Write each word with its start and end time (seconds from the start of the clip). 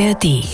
ARD. 0.00 0.44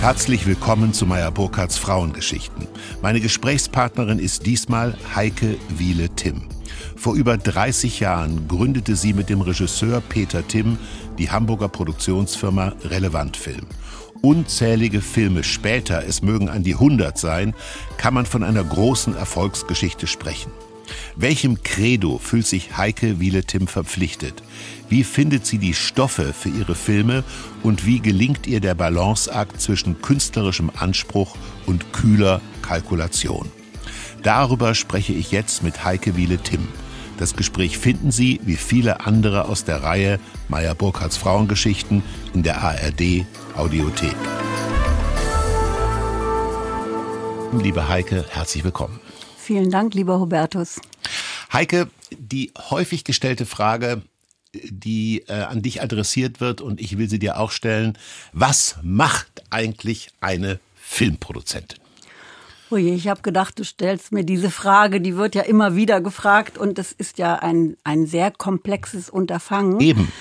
Herzlich 0.00 0.46
willkommen 0.46 0.92
zu 0.92 1.06
Meyer 1.06 1.30
Burkhardts 1.30 1.78
Frauengeschichten. 1.78 2.66
Meine 3.00 3.20
Gesprächspartnerin 3.20 4.18
ist 4.18 4.44
diesmal 4.44 4.94
Heike 5.14 5.56
Wiele-Timm. 5.70 6.42
Vor 6.96 7.14
über 7.14 7.38
30 7.38 8.00
Jahren 8.00 8.46
gründete 8.46 8.94
sie 8.94 9.14
mit 9.14 9.30
dem 9.30 9.40
Regisseur 9.40 10.02
Peter 10.02 10.46
Timm 10.46 10.76
die 11.16 11.30
Hamburger 11.30 11.68
Produktionsfirma 11.68 12.74
Relevant 12.84 13.38
Film. 13.38 13.66
Unzählige 14.20 15.00
Filme 15.00 15.44
später, 15.44 16.04
es 16.06 16.20
mögen 16.20 16.50
an 16.50 16.62
die 16.62 16.74
100 16.74 17.16
sein, 17.16 17.54
kann 17.96 18.12
man 18.12 18.26
von 18.26 18.42
einer 18.42 18.64
großen 18.64 19.16
Erfolgsgeschichte 19.16 20.06
sprechen. 20.06 20.52
Welchem 21.16 21.62
Credo 21.62 22.18
fühlt 22.18 22.46
sich 22.46 22.76
Heike 22.76 23.20
Wiele-Timm 23.20 23.66
verpflichtet? 23.66 24.42
Wie 24.88 25.04
findet 25.04 25.46
sie 25.46 25.58
die 25.58 25.74
Stoffe 25.74 26.32
für 26.32 26.48
ihre 26.48 26.74
Filme 26.74 27.24
und 27.62 27.86
wie 27.86 28.00
gelingt 28.00 28.46
ihr 28.46 28.60
der 28.60 28.74
Balanceakt 28.74 29.60
zwischen 29.60 30.00
künstlerischem 30.00 30.70
Anspruch 30.74 31.36
und 31.66 31.92
kühler 31.92 32.40
Kalkulation? 32.62 33.50
Darüber 34.22 34.74
spreche 34.74 35.12
ich 35.12 35.30
jetzt 35.30 35.62
mit 35.62 35.84
Heike 35.84 36.16
Wiele-Timm. 36.16 36.68
Das 37.18 37.34
Gespräch 37.34 37.78
finden 37.78 38.12
Sie, 38.12 38.40
wie 38.44 38.56
viele 38.56 39.00
andere 39.04 39.46
aus 39.46 39.64
der 39.64 39.82
Reihe 39.82 40.20
Meyer 40.48 40.74
Burkhardts 40.74 41.16
Frauengeschichten, 41.16 42.02
in 42.32 42.44
der 42.44 42.62
ARD 42.62 43.26
Audiothek. 43.56 44.14
Liebe 47.60 47.88
Heike, 47.88 48.24
herzlich 48.28 48.62
willkommen. 48.62 49.00
Vielen 49.48 49.70
Dank, 49.70 49.94
lieber 49.94 50.20
Hubertus. 50.20 50.78
Heike, 51.50 51.88
die 52.10 52.52
häufig 52.68 53.02
gestellte 53.02 53.46
Frage, 53.46 54.02
die 54.52 55.24
äh, 55.26 55.32
an 55.32 55.62
dich 55.62 55.80
adressiert 55.80 56.42
wird 56.42 56.60
und 56.60 56.82
ich 56.82 56.98
will 56.98 57.08
sie 57.08 57.18
dir 57.18 57.40
auch 57.40 57.50
stellen. 57.50 57.96
Was 58.34 58.76
macht 58.82 59.42
eigentlich 59.48 60.10
eine 60.20 60.60
Filmproduzentin? 60.74 61.78
Oje, 62.68 62.92
ich 62.92 63.08
habe 63.08 63.22
gedacht, 63.22 63.58
du 63.58 63.64
stellst 63.64 64.12
mir 64.12 64.22
diese 64.22 64.50
Frage, 64.50 65.00
die 65.00 65.16
wird 65.16 65.34
ja 65.34 65.40
immer 65.40 65.74
wieder 65.74 66.02
gefragt 66.02 66.58
und 66.58 66.76
das 66.76 66.92
ist 66.92 67.16
ja 67.16 67.36
ein, 67.36 67.78
ein 67.84 68.04
sehr 68.04 68.30
komplexes 68.30 69.08
Unterfangen. 69.08 69.80
Eben. 69.80 70.12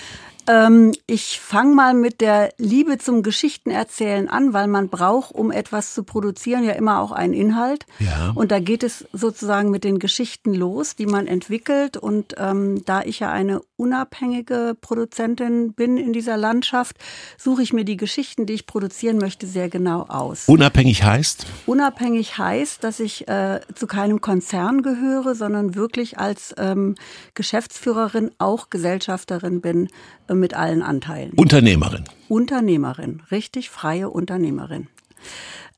Ähm, 0.48 0.94
ich 1.08 1.40
fange 1.42 1.76
mal 1.76 1.94
mit 1.94 2.22
der 2.22 2.54
Liebe 2.58 2.98
zum 2.98 3.22
Geschichtenerzählen 3.22 4.30
an, 4.30 4.54
weil 4.54 4.68
man 4.68 4.90
braucht, 4.90 5.36
um 5.36 5.52
etwas 5.52 5.94
zu 5.94 6.04
produzieren, 6.04 6.64
ja 6.64 6.74
immer 6.74 7.02
auch 7.02 7.12
einen 7.12 7.34
Inhalt. 7.34 7.86
Ja. 8.00 8.32
Und 8.34 8.52
da 8.52 8.60
geht 8.60 8.84
es 8.84 9.06
sozusagen 9.12 9.70
mit 9.72 9.84
den 9.84 10.00
Geschichten 10.00 10.54
los, 10.54 10.96
die 10.96 11.06
man 11.06 11.28
entwickelt. 11.28 11.98
Und 11.98 12.36
ähm, 12.38 12.84
da 12.86 13.02
ich 13.02 13.20
ja 13.20 13.32
eine 13.32 13.62
unabhängige 13.76 14.76
Produzentin 14.80 15.74
bin 15.74 15.98
in 15.98 16.14
dieser 16.14 16.38
Landschaft, 16.38 16.96
suche 17.38 17.62
ich 17.62 17.74
mir 17.74 17.84
die 17.84 17.98
Geschichten, 17.98 18.46
die 18.46 18.54
ich 18.54 18.66
produzieren 18.66 19.18
möchte, 19.18 19.48
sehr 19.48 19.70
genau 19.70 20.04
aus. 20.04 20.46
Unabhängig 20.48 21.04
heißt? 21.04 21.46
Unabhängig 21.66 22.38
heißt, 22.38 22.84
dass 22.84 23.00
ich 23.00 23.28
äh, 23.28 23.60
zu 23.76 23.86
keinem 23.86 24.22
Konzern 24.22 24.82
gehöre, 24.82 25.36
sondern 25.36 25.76
wirklich 25.76 26.18
als 26.18 26.56
ähm, 26.58 26.96
Geschäftsführerin 27.34 28.32
auch 28.38 28.70
Gesellschafterin 28.70 29.62
bin 29.62 29.90
mit 30.34 30.54
allen 30.54 30.82
Anteilen. 30.82 31.32
Unternehmerin. 31.36 32.04
Unternehmerin, 32.28 33.22
richtig 33.32 33.70
freie 33.70 34.10
Unternehmerin. 34.10 34.88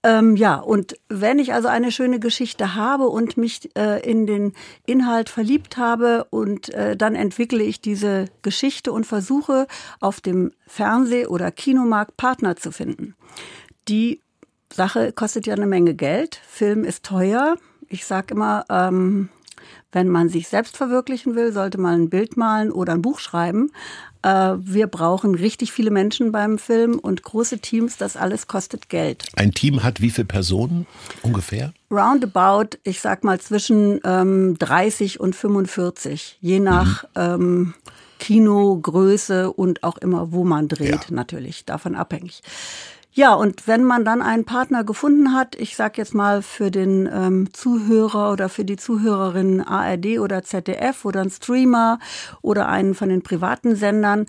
Ähm, 0.02 0.38
ja, 0.38 0.56
und 0.56 0.96
wenn 1.10 1.40
ich 1.40 1.54
also 1.54 1.68
eine 1.68 1.92
schöne 1.92 2.22
Geschichte 2.22 2.76
habe 2.76 3.08
und 3.08 3.36
mich 3.36 3.70
äh, 3.78 4.00
in 4.10 4.26
den 4.26 4.54
Inhalt 4.86 5.28
verliebt 5.28 5.76
habe 5.76 6.26
und 6.30 6.70
äh, 6.70 6.96
dann 6.96 7.16
entwickle 7.16 7.62
ich 7.62 7.82
diese 7.82 8.26
Geschichte 8.42 8.94
und 8.94 9.06
versuche 9.06 9.68
auf 10.00 10.22
dem 10.22 10.52
Fernseh- 10.68 11.28
oder 11.28 11.52
Kinomarkt 11.52 12.16
Partner 12.16 12.56
zu 12.56 12.72
finden. 12.72 13.16
Die 13.90 14.22
Sache 14.72 15.12
kostet 15.12 15.48
ja 15.48 15.56
eine 15.56 15.68
Menge 15.68 15.96
Geld. 15.96 16.40
Film 16.48 16.86
ist 16.86 17.04
teuer. 17.04 17.58
Ich 17.90 18.06
sage 18.06 18.36
immer, 18.36 18.64
ähm, 18.70 19.28
wenn 19.92 20.08
man 20.08 20.30
sich 20.30 20.48
selbst 20.48 20.78
verwirklichen 20.78 21.36
will, 21.36 21.52
sollte 21.52 21.80
man 21.80 22.04
ein 22.04 22.10
Bild 22.10 22.38
malen 22.38 22.72
oder 22.72 22.94
ein 22.94 23.02
Buch 23.02 23.20
schreiben. 23.20 23.72
Äh, 24.22 24.56
wir 24.60 24.88
brauchen 24.88 25.36
richtig 25.36 25.72
viele 25.72 25.92
Menschen 25.92 26.32
beim 26.32 26.58
Film 26.58 27.00
und 27.00 27.24
große 27.24 27.60
Teams. 27.60 27.98
Das 27.98 28.18
alles 28.18 28.48
kostet 28.48 28.90
Geld. 28.90 29.26
Ein 29.36 29.54
Team 29.54 29.84
hat 29.84 30.02
wie 30.02 30.10
viele 30.10 30.26
Personen 30.26 30.86
ungefähr? 31.22 31.74
Roundabout, 31.92 32.78
ich 32.84 33.00
sag 33.00 33.24
mal 33.24 33.40
zwischen 33.40 34.00
ähm, 34.04 34.58
30 34.60 35.20
und 35.20 35.36
45, 35.36 36.38
je 36.42 36.60
nach 36.60 37.04
mhm. 37.04 37.10
ähm, 37.16 37.74
Kinogröße 38.20 39.52
und 39.52 39.84
auch 39.84 39.98
immer, 39.98 40.32
wo 40.32 40.44
man 40.44 40.68
dreht, 40.68 40.90
ja. 41.10 41.16
natürlich, 41.16 41.66
davon 41.66 41.96
abhängig. 41.96 42.42
Ja, 43.12 43.34
und 43.34 43.68
wenn 43.68 43.84
man 43.84 44.06
dann 44.06 44.22
einen 44.22 44.46
Partner 44.46 44.84
gefunden 44.84 45.34
hat, 45.34 45.56
ich 45.56 45.76
sag 45.76 45.98
jetzt 45.98 46.14
mal 46.14 46.44
für 46.44 46.70
den 46.70 47.10
ähm, 47.12 47.52
Zuhörer 47.54 48.32
oder 48.32 48.50
für 48.50 48.64
die 48.64 48.78
Zuhörerin 48.78 49.62
ARD 49.62 50.20
oder 50.20 50.44
ZDF 50.44 51.06
oder 51.06 51.22
ein 51.22 51.32
Streamer 51.32 51.98
oder 52.42 52.70
einen 52.70 52.94
von 52.94 53.10
den 53.10 53.24
privaten 53.24 53.76
Sendern, 53.76 54.28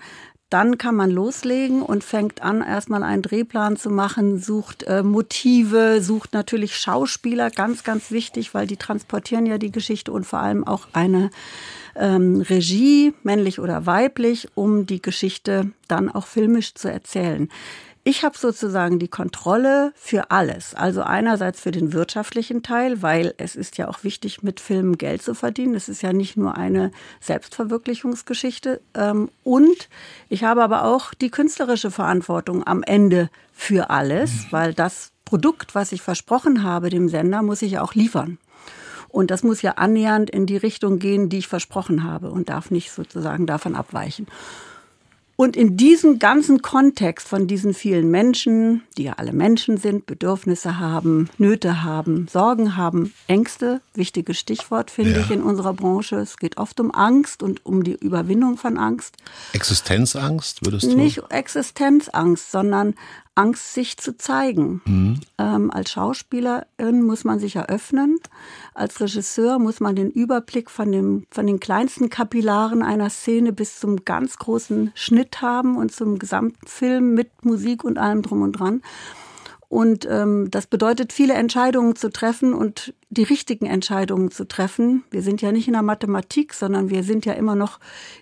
dann 0.49 0.77
kann 0.77 0.95
man 0.95 1.09
loslegen 1.09 1.81
und 1.81 2.03
fängt 2.03 2.41
an, 2.41 2.61
erstmal 2.61 3.03
einen 3.03 3.21
Drehplan 3.21 3.77
zu 3.77 3.89
machen, 3.89 4.37
sucht 4.37 4.83
äh, 4.83 5.01
Motive, 5.01 6.01
sucht 6.01 6.33
natürlich 6.33 6.75
Schauspieler, 6.75 7.49
ganz, 7.51 7.85
ganz 7.85 8.11
wichtig, 8.11 8.53
weil 8.53 8.67
die 8.67 8.75
transportieren 8.75 9.45
ja 9.45 9.57
die 9.57 9.71
Geschichte 9.71 10.11
und 10.11 10.25
vor 10.25 10.39
allem 10.39 10.67
auch 10.67 10.87
eine 10.91 11.29
ähm, 11.95 12.41
Regie, 12.41 13.13
männlich 13.23 13.59
oder 13.59 13.85
weiblich, 13.85 14.49
um 14.55 14.85
die 14.85 15.01
Geschichte 15.01 15.71
dann 15.87 16.09
auch 16.09 16.25
filmisch 16.25 16.73
zu 16.73 16.91
erzählen. 16.91 17.47
Ich 18.03 18.23
habe 18.23 18.35
sozusagen 18.35 18.97
die 18.97 19.07
Kontrolle 19.07 19.93
für 19.95 20.31
alles. 20.31 20.73
Also 20.73 21.03
einerseits 21.03 21.61
für 21.61 21.69
den 21.69 21.93
wirtschaftlichen 21.93 22.63
Teil, 22.63 23.03
weil 23.03 23.35
es 23.37 23.55
ist 23.55 23.77
ja 23.77 23.87
auch 23.87 24.03
wichtig, 24.03 24.41
mit 24.41 24.59
Filmen 24.59 24.97
Geld 24.97 25.21
zu 25.21 25.35
verdienen. 25.35 25.75
Es 25.75 25.87
ist 25.87 26.01
ja 26.01 26.11
nicht 26.11 26.35
nur 26.35 26.57
eine 26.57 26.91
Selbstverwirklichungsgeschichte. 27.19 28.81
Ähm, 28.95 29.29
und 29.43 29.87
ich 30.29 30.43
habe 30.43 30.63
aber 30.63 30.85
auch 30.85 31.13
die 31.13 31.29
künstlerische 31.29 31.91
Verantwortung 31.91 32.65
am 32.65 32.81
Ende 32.81 33.29
für 33.53 33.91
alles, 33.91 34.31
mhm. 34.31 34.47
weil 34.49 34.73
das 34.73 35.11
Produkt, 35.23 35.75
was 35.75 35.91
ich 35.91 36.01
versprochen 36.01 36.63
habe 36.63 36.89
dem 36.89 37.07
Sender, 37.07 37.43
muss 37.43 37.61
ich 37.61 37.77
auch 37.77 37.93
liefern. 37.93 38.39
Und 39.09 39.29
das 39.29 39.43
muss 39.43 39.61
ja 39.61 39.73
annähernd 39.73 40.29
in 40.29 40.47
die 40.47 40.57
Richtung 40.57 40.97
gehen, 40.97 41.29
die 41.29 41.39
ich 41.39 41.47
versprochen 41.47 42.03
habe 42.03 42.31
und 42.31 42.49
darf 42.49 42.71
nicht 42.71 42.91
sozusagen 42.91 43.45
davon 43.45 43.75
abweichen. 43.75 44.25
Und 45.41 45.57
in 45.57 45.75
diesem 45.75 46.19
ganzen 46.19 46.61
Kontext 46.61 47.27
von 47.27 47.47
diesen 47.47 47.73
vielen 47.73 48.11
Menschen, 48.11 48.83
die 48.95 49.05
ja 49.05 49.13
alle 49.13 49.33
Menschen 49.33 49.77
sind, 49.77 50.05
Bedürfnisse 50.05 50.77
haben, 50.77 51.31
Nöte 51.39 51.81
haben, 51.81 52.27
Sorgen 52.31 52.77
haben, 52.77 53.11
Ängste, 53.25 53.81
wichtiges 53.95 54.37
Stichwort 54.37 54.91
finde 54.91 55.13
ja. 55.13 55.21
ich 55.21 55.31
in 55.31 55.41
unserer 55.41 55.73
Branche. 55.73 56.17
Es 56.17 56.37
geht 56.37 56.57
oft 56.57 56.79
um 56.79 56.93
Angst 56.93 57.41
und 57.41 57.65
um 57.65 57.83
die 57.83 57.93
Überwindung 57.93 58.57
von 58.57 58.77
Angst. 58.77 59.17
Existenzangst 59.53 60.63
würdest 60.63 60.83
du? 60.83 60.95
Nicht 60.95 61.23
Existenzangst, 61.31 62.51
sondern 62.51 62.93
Angst, 63.35 63.73
sich 63.73 63.97
zu 63.97 64.17
zeigen. 64.17 64.81
Mhm. 64.85 65.19
Ähm, 65.37 65.71
als 65.71 65.91
Schauspielerin 65.91 67.01
muss 67.03 67.23
man 67.23 67.39
sich 67.39 67.55
eröffnen. 67.55 68.19
Als 68.73 68.99
Regisseur 68.99 69.57
muss 69.57 69.79
man 69.79 69.95
den 69.95 70.11
Überblick 70.11 70.69
von, 70.69 70.91
dem, 70.91 71.25
von 71.31 71.47
den 71.47 71.59
kleinsten 71.59 72.09
Kapillaren 72.09 72.83
einer 72.83 73.09
Szene 73.09 73.53
bis 73.53 73.79
zum 73.79 74.03
ganz 74.03 74.37
großen 74.37 74.91
Schnitt 74.95 75.41
haben 75.41 75.77
und 75.77 75.91
zum 75.91 76.19
gesamten 76.19 76.67
Film 76.67 77.13
mit 77.13 77.45
Musik 77.45 77.83
und 77.83 77.97
allem 77.97 78.21
drum 78.21 78.41
und 78.41 78.53
dran. 78.53 78.81
Und 79.71 80.05
ähm, 80.05 80.51
das 80.51 80.67
bedeutet, 80.67 81.13
viele 81.13 81.33
Entscheidungen 81.33 81.95
zu 81.95 82.09
treffen 82.09 82.53
und 82.53 82.93
die 83.09 83.23
richtigen 83.23 83.67
Entscheidungen 83.67 84.29
zu 84.29 84.45
treffen. 84.45 85.05
Wir 85.11 85.21
sind 85.21 85.41
ja 85.41 85.53
nicht 85.53 85.67
in 85.67 85.73
der 85.75 85.81
Mathematik, 85.81 86.53
sondern 86.53 86.89
wir 86.89 87.03
sind 87.03 87.25
ja 87.25 87.31
immer 87.31 87.55
noch 87.55 87.79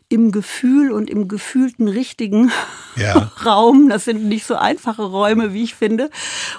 im 0.10 0.32
Gefühl 0.32 0.92
und 0.92 1.10
im 1.10 1.28
gefühlten 1.28 1.88
richtigen 1.88 2.52
ja. 2.96 3.32
Raum. 3.48 3.90
Das 3.90 4.06
sind 4.06 4.26
nicht 4.26 4.46
so 4.46 4.58
einfache 4.58 5.02
Räume, 5.02 5.52
wie 5.52 5.64
ich 5.64 5.74
finde. 5.74 6.12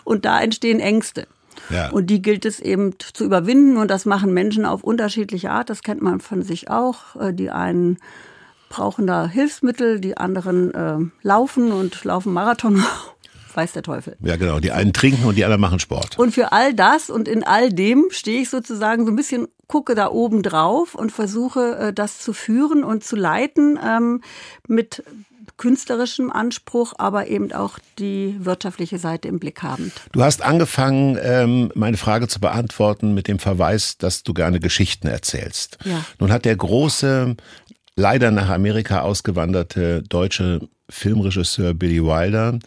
Und 0.03 0.25
da 0.25 0.41
entstehen 0.41 0.81
Ängste. 0.81 1.29
Ja. 1.69 1.91
Und 1.91 2.09
die 2.09 2.20
gilt 2.20 2.44
es 2.44 2.59
eben 2.59 2.94
zu 2.99 3.25
überwinden. 3.25 3.76
Und 3.76 3.93
das 3.93 4.06
machen 4.06 4.35
Menschen 4.35 4.67
auf 4.67 4.82
unterschiedliche 4.82 5.53
Art. 5.53 5.70
Das 5.70 5.85
kennt 5.85 6.03
man 6.03 6.19
von 6.19 6.43
sich 6.43 6.69
auch. 6.69 7.15
Äh, 7.15 7.32
die 7.32 7.50
einen 7.50 7.99
brauchen 8.69 9.06
da 9.06 9.29
Hilfsmittel, 9.29 10.00
die 10.00 10.17
anderen 10.17 10.75
äh, 10.75 10.99
laufen 11.23 11.70
und 11.70 12.03
laufen 12.03 12.32
Marathon 12.32 12.82
weiß 13.56 13.73
der 13.73 13.82
Teufel. 13.82 14.17
Ja, 14.20 14.37
genau. 14.37 14.61
Die 14.61 14.73
einen 14.73 14.93
trinken 14.93 15.25
und 15.25 15.37
die 15.37 15.44
anderen 15.44 15.61
machen 15.61 15.79
Sport. 15.79 16.19
Und 16.19 16.32
für 16.32 16.52
all 16.52 16.75
das 16.75 17.11
und 17.11 17.29
in 17.29 17.44
all 17.44 17.73
dem 17.73 18.06
stehe 18.11 18.43
ich 18.43 18.50
sozusagen 18.50 19.06
so 19.06 19.12
ein 19.12 19.17
bisschen, 19.17 19.49
gucke 19.67 19.94
da 19.94 20.11
oben 20.11 20.43
drauf 20.43 20.94
und 20.94 21.12
versuche, 21.12 21.76
äh, 21.76 21.93
das 21.93 22.19
zu 22.20 22.32
führen 22.32 22.85
und 22.85 23.05
zu 23.05 23.17
leiten 23.17 23.79
ähm, 23.85 24.23
mit 24.67 25.02
künstlerischem 25.56 26.32
Anspruch, 26.32 26.94
aber 26.97 27.26
eben 27.29 27.52
auch 27.52 27.79
die 27.99 28.35
wirtschaftliche 28.38 28.99
Seite 28.99 29.29
im 29.29 29.38
Blick 29.38 29.62
habend. 29.62 29.93
Du 30.12 30.23
hast 30.23 30.43
angefangen, 30.43 31.19
ähm, 31.23 31.70
meine 31.75 31.99
Frage 31.99 32.29
zu 32.29 32.41
beantworten 32.41 33.12
mit 33.12 33.29
dem 33.29 33.38
Verweis, 33.38 33.99
dass 33.99 34.23
du 34.23 34.32
gerne 34.32 34.58
Geschichten 34.58 35.06
erzählst. 35.06 35.76
Ja. 35.85 36.03
Nun 36.19 36.32
hat 36.32 36.46
der 36.46 36.56
große 36.56 37.37
leider 37.94 38.31
nach 38.31 38.49
Amerika 38.49 39.03
ausgewanderte 39.03 40.03
deutsche 40.03 40.67
Filmregisseur 40.88 41.75
Billy 41.75 42.03
Wilder 42.03 42.58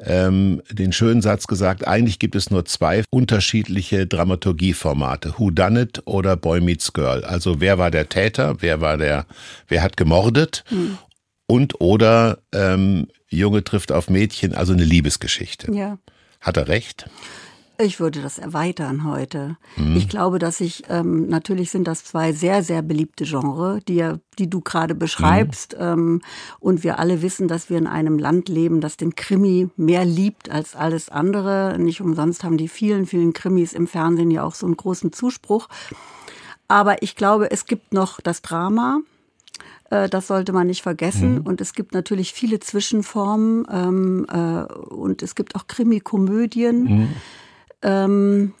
ähm, 0.00 0.62
den 0.70 0.92
schönen 0.92 1.22
Satz 1.22 1.46
gesagt, 1.46 1.86
eigentlich 1.86 2.18
gibt 2.18 2.36
es 2.36 2.50
nur 2.50 2.64
zwei 2.64 3.04
unterschiedliche 3.10 4.06
Dramaturgieformate, 4.06 5.34
Who 5.38 5.50
Done 5.50 5.82
It 5.82 6.02
oder 6.04 6.36
Boy 6.36 6.60
Meets 6.60 6.92
Girl. 6.92 7.24
Also 7.24 7.60
wer 7.60 7.78
war 7.78 7.90
der 7.90 8.08
Täter, 8.08 8.56
wer 8.60 8.80
war 8.80 8.96
der, 8.96 9.26
wer 9.68 9.82
hat 9.82 9.96
gemordet 9.96 10.64
hm. 10.68 10.98
und 11.46 11.80
oder 11.80 12.38
ähm, 12.52 13.08
Junge 13.30 13.64
trifft 13.64 13.92
auf 13.92 14.08
Mädchen, 14.08 14.54
also 14.54 14.72
eine 14.72 14.84
Liebesgeschichte. 14.84 15.72
Ja. 15.72 15.98
Hat 16.40 16.56
er 16.56 16.68
recht? 16.68 17.06
Ich 17.80 18.00
würde 18.00 18.20
das 18.20 18.38
erweitern 18.40 19.04
heute. 19.04 19.56
Mhm. 19.76 19.96
Ich 19.96 20.08
glaube, 20.08 20.40
dass 20.40 20.60
ich, 20.60 20.82
ähm, 20.88 21.28
natürlich 21.28 21.70
sind 21.70 21.86
das 21.86 22.02
zwei 22.02 22.32
sehr, 22.32 22.64
sehr 22.64 22.82
beliebte 22.82 23.24
Genre, 23.24 23.78
die, 23.86 23.94
ja, 23.94 24.18
die 24.36 24.50
du 24.50 24.60
gerade 24.60 24.96
beschreibst. 24.96 25.74
Mhm. 25.74 25.84
Ähm, 25.84 26.22
und 26.58 26.82
wir 26.82 26.98
alle 26.98 27.22
wissen, 27.22 27.46
dass 27.46 27.70
wir 27.70 27.78
in 27.78 27.86
einem 27.86 28.18
Land 28.18 28.48
leben, 28.48 28.80
das 28.80 28.96
den 28.96 29.14
Krimi 29.14 29.68
mehr 29.76 30.04
liebt 30.04 30.50
als 30.50 30.74
alles 30.74 31.08
andere. 31.08 31.76
Nicht 31.78 32.00
umsonst 32.00 32.42
haben 32.42 32.56
die 32.56 32.66
vielen, 32.66 33.06
vielen 33.06 33.32
Krimis 33.32 33.74
im 33.74 33.86
Fernsehen 33.86 34.32
ja 34.32 34.42
auch 34.42 34.56
so 34.56 34.66
einen 34.66 34.76
großen 34.76 35.12
Zuspruch. 35.12 35.68
Aber 36.66 37.00
ich 37.04 37.14
glaube, 37.14 37.52
es 37.52 37.66
gibt 37.66 37.92
noch 37.92 38.20
das 38.20 38.42
Drama. 38.42 39.02
Äh, 39.90 40.08
das 40.08 40.26
sollte 40.26 40.52
man 40.52 40.66
nicht 40.66 40.82
vergessen. 40.82 41.36
Mhm. 41.36 41.40
Und 41.42 41.60
es 41.60 41.74
gibt 41.74 41.94
natürlich 41.94 42.32
viele 42.32 42.58
Zwischenformen 42.58 43.68
ähm, 43.70 44.26
äh, 44.28 44.64
und 44.72 45.22
es 45.22 45.36
gibt 45.36 45.54
auch 45.54 45.68
Krimi-Komödien. 45.68 46.82
Mhm 46.82 47.08
ähm, 47.82 48.54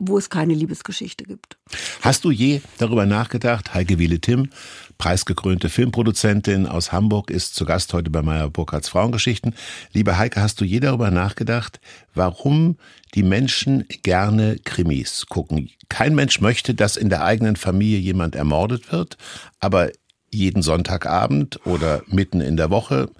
wo 0.00 0.16
es 0.16 0.30
keine 0.30 0.54
Liebesgeschichte 0.54 1.24
gibt. 1.24 1.58
Hast 2.00 2.24
du 2.24 2.30
je 2.30 2.62
darüber 2.78 3.04
nachgedacht, 3.04 3.74
Heike 3.74 3.98
Wiele-Tim, 3.98 4.48
preisgekrönte 4.96 5.68
Filmproduzentin 5.68 6.66
aus 6.66 6.90
Hamburg, 6.90 7.30
ist 7.30 7.54
zu 7.54 7.66
Gast 7.66 7.92
heute 7.92 8.10
bei 8.10 8.22
Meyer 8.22 8.48
Burkhardts 8.48 8.88
Frauengeschichten. 8.88 9.54
Liebe 9.92 10.16
Heike, 10.16 10.40
hast 10.40 10.60
du 10.60 10.64
je 10.64 10.80
darüber 10.80 11.10
nachgedacht, 11.10 11.80
warum 12.14 12.76
die 13.14 13.22
Menschen 13.22 13.84
gerne 14.02 14.56
Krimis 14.64 15.26
gucken? 15.28 15.70
Kein 15.90 16.14
Mensch 16.14 16.40
möchte, 16.40 16.74
dass 16.74 16.96
in 16.96 17.10
der 17.10 17.22
eigenen 17.22 17.56
Familie 17.56 17.98
jemand 17.98 18.34
ermordet 18.34 18.90
wird, 18.90 19.18
aber 19.58 19.90
jeden 20.30 20.62
Sonntagabend 20.62 21.64
oder 21.66 22.02
mitten 22.06 22.40
in 22.40 22.56
der 22.56 22.70
Woche 22.70 23.10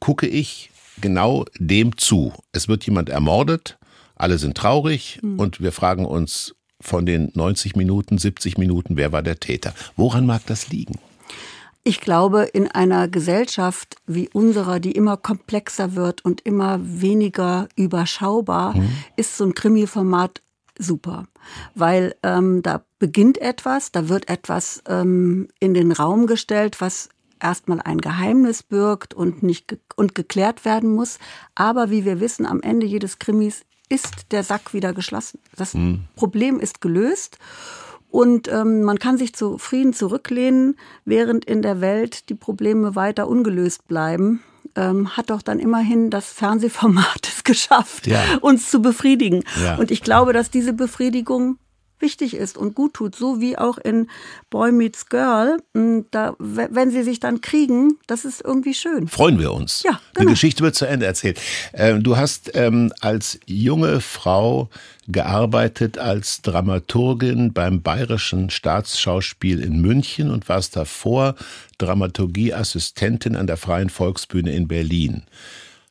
gucke 0.00 0.26
ich 0.26 0.70
genau 1.00 1.44
dem 1.58 1.98
zu. 1.98 2.32
Es 2.52 2.68
wird 2.68 2.84
jemand 2.84 3.10
ermordet 3.10 3.78
alle 4.22 4.38
sind 4.38 4.56
traurig 4.56 5.18
mhm. 5.22 5.38
und 5.38 5.60
wir 5.60 5.72
fragen 5.72 6.06
uns 6.06 6.54
von 6.80 7.06
den 7.06 7.30
90 7.34 7.76
Minuten, 7.76 8.18
70 8.18 8.58
Minuten, 8.58 8.96
wer 8.96 9.12
war 9.12 9.22
der 9.22 9.40
Täter? 9.40 9.74
Woran 9.96 10.26
mag 10.26 10.42
das 10.46 10.68
liegen? 10.68 10.98
Ich 11.84 12.00
glaube, 12.00 12.42
in 12.42 12.68
einer 12.68 13.08
Gesellschaft 13.08 13.96
wie 14.06 14.28
unserer, 14.28 14.78
die 14.78 14.92
immer 14.92 15.16
komplexer 15.16 15.96
wird 15.96 16.24
und 16.24 16.40
immer 16.42 16.78
weniger 16.80 17.68
überschaubar, 17.74 18.76
mhm. 18.76 18.88
ist 19.16 19.36
so 19.36 19.44
ein 19.44 19.54
Krimi-Format 19.54 20.42
super, 20.78 21.26
weil 21.74 22.14
ähm, 22.22 22.62
da 22.62 22.84
beginnt 23.00 23.38
etwas, 23.38 23.90
da 23.90 24.08
wird 24.08 24.28
etwas 24.28 24.82
ähm, 24.86 25.48
in 25.58 25.74
den 25.74 25.90
Raum 25.90 26.28
gestellt, 26.28 26.80
was 26.80 27.08
erstmal 27.40 27.80
ein 27.80 27.98
Geheimnis 27.98 28.62
birgt 28.62 29.14
und 29.14 29.42
nicht 29.42 29.66
ge 29.68 29.78
und 29.96 30.14
geklärt 30.14 30.64
werden 30.64 30.94
muss. 30.94 31.18
Aber 31.56 31.90
wie 31.90 32.04
wir 32.04 32.20
wissen, 32.20 32.46
am 32.46 32.62
Ende 32.62 32.86
jedes 32.86 33.18
Krimis 33.18 33.62
ist 33.92 34.32
der 34.32 34.42
Sack 34.42 34.72
wieder 34.72 34.94
geschlossen. 34.94 35.38
Das 35.56 35.74
mhm. 35.74 36.04
Problem 36.16 36.58
ist 36.58 36.80
gelöst. 36.80 37.38
Und 38.10 38.48
ähm, 38.48 38.82
man 38.82 38.98
kann 38.98 39.16
sich 39.18 39.34
zufrieden 39.34 39.92
zurücklehnen, 39.92 40.76
während 41.04 41.44
in 41.44 41.62
der 41.62 41.80
Welt 41.80 42.28
die 42.28 42.34
Probleme 42.34 42.94
weiter 42.94 43.28
ungelöst 43.28 43.86
bleiben. 43.88 44.42
Ähm, 44.74 45.16
hat 45.16 45.28
doch 45.28 45.42
dann 45.42 45.58
immerhin 45.58 46.08
das 46.08 46.32
Fernsehformat 46.32 47.20
es 47.26 47.44
geschafft, 47.44 48.06
ja. 48.06 48.22
uns 48.40 48.70
zu 48.70 48.80
befriedigen. 48.80 49.44
Ja. 49.62 49.76
Und 49.76 49.90
ich 49.90 50.02
glaube, 50.02 50.32
dass 50.32 50.50
diese 50.50 50.72
Befriedigung 50.72 51.58
wichtig 52.02 52.34
ist 52.34 52.58
und 52.58 52.74
gut 52.74 52.94
tut, 52.94 53.16
so 53.16 53.40
wie 53.40 53.56
auch 53.56 53.78
in 53.78 54.08
Boy 54.50 54.72
Meets 54.72 55.08
Girl. 55.08 55.56
Hm, 55.74 56.06
da, 56.10 56.34
wenn 56.38 56.90
sie 56.90 57.02
sich 57.02 57.20
dann 57.20 57.40
kriegen, 57.40 57.98
das 58.06 58.24
ist 58.24 58.42
irgendwie 58.44 58.74
schön. 58.74 59.08
Freuen 59.08 59.38
wir 59.38 59.52
uns. 59.52 59.82
Ja, 59.82 60.00
genau. 60.14 60.26
Die 60.26 60.32
Geschichte 60.34 60.62
wird 60.62 60.74
zu 60.74 60.86
Ende 60.86 61.06
erzählt. 61.06 61.40
Ähm, 61.72 62.02
du 62.02 62.16
hast 62.16 62.50
ähm, 62.54 62.92
als 63.00 63.40
junge 63.46 64.00
Frau 64.00 64.68
gearbeitet 65.08 65.98
als 65.98 66.42
Dramaturgin 66.42 67.52
beim 67.52 67.82
Bayerischen 67.82 68.50
Staatsschauspiel 68.50 69.60
in 69.60 69.80
München 69.80 70.30
und 70.30 70.48
warst 70.48 70.76
davor 70.76 71.34
Dramaturgieassistentin 71.78 73.36
an 73.36 73.46
der 73.46 73.56
Freien 73.56 73.90
Volksbühne 73.90 74.52
in 74.52 74.68
Berlin. 74.68 75.24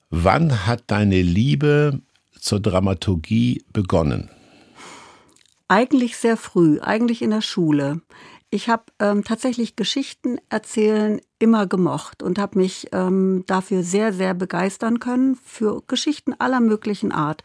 Wann 0.09 0.65
hat 0.65 0.83
deine 0.87 1.21
Liebe 1.21 2.01
zur 2.39 2.59
Dramaturgie 2.59 3.63
begonnen? 3.71 4.29
Eigentlich 5.71 6.17
sehr 6.17 6.35
früh, 6.35 6.81
eigentlich 6.81 7.21
in 7.21 7.29
der 7.29 7.39
Schule. 7.39 8.01
Ich 8.49 8.67
habe 8.67 8.83
ähm, 8.99 9.23
tatsächlich 9.23 9.77
Geschichten 9.77 10.37
erzählen 10.49 11.21
immer 11.39 11.65
gemocht 11.65 12.21
und 12.21 12.37
habe 12.37 12.59
mich 12.59 12.89
ähm, 12.91 13.45
dafür 13.47 13.81
sehr, 13.81 14.11
sehr 14.11 14.33
begeistern 14.33 14.99
können 14.99 15.37
für 15.45 15.81
Geschichten 15.87 16.33
aller 16.37 16.59
möglichen 16.59 17.13
Art. 17.13 17.43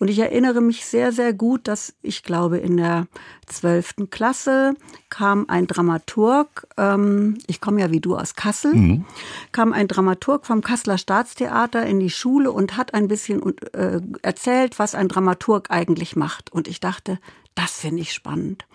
Und 0.00 0.08
ich 0.08 0.18
erinnere 0.18 0.60
mich 0.60 0.84
sehr, 0.84 1.12
sehr 1.12 1.32
gut, 1.32 1.66
dass 1.66 1.94
ich 2.02 2.22
glaube, 2.22 2.58
in 2.58 2.76
der 2.76 3.06
zwölften 3.46 4.10
Klasse 4.10 4.74
kam 5.08 5.46
ein 5.48 5.66
Dramaturg, 5.66 6.68
ähm, 6.76 7.38
ich 7.46 7.62
komme 7.62 7.80
ja 7.80 7.90
wie 7.90 8.00
du 8.00 8.16
aus 8.16 8.34
Kassel, 8.34 8.74
mhm. 8.74 9.04
kam 9.50 9.72
ein 9.72 9.88
Dramaturg 9.88 10.44
vom 10.44 10.60
Kasseler 10.60 10.98
Staatstheater 10.98 11.86
in 11.86 12.00
die 12.00 12.10
Schule 12.10 12.52
und 12.52 12.76
hat 12.76 12.92
ein 12.92 13.08
bisschen 13.08 13.56
äh, 13.72 14.02
erzählt, 14.20 14.78
was 14.78 14.94
ein 14.94 15.08
Dramaturg 15.08 15.70
eigentlich 15.70 16.16
macht. 16.16 16.52
Und 16.52 16.68
ich 16.68 16.78
dachte, 16.78 17.18
das 17.54 17.72
finde 17.72 18.02
ich 18.02 18.12
spannend. 18.12 18.66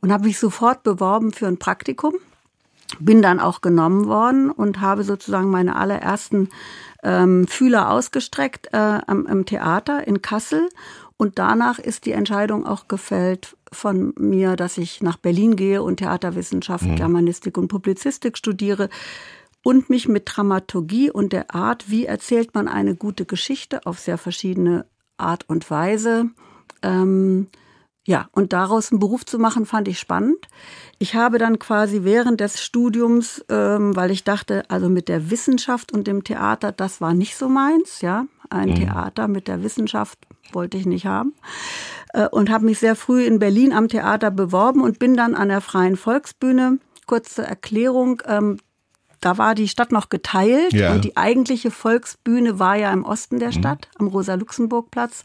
Und 0.00 0.12
habe 0.12 0.24
mich 0.26 0.38
sofort 0.38 0.82
beworben 0.82 1.32
für 1.32 1.46
ein 1.46 1.58
Praktikum. 1.58 2.14
Bin 2.98 3.22
dann 3.22 3.38
auch 3.38 3.60
genommen 3.60 4.06
worden 4.06 4.50
und 4.50 4.80
habe 4.80 5.04
sozusagen 5.04 5.50
meine 5.50 5.76
allerersten 5.76 6.48
ähm, 7.02 7.46
Fühler 7.46 7.90
ausgestreckt 7.90 8.68
äh, 8.72 8.76
am, 9.06 9.26
am 9.26 9.46
Theater 9.46 10.06
in 10.06 10.22
Kassel. 10.22 10.68
Und 11.16 11.38
danach 11.38 11.78
ist 11.78 12.06
die 12.06 12.12
Entscheidung 12.12 12.66
auch 12.66 12.88
gefällt 12.88 13.56
von 13.70 14.14
mir, 14.18 14.56
dass 14.56 14.78
ich 14.78 15.02
nach 15.02 15.18
Berlin 15.18 15.54
gehe 15.54 15.82
und 15.82 15.98
Theaterwissenschaft, 15.98 16.84
mhm. 16.84 16.96
Germanistik 16.96 17.58
und 17.58 17.68
Publizistik 17.68 18.38
studiere 18.38 18.88
und 19.62 19.90
mich 19.90 20.08
mit 20.08 20.24
Dramaturgie 20.26 21.10
und 21.10 21.32
der 21.32 21.54
Art, 21.54 21.90
wie 21.90 22.06
erzählt 22.06 22.54
man 22.54 22.68
eine 22.68 22.96
gute 22.96 23.26
Geschichte 23.26 23.84
auf 23.86 23.98
sehr 23.98 24.18
verschiedene 24.18 24.86
Art 25.18 25.44
und 25.48 25.70
Weise, 25.70 26.30
ähm, 26.82 27.48
ja, 28.06 28.28
und 28.32 28.52
daraus 28.52 28.90
einen 28.90 29.00
Beruf 29.00 29.24
zu 29.26 29.38
machen, 29.38 29.66
fand 29.66 29.86
ich 29.88 29.98
spannend. 29.98 30.48
Ich 30.98 31.14
habe 31.14 31.38
dann 31.38 31.58
quasi 31.58 32.02
während 32.02 32.40
des 32.40 32.60
Studiums, 32.60 33.44
ähm, 33.48 33.94
weil 33.94 34.10
ich 34.10 34.24
dachte, 34.24 34.64
also 34.68 34.88
mit 34.88 35.08
der 35.08 35.30
Wissenschaft 35.30 35.92
und 35.92 36.06
dem 36.06 36.24
Theater, 36.24 36.72
das 36.72 37.00
war 37.00 37.14
nicht 37.14 37.36
so 37.36 37.48
meins, 37.48 38.00
ja. 38.00 38.26
Ein 38.48 38.70
mhm. 38.70 38.74
Theater 38.76 39.28
mit 39.28 39.46
der 39.46 39.62
Wissenschaft 39.62 40.18
wollte 40.52 40.76
ich 40.76 40.86
nicht 40.86 41.06
haben. 41.06 41.34
Äh, 42.12 42.28
und 42.28 42.50
habe 42.50 42.64
mich 42.64 42.78
sehr 42.78 42.96
früh 42.96 43.24
in 43.24 43.38
Berlin 43.38 43.72
am 43.72 43.88
Theater 43.88 44.30
beworben 44.30 44.82
und 44.82 44.98
bin 44.98 45.16
dann 45.16 45.34
an 45.34 45.48
der 45.48 45.60
Freien 45.60 45.96
Volksbühne 45.96 46.78
kurze 47.10 47.42
Erklärung. 47.42 48.22
Ähm, 48.26 48.58
da 49.20 49.36
war 49.36 49.54
die 49.54 49.68
Stadt 49.68 49.92
noch 49.92 50.08
geteilt 50.08 50.72
ja. 50.72 50.92
und 50.92 51.04
die 51.04 51.16
eigentliche 51.16 51.70
Volksbühne 51.70 52.58
war 52.58 52.76
ja 52.76 52.92
im 52.92 53.04
Osten 53.04 53.38
der 53.38 53.48
mhm. 53.48 53.52
Stadt, 53.52 53.88
mhm. 53.94 54.06
am 54.06 54.12
Rosa-Luxemburg-Platz. 54.12 55.22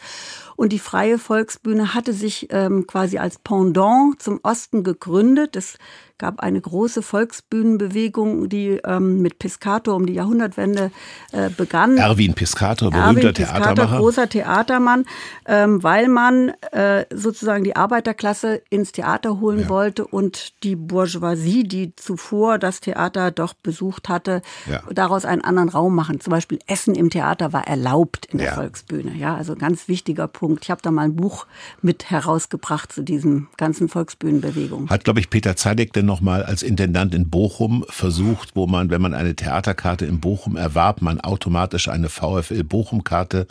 Und 0.56 0.72
die 0.74 0.80
Freie 0.80 1.18
Volksbühne 1.18 1.94
hatte 1.94 2.14
sich 2.14 2.48
ähm, 2.52 2.88
quasi 2.88 3.18
als 3.18 3.40
Pendant 3.40 4.22
zum 4.22 4.40
Osten 4.44 4.84
gegründet. 4.84 5.56
Es 5.56 5.78
gab 6.18 6.40
eine 6.40 6.62
große 6.62 7.02
Volksbühnenbewegung, 7.02 8.48
die 8.48 8.80
ähm, 8.86 9.22
mit 9.22 9.38
Piscator 9.40 9.96
um 9.96 10.06
die 10.06 10.14
Jahrhundertwende 10.14 10.92
äh, 11.32 11.50
begann. 11.50 11.98
Erwin 11.98 12.34
Piscator, 12.34 12.90
berühmter 12.90 13.10
Erwin 13.10 13.34
Piscator, 13.34 13.64
Theatermacher. 13.64 13.98
großer 13.98 14.30
Theatermann, 14.30 15.06
ähm, 15.46 15.84
weil 15.84 16.08
man 16.08 16.50
äh, 16.72 17.06
sozusagen 17.14 17.66
die 17.66 17.76
Arbeiterklasse 17.76 18.62
ins 18.70 18.94
Theater 18.94 19.42
holen 19.42 19.62
ja. 19.62 19.70
wollte 19.70 20.08
und 20.08 20.64
die 20.64 20.78
Bourgeoisie, 20.78 21.64
die 21.64 21.96
zuvor 21.96 22.60
das 22.60 22.80
Theater 22.80 23.32
doch 23.32 23.54
besucht 23.54 24.08
hatte, 24.08 24.42
ja. 24.70 24.82
daraus 24.92 25.26
einen 25.26 25.42
anderen 25.42 25.70
Raum 25.70 25.96
machen. 25.96 26.22
Zum 26.22 26.32
Beispiel 26.32 26.60
Essen 26.66 26.96
im 26.96 27.10
Theater 27.10 27.52
war 27.52 27.68
erlaubt 27.68 28.28
in 28.28 28.38
der 28.38 28.48
ja. 28.48 28.54
Volksbühne. 28.54 29.14
Ja, 29.16 29.36
also 29.36 29.56
ganz 29.56 29.90
wichtiger 29.90 30.30
Punkt. 30.30 30.64
Ich 30.64 30.72
habe 30.72 30.82
da 30.82 30.92
mal 30.92 31.04
ein 31.04 31.16
Buch 31.18 31.46
mit 31.82 32.10
herausgebracht 32.10 32.94
zu 32.94 33.04
diesen 33.04 33.48
ganzen 33.58 33.90
Volksbühnenbewegungen. 33.90 34.90
Hat, 34.90 35.04
glaube 35.04 35.20
ich, 35.20 35.30
Peter 35.30 35.56
Zadek 35.58 35.92
denn 35.92 36.05
noch 36.06 36.22
mal 36.22 36.44
als 36.44 36.64
Intendant 36.64 37.14
in 37.14 37.30
Bochum 37.30 37.86
versucht, 37.90 38.56
wo 38.56 38.68
man, 38.68 38.90
wenn 38.90 39.02
man 39.02 39.14
eine 39.14 39.36
Theaterkarte 39.36 40.06
in 40.06 40.20
Bochum 40.20 40.56
erwarb, 40.56 41.02
man 41.02 41.20
automatisch 41.22 41.88
eine 41.90 42.10
VfL 42.10 42.64
Bochum-Karte 42.64 43.48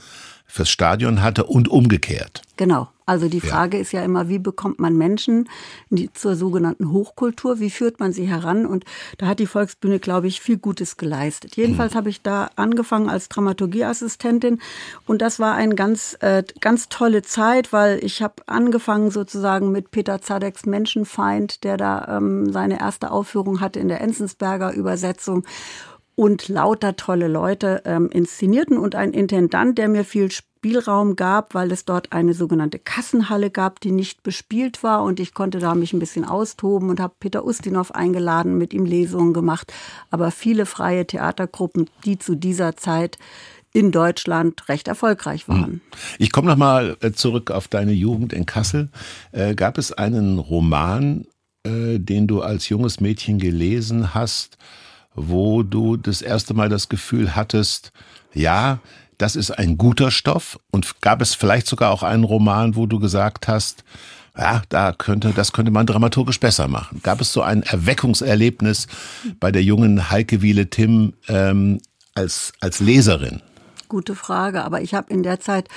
fürs 0.55 0.71
Stadion 0.71 1.21
hatte 1.21 1.47
und 1.47 1.67
umgekehrt. 1.67 2.43
Genau. 2.57 2.89
Also 3.07 3.29
die 3.29 3.41
Frage 3.41 3.77
ja. 3.77 3.83
ist 3.83 3.93
ja 3.93 4.03
immer, 4.03 4.29
wie 4.29 4.39
bekommt 4.39 4.79
man 4.79 4.97
Menschen 4.97 5.49
die, 5.91 6.11
zur 6.15 6.37
sogenannten 6.37 6.91
Hochkultur? 6.91 7.59
Wie 7.59 7.69
führt 7.69 8.01
man 8.01 8.13
sie 8.13 8.27
heran? 8.27 8.65
Und 8.65 8.85
da 9.19 9.27
hat 9.27 9.41
die 9.41 9.47
Volksbühne, 9.47 9.99
glaube 9.99 10.29
ich, 10.29 10.41
viel 10.41 10.57
Gutes 10.57 10.97
geleistet. 10.97 11.57
Jedenfalls 11.57 11.93
mhm. 11.93 11.99
habe 11.99 12.09
ich 12.09 12.23
da 12.23 12.51
angefangen 12.57 13.11
als 13.11 13.29
Dramaturgieassistentin 13.29 14.61
und 15.07 15.21
das 15.21 15.39
war 15.39 15.55
eine 15.55 15.75
ganz, 15.75 16.17
äh, 16.21 16.45
ganz 16.61 16.89
tolle 16.89 17.23
Zeit, 17.23 17.73
weil 17.73 18.03
ich 18.03 18.23
habe 18.23 18.37
angefangen 18.47 19.11
sozusagen 19.11 19.73
mit 19.73 19.91
Peter 19.91 20.23
Zadeks 20.23 20.65
Menschenfeind, 20.65 21.65
der 21.65 21.77
da 21.77 22.17
ähm, 22.17 22.53
seine 22.53 22.79
erste 22.79 23.11
Aufführung 23.11 23.61
hatte 23.61 23.81
in 23.81 23.89
der 23.89 24.01
Enzensberger 24.01 24.73
Übersetzung 24.73 25.45
und 26.17 26.49
lauter 26.49 26.97
tolle 26.97 27.29
Leute 27.29 27.83
ähm, 27.85 28.09
inszenierten 28.11 28.79
und 28.79 28.95
ein 28.95 29.13
Intendant, 29.13 29.79
der 29.79 29.89
mir 29.89 30.05
viel 30.05 30.31
Spielraum 30.31 31.17
gab, 31.17 31.55
weil 31.55 31.73
es 31.73 31.85
dort 31.85 32.13
eine 32.13 32.33
sogenannte 32.33 32.79
Kassenhalle 32.79 33.51
gab, 33.51 33.81
die 33.81 33.91
nicht 33.91 34.23
bespielt 34.23 34.83
war 34.83 35.03
und 35.03 35.21
ich 35.21 35.35
konnte 35.35 35.59
da 35.59 35.75
mich 35.75 35.93
ein 35.93 35.99
bisschen 35.99 36.25
austoben 36.25 36.89
und 36.89 37.01
habe 37.01 37.15
Peter 37.21 37.45
Ustinov 37.45 37.91
eingeladen, 37.91 38.57
mit 38.57 38.73
ihm 38.73 38.85
Lesungen 38.85 39.35
gemacht, 39.35 39.73
aber 40.11 40.31
viele 40.31 40.67
freie 40.67 41.07
Theatergruppen, 41.07 41.91
die 42.05 42.19
zu 42.19 42.35
dieser 42.35 42.77
Zeit 42.77 43.19
in 43.75 43.91
Deutschland 43.91 44.69
recht 44.69 44.89
erfolgreich 44.89 45.47
hm. 45.49 45.55
waren. 45.55 45.81
Ich 46.19 46.33
komme 46.33 46.49
noch 46.49 46.57
mal 46.57 46.97
äh, 47.01 47.13
zurück 47.13 47.51
auf 47.51 47.69
deine 47.69 47.93
Jugend 47.93 48.33
in 48.33 48.47
Kassel. 48.47 48.89
Äh, 49.33 49.55
gab 49.55 49.77
es 49.79 49.93
einen 49.93 50.39
Roman, 50.39 51.27
äh, 51.67 51.99
den 51.99 52.27
du 52.27 52.41
als 52.41 52.69
junges 52.69 53.01
Mädchen 53.01 53.39
gelesen 53.39 54.15
hast, 54.15 54.57
wo 55.15 55.63
du 55.63 55.97
das 55.97 56.23
erste 56.23 56.55
Mal 56.55 56.69
das 56.69 56.89
Gefühl 56.89 57.35
hattest, 57.35 57.93
ja, 58.35 58.81
das 59.19 59.37
ist 59.37 59.51
ein 59.53 59.79
guter 59.79 60.11
Stoff 60.11 60.59
und 60.71 61.01
gab 61.01 61.23
es 61.23 61.35
vielleicht 61.35 61.67
sogar 61.67 61.91
auch 61.91 62.03
einen 62.03 62.25
Roman, 62.25 62.77
wo 62.77 62.87
du 62.87 62.99
gesagt 62.99 63.49
hast, 63.49 63.85
ja, 64.37 64.63
da 64.69 64.93
könnte, 64.93 65.33
das 65.33 65.53
könnte 65.53 65.71
man 65.71 65.87
dramaturgisch 65.87 66.41
besser 66.41 66.67
machen. 66.67 67.01
Gab 67.03 67.21
es 67.21 67.33
so 67.33 67.43
ein 67.43 67.63
Erweckungserlebnis 67.63 68.89
bei 69.39 69.53
der 69.53 69.63
jungen 69.63 70.11
Heike 70.11 70.43
Wiele 70.43 70.69
Tim 70.69 71.15
ähm, 71.29 71.81
als, 72.15 72.53
als 72.61 72.81
Leserin? 72.81 73.43
Gute 73.95 74.17
Frage, 74.17 74.65
aber 74.65 74.81
ich 74.81 74.93
habe 74.93 75.13
in 75.13 75.23
der 75.23 75.39
Zeit 75.39 75.69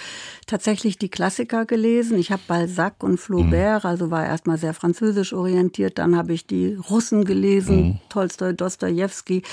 tatsächlich 0.47 0.97
die 0.97 1.09
Klassiker 1.09 1.67
gelesen. 1.67 2.17
Ich 2.17 2.31
habe 2.31 2.41
Balzac 2.47 3.03
und 3.03 3.19
Flaubert, 3.19 3.83
mhm. 3.83 3.89
also 3.91 4.09
war 4.09 4.25
erstmal 4.25 4.57
sehr 4.57 4.73
französisch 4.73 5.33
orientiert. 5.33 5.99
Dann 5.99 6.15
habe 6.15 6.33
ich 6.33 6.47
die 6.47 6.73
Russen 6.89 7.25
gelesen, 7.25 7.75
mhm. 7.75 7.99
Tolstoi, 8.09 8.53
Dostoevsky 8.53 9.43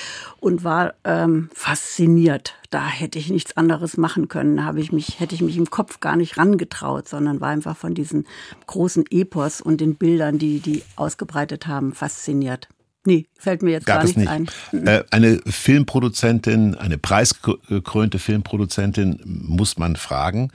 und 0.40 0.64
war 0.64 0.94
ähm, 1.04 1.50
fasziniert. 1.52 2.54
Da 2.70 2.86
hätte 2.86 3.18
ich 3.18 3.28
nichts 3.28 3.54
anderes 3.58 3.98
machen 3.98 4.28
können. 4.28 4.64
Habe 4.64 4.80
ich 4.80 4.92
mich, 4.92 5.20
hätte 5.20 5.34
ich 5.34 5.42
mich 5.42 5.58
im 5.58 5.68
Kopf 5.68 6.00
gar 6.00 6.16
nicht 6.16 6.38
rangetraut, 6.38 7.06
sondern 7.06 7.42
war 7.42 7.50
einfach 7.50 7.76
von 7.76 7.92
diesen 7.92 8.26
großen 8.66 9.04
Epos 9.10 9.60
und 9.60 9.82
den 9.82 9.96
Bildern, 9.96 10.38
die 10.38 10.60
die 10.60 10.84
ausgebreitet 10.96 11.66
haben, 11.66 11.92
fasziniert. 11.92 12.70
Nee, 13.06 13.26
fällt 13.38 13.62
mir 13.62 13.72
jetzt 13.72 13.86
Gab 13.86 13.98
gar 13.98 14.04
nichts 14.04 14.16
nicht. 14.16 14.28
ein. 14.28 14.48
Äh, 14.86 15.04
eine 15.10 15.40
Filmproduzentin, 15.46 16.74
eine 16.74 16.96
preisgekrönte 16.96 18.18
Filmproduzentin 18.18 19.20
muss 19.24 19.76
man 19.76 19.96
fragen. 19.96 20.50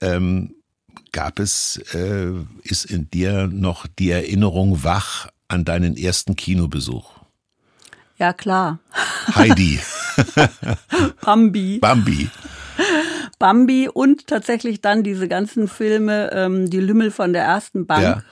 Ähm, 0.00 0.54
gab 1.12 1.38
es, 1.38 1.78
äh, 1.94 2.32
ist 2.62 2.84
in 2.84 3.10
dir 3.10 3.46
noch 3.46 3.86
die 3.86 4.10
Erinnerung 4.10 4.84
wach 4.84 5.28
an 5.48 5.64
deinen 5.64 5.96
ersten 5.96 6.36
Kinobesuch? 6.36 7.12
Ja, 8.18 8.32
klar. 8.32 8.78
Heidi. 9.34 9.80
Bambi. 11.22 11.78
Bambi. 11.78 12.30
Bambi 13.38 13.88
und 13.88 14.26
tatsächlich 14.26 14.80
dann 14.80 15.02
diese 15.02 15.28
ganzen 15.28 15.68
Filme, 15.68 16.30
ähm, 16.32 16.70
die 16.70 16.80
Lümmel 16.80 17.10
von 17.10 17.32
der 17.32 17.42
ersten 17.42 17.86
Bank. 17.86 18.02
Ja. 18.02 18.22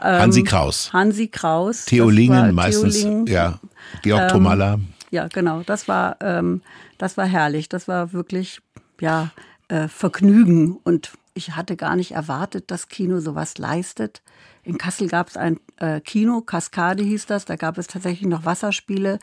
Hansi 0.00 0.40
ähm, 0.40 0.46
Kraus. 0.46 0.92
Hansi 0.92 1.28
Kraus. 1.28 1.84
Theolingen 1.84 2.54
meistens. 2.54 3.00
Theolingen. 3.00 3.26
Ja. 3.26 3.60
Georg 4.02 4.22
ähm, 4.22 4.28
Tomalla. 4.28 4.78
Ja, 5.10 5.28
genau. 5.28 5.62
Das 5.64 5.88
war, 5.88 6.16
ähm, 6.20 6.62
das 6.98 7.16
war 7.16 7.26
herrlich. 7.26 7.68
Das 7.68 7.88
war 7.88 8.12
wirklich, 8.12 8.60
ja, 9.00 9.30
äh, 9.68 9.88
Vergnügen. 9.88 10.78
Und 10.84 11.12
ich 11.34 11.56
hatte 11.56 11.76
gar 11.76 11.96
nicht 11.96 12.12
erwartet, 12.12 12.70
dass 12.70 12.88
Kino 12.88 13.20
sowas 13.20 13.58
leistet. 13.58 14.22
In 14.62 14.76
Kassel 14.76 15.08
gab 15.08 15.28
es 15.28 15.36
ein 15.36 15.58
äh, 15.78 16.00
Kino, 16.00 16.42
Kaskade 16.42 17.02
hieß 17.02 17.26
das. 17.26 17.46
Da 17.46 17.56
gab 17.56 17.78
es 17.78 17.86
tatsächlich 17.86 18.28
noch 18.28 18.44
Wasserspiele, 18.44 19.18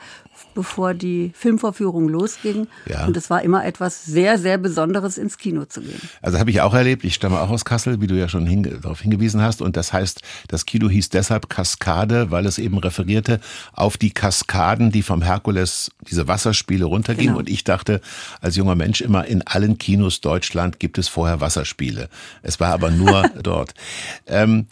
bevor 0.56 0.96
die 0.96 1.32
Filmvorführung 1.36 2.10
losging. 2.10 2.68
Ja. 2.88 3.06
Und 3.06 3.16
es 3.16 3.30
war 3.30 3.44
immer 3.44 3.64
etwas 3.64 4.06
sehr, 4.06 4.40
sehr 4.40 4.58
Besonderes, 4.58 5.20
ins 5.20 5.38
Kino 5.38 5.66
zu 5.66 5.82
gehen. 5.82 6.02
Also 6.22 6.40
habe 6.40 6.50
ich 6.50 6.62
auch 6.62 6.74
erlebt. 6.74 7.04
Ich 7.04 7.14
stamme 7.14 7.40
auch 7.40 7.52
aus 7.52 7.66
Kassel, 7.66 8.02
wie 8.02 8.08
du 8.08 8.16
ja 8.16 8.28
schon 8.28 8.48
hinge 8.48 8.80
darauf 8.80 9.02
hingewiesen 9.02 9.42
hast. 9.42 9.62
Und 9.62 9.78
das 9.78 9.94
heißt, 9.94 10.22
das 10.48 10.66
Kino 10.66 10.90
hieß 10.90 11.10
deshalb 11.10 11.50
Kaskade, 11.50 12.32
weil 12.32 12.48
es 12.48 12.58
eben 12.58 12.80
referierte 12.80 13.40
auf 13.74 13.98
die 13.98 14.12
Kaskaden, 14.12 14.92
die 14.92 15.04
vom 15.04 15.22
Herkules 15.22 15.92
diese 16.10 16.28
Wasserspiele 16.28 16.86
runtergingen. 16.86 17.34
Genau. 17.34 17.40
Und 17.40 17.50
ich 17.50 17.64
dachte 17.64 18.02
als 18.42 18.56
junger 18.56 18.76
Mensch 18.76 19.02
immer, 19.02 19.26
in 19.26 19.46
allen 19.46 19.78
Kinos 19.78 20.22
Deutschland 20.22 20.80
gibt 20.80 20.98
es 20.98 21.08
vorher 21.08 21.42
Wasserspiele. 21.42 22.10
Es 22.42 22.60
war 22.60 22.74
aber 22.74 22.90
nur 22.90 23.30
dort. 23.44 23.76
Ähm, 24.26 24.66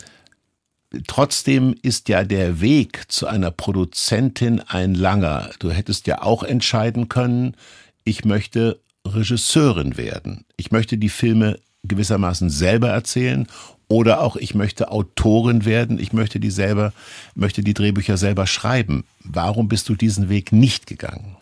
Trotzdem 1.08 1.76
ist 1.82 2.10
ja 2.10 2.24
der 2.24 2.62
Weg 2.62 3.12
zu 3.12 3.28
einer 3.28 3.52
Produzentin 3.52 4.62
ein 4.62 4.94
langer. 4.96 5.50
Du 5.60 5.72
hättest 5.72 6.08
ja 6.08 6.22
auch 6.22 6.44
entscheiden 6.44 7.10
können, 7.10 7.56
ich 8.04 8.26
möchte 8.26 8.80
Regisseurin 9.06 9.98
werden. 9.98 10.46
Ich 10.58 10.72
möchte 10.72 10.98
die 10.98 11.10
Filme 11.10 11.60
gewissermaßen 11.84 12.50
selber 12.50 12.90
erzählen 12.90 13.48
oder 13.88 14.22
auch 14.22 14.36
ich 14.36 14.56
möchte 14.56 14.92
Autorin 14.92 15.66
werden, 15.66 16.00
ich 16.00 16.14
möchte 16.14 16.40
die 16.40 16.50
selber, 16.50 16.94
möchte 17.36 17.64
die 17.64 17.74
Drehbücher 17.74 18.18
selber 18.18 18.48
schreiben. 18.48 19.04
Warum 19.24 19.68
bist 19.68 19.90
du 19.90 19.96
diesen 19.96 20.30
Weg 20.30 20.52
nicht 20.52 20.88
gegangen? 20.88 21.38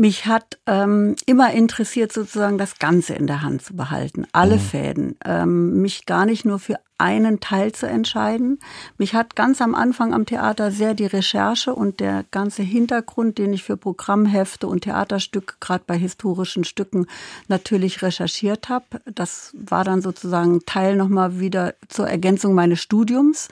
Mich 0.00 0.24
hat 0.24 0.58
ähm, 0.66 1.14
immer 1.26 1.52
interessiert, 1.52 2.10
sozusagen 2.10 2.56
das 2.56 2.78
Ganze 2.78 3.12
in 3.12 3.26
der 3.26 3.42
Hand 3.42 3.60
zu 3.60 3.76
behalten, 3.76 4.26
alle 4.32 4.54
mhm. 4.54 4.60
Fäden, 4.60 5.18
ähm, 5.26 5.82
mich 5.82 6.06
gar 6.06 6.24
nicht 6.24 6.46
nur 6.46 6.58
für 6.58 6.78
einen 6.96 7.40
Teil 7.40 7.72
zu 7.72 7.86
entscheiden. 7.86 8.60
Mich 8.96 9.12
hat 9.14 9.36
ganz 9.36 9.60
am 9.60 9.74
Anfang 9.74 10.14
am 10.14 10.24
Theater 10.24 10.70
sehr 10.70 10.94
die 10.94 11.04
Recherche 11.04 11.74
und 11.74 12.00
der 12.00 12.24
ganze 12.30 12.62
Hintergrund, 12.62 13.36
den 13.36 13.52
ich 13.52 13.62
für 13.62 13.76
Programmhefte 13.76 14.68
und 14.68 14.84
Theaterstücke, 14.84 15.56
gerade 15.60 15.84
bei 15.86 15.98
historischen 15.98 16.64
Stücken, 16.64 17.06
natürlich 17.48 18.00
recherchiert 18.00 18.70
habe. 18.70 19.02
Das 19.04 19.52
war 19.52 19.84
dann 19.84 20.00
sozusagen 20.00 20.64
Teil 20.64 20.96
nochmal 20.96 21.40
wieder 21.40 21.74
zur 21.88 22.08
Ergänzung 22.08 22.54
meines 22.54 22.80
Studiums. 22.80 23.48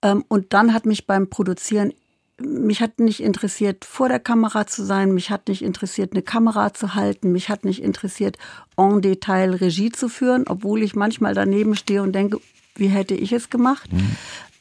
Ähm, 0.00 0.24
und 0.28 0.54
dann 0.54 0.72
hat 0.72 0.86
mich 0.86 1.06
beim 1.06 1.28
Produzieren 1.28 1.92
mich 2.40 2.80
hat 2.80 2.98
nicht 2.98 3.20
interessiert, 3.20 3.84
vor 3.84 4.08
der 4.08 4.18
Kamera 4.18 4.66
zu 4.66 4.84
sein, 4.84 5.12
mich 5.12 5.30
hat 5.30 5.48
nicht 5.48 5.62
interessiert, 5.62 6.12
eine 6.12 6.22
Kamera 6.22 6.74
zu 6.74 6.94
halten, 6.94 7.32
mich 7.32 7.48
hat 7.48 7.64
nicht 7.64 7.82
interessiert, 7.82 8.38
en 8.76 9.02
Detail 9.02 9.54
Regie 9.54 9.92
zu 9.92 10.08
führen, 10.08 10.44
obwohl 10.48 10.82
ich 10.82 10.94
manchmal 10.94 11.34
daneben 11.34 11.76
stehe 11.76 12.02
und 12.02 12.12
denke, 12.12 12.38
wie 12.74 12.88
hätte 12.88 13.14
ich 13.14 13.32
es 13.32 13.50
gemacht? 13.50 13.92
Mhm. 13.92 14.16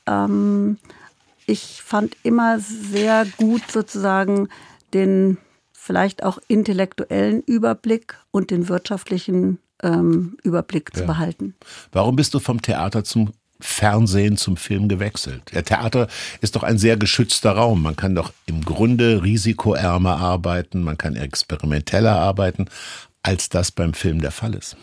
Ähm, 0.06 0.78
ich 1.46 1.82
fand 1.84 2.16
immer 2.24 2.60
sehr 2.60 3.26
gut 3.38 3.64
sozusagen 3.72 4.50
den 4.94 5.38
vielleicht 5.74 6.24
auch 6.24 6.38
intellektuellen 6.48 7.42
Überblick 7.42 8.18
und 8.32 8.52
den 8.52 8.70
wirtschaftlichen 8.70 9.60
ähm, 9.82 10.38
Überblick 10.44 10.92
ja. 10.94 11.02
zu 11.02 11.08
behalten. 11.08 11.56
Warum 11.92 12.16
bist 12.16 12.34
du 12.34 12.40
vom 12.40 12.62
Theater 12.62 13.04
zum 13.04 13.32
Fernsehen 13.64 14.38
zum 14.38 14.58
Film 14.58 14.88
gewechselt. 14.88 15.42
Der 15.54 15.64
Theater 15.64 16.08
ist 16.42 16.56
doch 16.56 16.64
ein 16.64 16.78
sehr 16.78 16.98
geschützter 16.98 17.52
Raum. 17.54 17.82
Man 17.82 17.96
kann 17.96 18.14
doch 18.14 18.32
im 18.46 18.64
Grunde 18.64 19.24
risikoärmer 19.24 20.18
arbeiten, 20.18 20.84
man 20.84 20.98
kann 20.98 21.16
experimenteller 21.16 22.18
arbeiten, 22.18 22.66
als 23.22 23.50
das 23.50 23.72
beim 23.72 23.94
Film 23.94 24.22
der 24.22 24.32
Fall 24.32 24.54
ist. 24.54 24.76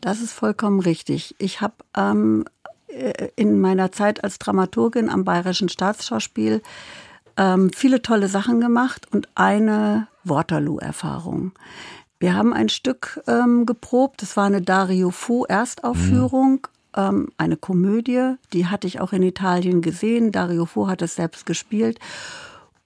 Das 0.00 0.20
ist 0.20 0.32
vollkommen 0.32 0.80
richtig. 0.80 1.34
Ich 1.38 1.60
habe 1.60 1.74
ähm, 1.96 2.44
äh, 2.88 3.28
in 3.36 3.60
meiner 3.60 3.92
Zeit 3.92 4.22
als 4.22 4.38
Dramaturgin 4.38 5.08
am 5.08 5.24
Bayerischen 5.24 5.68
Staatsschauspiel 5.68 6.62
ähm, 7.36 7.70
viele 7.72 8.02
tolle 8.02 8.28
Sachen 8.28 8.60
gemacht 8.60 9.06
und 9.12 9.28
eine 9.34 10.08
Waterloo-Erfahrung. 10.24 11.52
Wir 12.18 12.34
haben 12.34 12.52
ein 12.52 12.68
Stück 12.68 13.22
ähm, 13.26 13.64
geprobt, 13.64 14.20
das 14.20 14.36
war 14.36 14.44
eine 14.44 14.60
Dario 14.60 15.10
Fo 15.10 15.46
Erstaufführung. 15.46 16.66
Ähm, 16.96 17.28
eine 17.36 17.56
Komödie, 17.56 18.34
die 18.52 18.66
hatte 18.66 18.86
ich 18.86 19.00
auch 19.00 19.12
in 19.12 19.22
Italien 19.22 19.82
gesehen. 19.82 20.32
Dario 20.32 20.66
Fo 20.66 20.88
hat 20.88 21.02
es 21.02 21.14
selbst 21.14 21.46
gespielt. 21.46 21.98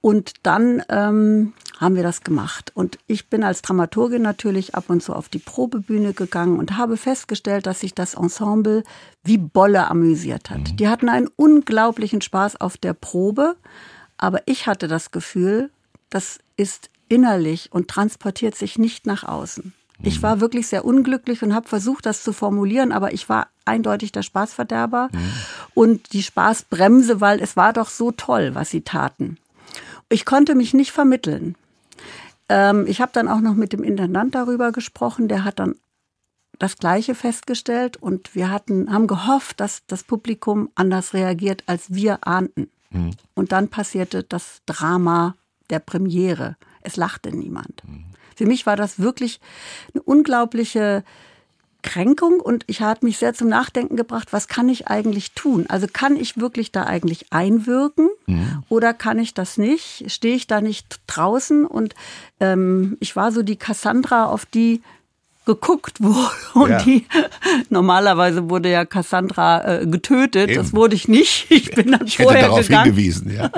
Und 0.01 0.35
dann 0.43 0.83
ähm, 0.91 1.55
haben 1.79 1.97
wir 1.97 2.03
das 2.03 2.21
gemacht. 2.21 2.73
Und 2.75 2.99
ich 3.07 3.29
bin 3.29 3.43
als 3.43 3.63
Dramaturgin 3.63 4.21
natürlich 4.21 4.75
ab 4.75 4.85
und 4.89 5.03
zu 5.03 5.15
auf 5.15 5.31
die 5.31 5.39
Probebühne 5.39 6.13
gegangen 6.13 6.59
und 6.59 6.77
habe 6.77 6.97
festgestellt, 6.99 7.67
dass 7.67 7.81
sich 7.81 7.95
das 7.95 8.15
Ensemble 8.15 8.85
wie 9.23 9.39
Bolle 9.39 9.89
amüsiert 9.89 10.51
hat. 10.51 10.73
Mhm. 10.73 10.77
Die 10.77 10.89
hatten 10.89 11.09
einen 11.09 11.29
unglaublichen 11.37 12.21
Spaß 12.21 12.61
auf 12.61 12.77
der 12.77 12.93
Probe, 12.93 13.57
aber 14.19 14.43
ich 14.47 14.67
hatte 14.67 14.89
das 14.89 15.11
Gefühl, 15.11 15.71
das 16.11 16.39
ist 16.57 16.91
innerlich 17.09 17.73
und 17.73 17.89
transportiert 17.89 18.55
sich 18.55 18.79
nicht 18.79 19.07
nach 19.07 19.25
außen. 19.25 19.73
Ich 20.07 20.23
war 20.23 20.41
wirklich 20.41 20.67
sehr 20.67 20.85
unglücklich 20.85 21.43
und 21.43 21.55
habe 21.55 21.69
versucht, 21.69 22.07
das 22.07 22.23
zu 22.23 22.33
formulieren, 22.33 22.93
aber 22.93 23.13
ich 23.13 23.29
war 23.29 23.49
eindeutig 23.65 24.13
der 24.13 24.23
Spaßverderber 24.23 25.09
mhm. 25.13 25.33
und 25.75 26.13
die 26.13 26.23
Spaßbremse, 26.23 27.21
weil 27.21 27.41
es 27.41 27.57
war 27.57 27.73
doch 27.73 27.89
so 27.89 28.13
toll, 28.13 28.55
was 28.55 28.71
sie 28.71 28.83
taten. 28.83 29.39
Ich 30.09 30.25
konnte 30.25 30.55
mich 30.55 30.75
nicht 30.75 30.93
vermitteln. 30.93 31.57
Ähm, 32.49 32.87
ich 32.87 33.01
habe 33.01 33.13
dann 33.13 33.29
auch 33.29 33.41
noch 33.41 33.55
mit 33.55 33.73
dem 33.73 33.83
Intendant 33.83 34.35
darüber 34.35 34.73
gesprochen, 34.73 35.29
der 35.29 35.45
hat 35.45 35.59
dann 35.59 35.77
das 36.59 36.77
Gleiche 36.77 37.15
festgestellt 37.15 37.97
und 37.97 38.35
wir 38.35 38.51
hatten, 38.51 38.93
haben 38.93 39.07
gehofft, 39.07 39.61
dass 39.61 39.83
das 39.87 40.05
Publikum 40.05 40.71
anders 40.75 41.15
reagiert, 41.15 41.65
als 41.67 41.93
wir 41.93 42.27
ahnten. 42.27 42.71
Mhm. 42.91 43.13
Und 43.35 43.53
dann 43.53 43.69
passierte 43.69 44.23
das 44.23 44.63
Drama 44.67 45.35
der 45.71 45.81
Premiere. 45.81 46.57
Es 46.83 46.97
lachte 46.97 47.35
niemand. 47.35 47.83
Mhm. 47.87 48.05
Für 48.37 48.47
mich 48.47 48.67
war 48.67 48.77
das 48.77 48.99
wirklich 48.99 49.41
eine 49.93 50.03
unglaubliche 50.03 51.05
Kränkung 51.85 52.41
und 52.41 52.65
ich 52.67 52.81
habe 52.81 53.05
mich 53.05 53.19
sehr 53.19 53.35
zum 53.35 53.49
Nachdenken 53.49 53.95
gebracht, 53.95 54.33
was 54.33 54.49
kann 54.49 54.69
ich 54.69 54.89
eigentlich 54.89 55.33
tun? 55.33 55.67
Also 55.69 55.87
kann 55.93 56.17
ich 56.17 56.39
wirklich 56.39 56.73
da 56.73 56.85
eigentlich 56.85 57.27
einwirken 57.31 58.09
mhm. 58.27 58.65
oder 58.69 58.95
kann 58.95 59.19
ich 59.19 59.35
das 59.35 59.59
nicht? 59.59 60.11
Stehe 60.11 60.35
ich 60.35 60.47
da 60.47 60.61
nicht 60.61 61.01
draußen? 61.07 61.67
Und 61.67 61.95
ähm, 62.41 62.97
ich 63.01 63.15
war 63.15 63.31
so 63.31 63.43
die 63.43 63.57
Cassandra, 63.57 64.25
auf 64.25 64.47
die 64.47 64.83
geguckt 65.45 66.03
wurde. 66.03 66.31
Und 66.55 66.71
ja. 66.71 66.83
die 66.83 67.07
normalerweise 67.69 68.49
wurde 68.49 68.71
ja 68.71 68.85
Cassandra 68.85 69.81
äh, 69.81 69.87
getötet. 69.87 70.51
Eben. 70.51 70.63
Das 70.63 70.73
wurde 70.73 70.95
ich 70.95 71.09
nicht. 71.09 71.47
Ich 71.55 71.71
bin 71.71 71.93
dann 71.93 72.07
ich 72.07 72.17
vorher 72.17 72.43
darauf 72.49 72.61
gegangen. 72.61 72.85
hingewiesen, 72.85 73.33
ja. 73.33 73.51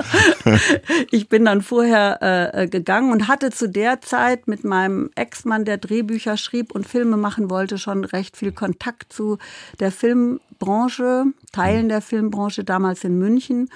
ich 1.11 1.29
bin 1.29 1.45
dann 1.45 1.61
vorher 1.61 2.19
äh, 2.21 2.63
äh, 2.63 2.67
gegangen 2.67 3.11
und 3.11 3.27
hatte 3.27 3.49
zu 3.49 3.67
der 3.67 4.01
Zeit 4.01 4.47
mit 4.47 4.63
meinem 4.63 5.09
Ex-Mann, 5.15 5.65
der 5.65 5.77
Drehbücher 5.77 6.37
schrieb 6.37 6.73
und 6.73 6.87
Filme 6.87 7.17
machen 7.17 7.49
wollte, 7.49 7.77
schon 7.77 8.03
recht 8.03 8.37
viel 8.37 8.51
Kontakt 8.51 9.11
zu 9.11 9.37
der 9.79 9.91
Filmbranche, 9.91 11.25
Teilen 11.51 11.85
mhm. 11.85 11.89
der 11.89 12.01
Filmbranche 12.01 12.63
damals 12.63 13.03
in 13.03 13.17
München 13.17 13.69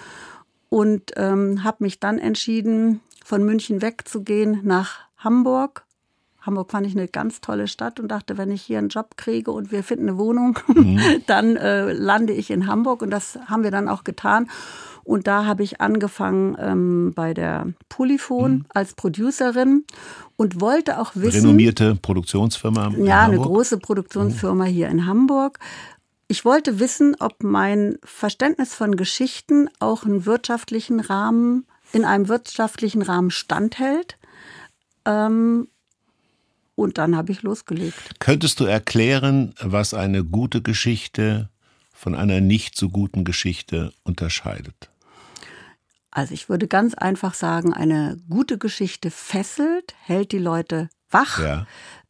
und 0.69 1.11
ähm, 1.17 1.63
habe 1.63 1.83
mich 1.83 1.99
dann 1.99 2.17
entschieden, 2.17 3.01
von 3.23 3.43
München 3.43 3.81
wegzugehen 3.81 4.61
nach 4.63 4.99
Hamburg 5.17 5.83
Hamburg 6.41 6.71
fand 6.71 6.87
ich 6.87 6.95
eine 6.97 7.07
ganz 7.07 7.39
tolle 7.39 7.67
Stadt 7.67 7.99
und 7.99 8.07
dachte, 8.09 8.37
wenn 8.37 8.51
ich 8.51 8.63
hier 8.63 8.79
einen 8.79 8.89
Job 8.89 9.15
kriege 9.15 9.51
und 9.51 9.71
wir 9.71 9.83
finden 9.83 10.09
eine 10.09 10.17
Wohnung, 10.17 10.57
mhm. 10.73 10.99
dann 11.27 11.55
äh, 11.55 11.93
lande 11.93 12.33
ich 12.33 12.49
in 12.49 12.67
Hamburg. 12.67 13.01
Und 13.01 13.11
das 13.11 13.37
haben 13.45 13.63
wir 13.63 13.71
dann 13.71 13.87
auch 13.87 14.03
getan. 14.03 14.49
Und 15.03 15.27
da 15.27 15.45
habe 15.45 15.63
ich 15.63 15.81
angefangen 15.81 16.55
ähm, 16.59 17.13
bei 17.15 17.33
der 17.33 17.67
Polyphon 17.89 18.51
mhm. 18.51 18.65
als 18.69 18.93
Producerin 18.93 19.85
und 20.35 20.61
wollte 20.61 20.99
auch 20.99 21.11
wissen. 21.15 21.41
Renommierte 21.41 21.95
Produktionsfirma. 21.95 22.93
Ja, 22.97 23.25
eine 23.25 23.37
große 23.37 23.77
Produktionsfirma 23.77 24.65
mhm. 24.65 24.69
hier 24.69 24.89
in 24.89 25.05
Hamburg. 25.05 25.59
Ich 26.27 26.45
wollte 26.45 26.79
wissen, 26.79 27.15
ob 27.19 27.43
mein 27.43 27.97
Verständnis 28.03 28.73
von 28.73 28.95
Geschichten 28.95 29.69
auch 29.79 30.05
einen 30.05 30.25
wirtschaftlichen 30.25 30.99
Rahmen, 30.99 31.65
in 31.91 32.05
einem 32.05 32.29
wirtschaftlichen 32.29 33.01
Rahmen 33.01 33.31
standhält. 33.31 34.17
Ähm, 35.05 35.67
und 36.81 36.97
dann 36.97 37.15
habe 37.15 37.31
ich 37.31 37.41
losgelegt. 37.41 38.19
Könntest 38.19 38.59
du 38.59 38.65
erklären, 38.65 39.53
was 39.61 39.93
eine 39.93 40.23
gute 40.23 40.61
Geschichte 40.61 41.49
von 41.93 42.15
einer 42.15 42.41
nicht 42.41 42.77
so 42.77 42.89
guten 42.89 43.23
Geschichte 43.23 43.93
unterscheidet? 44.03 44.89
Also 46.11 46.33
ich 46.33 46.49
würde 46.49 46.67
ganz 46.67 46.93
einfach 46.93 47.33
sagen, 47.33 47.73
eine 47.73 48.17
gute 48.29 48.57
Geschichte 48.57 49.11
fesselt, 49.11 49.95
hält 50.01 50.33
die 50.33 50.39
Leute 50.39 50.89
wach, 51.09 51.39
ja. 51.39 51.65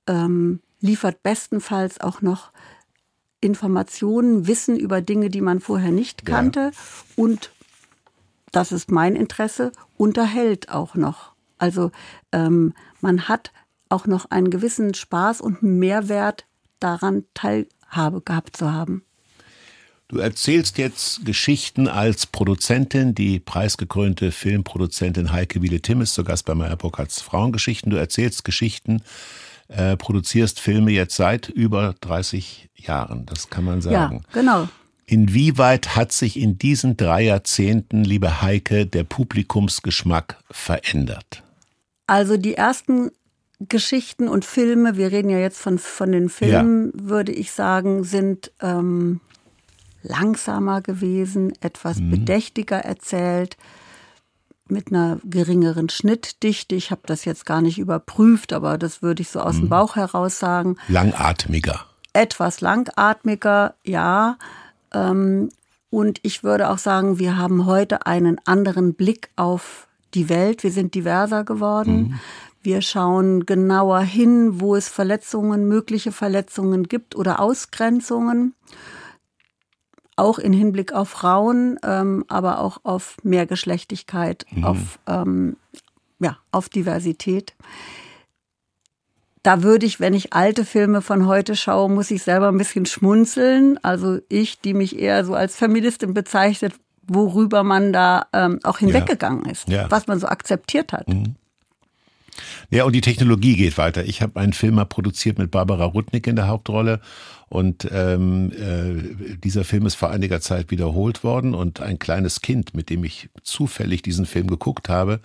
ähm, 0.07 0.61
liefert 0.79 1.21
bestenfalls 1.21 2.01
auch 2.01 2.21
noch 2.21 2.51
Informationen, 3.41 4.47
Wissen 4.47 4.77
über 4.77 5.01
Dinge, 5.01 5.29
die 5.29 5.41
man 5.41 5.59
vorher 5.59 5.91
nicht 5.91 6.25
kannte 6.25 6.59
ja. 6.59 6.71
und 7.15 7.51
das 8.51 8.71
ist 8.71 8.91
mein 8.91 9.15
Interesse, 9.15 9.71
unterhält 9.97 10.69
auch 10.69 10.95
noch. 10.95 11.31
Also 11.57 11.91
ähm, 12.31 12.73
man 13.01 13.27
hat 13.27 13.51
auch 13.91 14.07
noch 14.07 14.25
einen 14.31 14.49
gewissen 14.49 14.93
Spaß 14.93 15.41
und 15.41 15.63
Mehrwert 15.63 16.45
daran 16.79 17.23
Teilhabe 17.33 18.21
gehabt 18.21 18.57
zu 18.57 18.71
haben. 18.71 19.03
Du 20.07 20.17
erzählst 20.17 20.77
jetzt 20.77 21.25
Geschichten 21.25 21.87
als 21.87 22.25
Produzentin, 22.25 23.15
die 23.15 23.39
preisgekrönte 23.39 24.33
Filmproduzentin 24.33 25.31
Heike 25.31 25.61
Wiele-Timm 25.61 26.01
ist 26.01 26.15
zu 26.15 26.25
Gast 26.25 26.45
bei 26.45 26.53
Meyer 26.53 26.75
Burkhardts 26.75 27.21
Frauengeschichten. 27.21 27.91
Du 27.91 27.95
erzählst 27.95 28.43
Geschichten, 28.43 29.03
äh, 29.69 29.95
produzierst 29.95 30.59
Filme 30.59 30.91
jetzt 30.91 31.15
seit 31.15 31.47
über 31.47 31.95
30 32.01 32.69
Jahren, 32.75 33.25
das 33.25 33.49
kann 33.49 33.63
man 33.63 33.81
sagen. 33.81 34.25
Ja, 34.27 34.33
genau. 34.33 34.67
Inwieweit 35.05 35.95
hat 35.95 36.11
sich 36.11 36.37
in 36.37 36.57
diesen 36.57 36.97
drei 36.97 37.23
Jahrzehnten, 37.23 38.03
liebe 38.03 38.41
Heike, 38.41 38.85
der 38.85 39.05
Publikumsgeschmack 39.05 40.37
verändert? 40.49 41.43
Also 42.05 42.35
die 42.35 42.55
ersten 42.55 43.11
Geschichten 43.69 44.27
und 44.27 44.45
Filme, 44.45 44.97
wir 44.97 45.11
reden 45.11 45.29
ja 45.29 45.37
jetzt 45.37 45.59
von, 45.59 45.77
von 45.77 46.11
den 46.11 46.29
Filmen, 46.29 46.91
ja. 46.95 47.09
würde 47.09 47.31
ich 47.31 47.51
sagen, 47.51 48.03
sind 48.03 48.51
ähm, 48.59 49.19
langsamer 50.03 50.81
gewesen, 50.81 51.53
etwas 51.61 51.99
mhm. 51.99 52.11
bedächtiger 52.11 52.77
erzählt, 52.77 53.57
mit 54.67 54.87
einer 54.87 55.19
geringeren 55.23 55.89
Schnittdichte. 55.89 56.75
Ich 56.75 56.91
habe 56.91 57.01
das 57.05 57.25
jetzt 57.25 57.45
gar 57.45 57.61
nicht 57.61 57.77
überprüft, 57.77 58.53
aber 58.53 58.77
das 58.77 59.01
würde 59.01 59.21
ich 59.21 59.29
so 59.29 59.41
aus 59.41 59.57
mhm. 59.57 59.61
dem 59.61 59.69
Bauch 59.69 59.95
heraus 59.95 60.39
sagen. 60.39 60.77
Langatmiger. 60.87 61.85
Etwas 62.13 62.61
langatmiger, 62.61 63.75
ja. 63.83 64.37
Ähm, 64.93 65.49
und 65.89 66.19
ich 66.23 66.43
würde 66.43 66.69
auch 66.69 66.77
sagen, 66.77 67.19
wir 67.19 67.37
haben 67.37 67.65
heute 67.65 68.05
einen 68.05 68.39
anderen 68.45 68.93
Blick 68.93 69.29
auf 69.35 69.87
die 70.13 70.29
Welt. 70.29 70.63
Wir 70.63 70.71
sind 70.71 70.95
diverser 70.95 71.43
geworden. 71.43 71.95
Mhm. 71.95 72.19
Wir 72.63 72.81
schauen 72.81 73.45
genauer 73.45 74.01
hin, 74.01 74.59
wo 74.59 74.75
es 74.75 74.87
Verletzungen, 74.87 75.67
mögliche 75.67 76.11
Verletzungen 76.11 76.83
gibt 76.83 77.15
oder 77.15 77.39
Ausgrenzungen. 77.39 78.53
Auch 80.15 80.37
in 80.37 80.53
Hinblick 80.53 80.93
auf 80.93 81.09
Frauen, 81.09 81.79
ähm, 81.83 82.25
aber 82.27 82.59
auch 82.59 82.79
auf 82.83 83.17
Mehrgeschlechtigkeit, 83.23 84.45
mhm. 84.51 84.63
auf, 84.63 84.99
ähm, 85.07 85.57
ja, 86.19 86.37
auf 86.51 86.69
Diversität. 86.69 87.55
Da 89.41 89.63
würde 89.63 89.87
ich, 89.87 89.99
wenn 89.99 90.13
ich 90.13 90.33
alte 90.33 90.65
Filme 90.65 91.01
von 91.01 91.25
heute 91.25 91.55
schaue, 91.55 91.89
muss 91.89 92.11
ich 92.11 92.21
selber 92.21 92.49
ein 92.49 92.59
bisschen 92.59 92.85
schmunzeln. 92.85 93.79
Also 93.83 94.19
ich, 94.29 94.61
die 94.61 94.75
mich 94.75 94.99
eher 94.99 95.25
so 95.25 95.33
als 95.33 95.55
Feministin 95.55 96.13
bezeichnet, 96.13 96.73
worüber 97.07 97.63
man 97.63 97.91
da 97.91 98.27
ähm, 98.33 98.59
auch 98.61 98.77
hinweggegangen 98.77 99.45
ist, 99.45 99.67
ja. 99.67 99.89
was 99.89 100.05
man 100.05 100.19
so 100.19 100.27
akzeptiert 100.27 100.93
hat. 100.93 101.07
Mhm. 101.07 101.35
Ja, 102.69 102.85
und 102.85 102.93
die 102.93 103.01
Technologie 103.01 103.55
geht 103.55 103.77
weiter. 103.77 104.05
Ich 104.05 104.21
habe 104.21 104.39
einen 104.39 104.53
Film 104.53 104.75
mal 104.75 104.85
produziert 104.85 105.37
mit 105.37 105.51
Barbara 105.51 105.85
Rudnick 105.85 106.27
in 106.27 106.35
der 106.35 106.47
Hauptrolle. 106.47 107.01
Und 107.49 107.87
ähm, 107.91 108.51
äh, 108.53 109.35
dieser 109.35 109.65
Film 109.65 109.85
ist 109.85 109.95
vor 109.95 110.09
einiger 110.09 110.39
Zeit 110.39 110.71
wiederholt 110.71 111.23
worden. 111.23 111.53
Und 111.53 111.81
ein 111.81 111.99
kleines 111.99 112.41
Kind, 112.41 112.73
mit 112.73 112.89
dem 112.89 113.03
ich 113.03 113.29
zufällig 113.43 114.01
diesen 114.01 114.25
Film 114.25 114.47
geguckt 114.47 114.87
habe, 114.87 115.19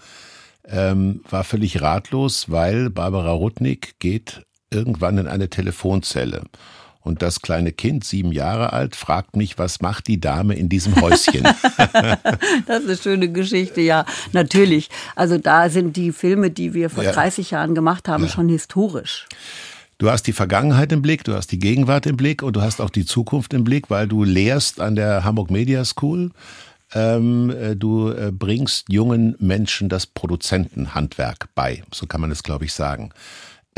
ähm, 0.69 1.21
war 1.31 1.45
völlig 1.45 1.81
ratlos, 1.81 2.51
weil 2.51 2.91
Barbara 2.91 3.31
Rudnick 3.31 4.01
geht 4.01 4.45
irgendwann 4.71 5.19
in 5.19 5.29
eine 5.29 5.49
Telefonzelle. 5.49 6.43
Und 7.07 7.23
das 7.23 7.41
kleine 7.41 7.71
Kind, 7.71 8.03
sieben 8.03 8.33
Jahre 8.33 8.73
alt, 8.73 8.97
fragt 8.97 9.37
mich, 9.37 9.59
was 9.59 9.81
macht 9.81 10.09
die 10.09 10.19
Dame 10.19 10.55
in 10.55 10.69
diesem 10.69 11.01
Häuschen? 11.01 11.45
das 12.67 12.83
ist 12.83 12.89
eine 12.89 12.97
schöne 12.97 13.31
Geschichte, 13.31 13.81
ja, 13.81 14.05
natürlich. 14.33 14.91
Also 15.15 15.39
da 15.39 15.71
sind 15.71 15.97
die 15.97 16.11
Filme, 16.11 16.51
die 16.51 16.75
wir 16.75 16.91
vor 16.91 17.05
ja. 17.05 17.13
30 17.13 17.53
Jahren 17.53 17.77
gemacht 17.77 18.09
haben, 18.09 18.25
ja. 18.25 18.29
schon 18.29 18.49
historisch. 18.49 19.29
Du 19.99 20.11
hast 20.11 20.25
die 20.25 20.33
Vergangenheit 20.33 20.91
im 20.91 21.01
Blick, 21.01 21.23
du 21.23 21.35
hast 21.35 21.53
die 21.53 21.61
Gegenwart 21.61 22.07
im 22.07 22.17
Blick 22.17 22.43
und 22.43 22.57
du 22.57 22.63
hast 22.63 22.81
auch 22.81 22.91
die 22.91 23.07
Zukunft 23.07 23.55
im 23.55 23.63
Blick, 23.63 23.89
weil 23.89 24.09
du 24.09 24.25
lehrst 24.25 24.81
an 24.81 24.97
der 24.97 25.23
Hamburg 25.23 25.53
Media 25.53 25.85
School. 25.85 26.33
Ähm, 26.93 27.51
äh, 27.51 27.77
du 27.77 28.11
äh, 28.11 28.33
bringst 28.33 28.87
jungen 28.89 29.37
Menschen 29.39 29.89
das 29.89 30.07
Produzentenhandwerk 30.07 31.51
bei, 31.55 31.85
so 31.93 32.07
kann 32.07 32.21
man 32.21 32.33
es, 32.33 32.43
glaube 32.43 32.65
ich, 32.65 32.73
sagen. 32.73 33.13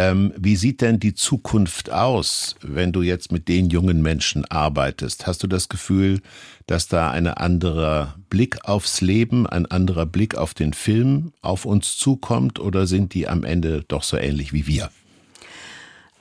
Ähm, 0.00 0.32
wie 0.36 0.54
sieht 0.54 0.80
denn 0.80 1.00
die 1.00 1.14
Zukunft 1.14 1.90
aus, 1.90 2.54
wenn 2.62 2.92
du 2.92 3.02
jetzt 3.02 3.32
mit 3.32 3.48
den 3.48 3.68
jungen 3.68 4.00
Menschen 4.00 4.44
arbeitest? 4.44 5.26
Hast 5.26 5.42
du 5.42 5.48
das 5.48 5.68
Gefühl, 5.68 6.20
dass 6.68 6.86
da 6.86 7.10
ein 7.10 7.26
anderer 7.26 8.14
Blick 8.30 8.64
aufs 8.64 9.00
Leben, 9.00 9.48
ein 9.48 9.66
anderer 9.66 10.06
Blick 10.06 10.36
auf 10.36 10.54
den 10.54 10.72
Film 10.72 11.32
auf 11.42 11.64
uns 11.64 11.98
zukommt 11.98 12.60
oder 12.60 12.86
sind 12.86 13.12
die 13.12 13.26
am 13.26 13.42
Ende 13.42 13.84
doch 13.88 14.04
so 14.04 14.16
ähnlich 14.16 14.52
wie 14.52 14.68
wir? 14.68 14.90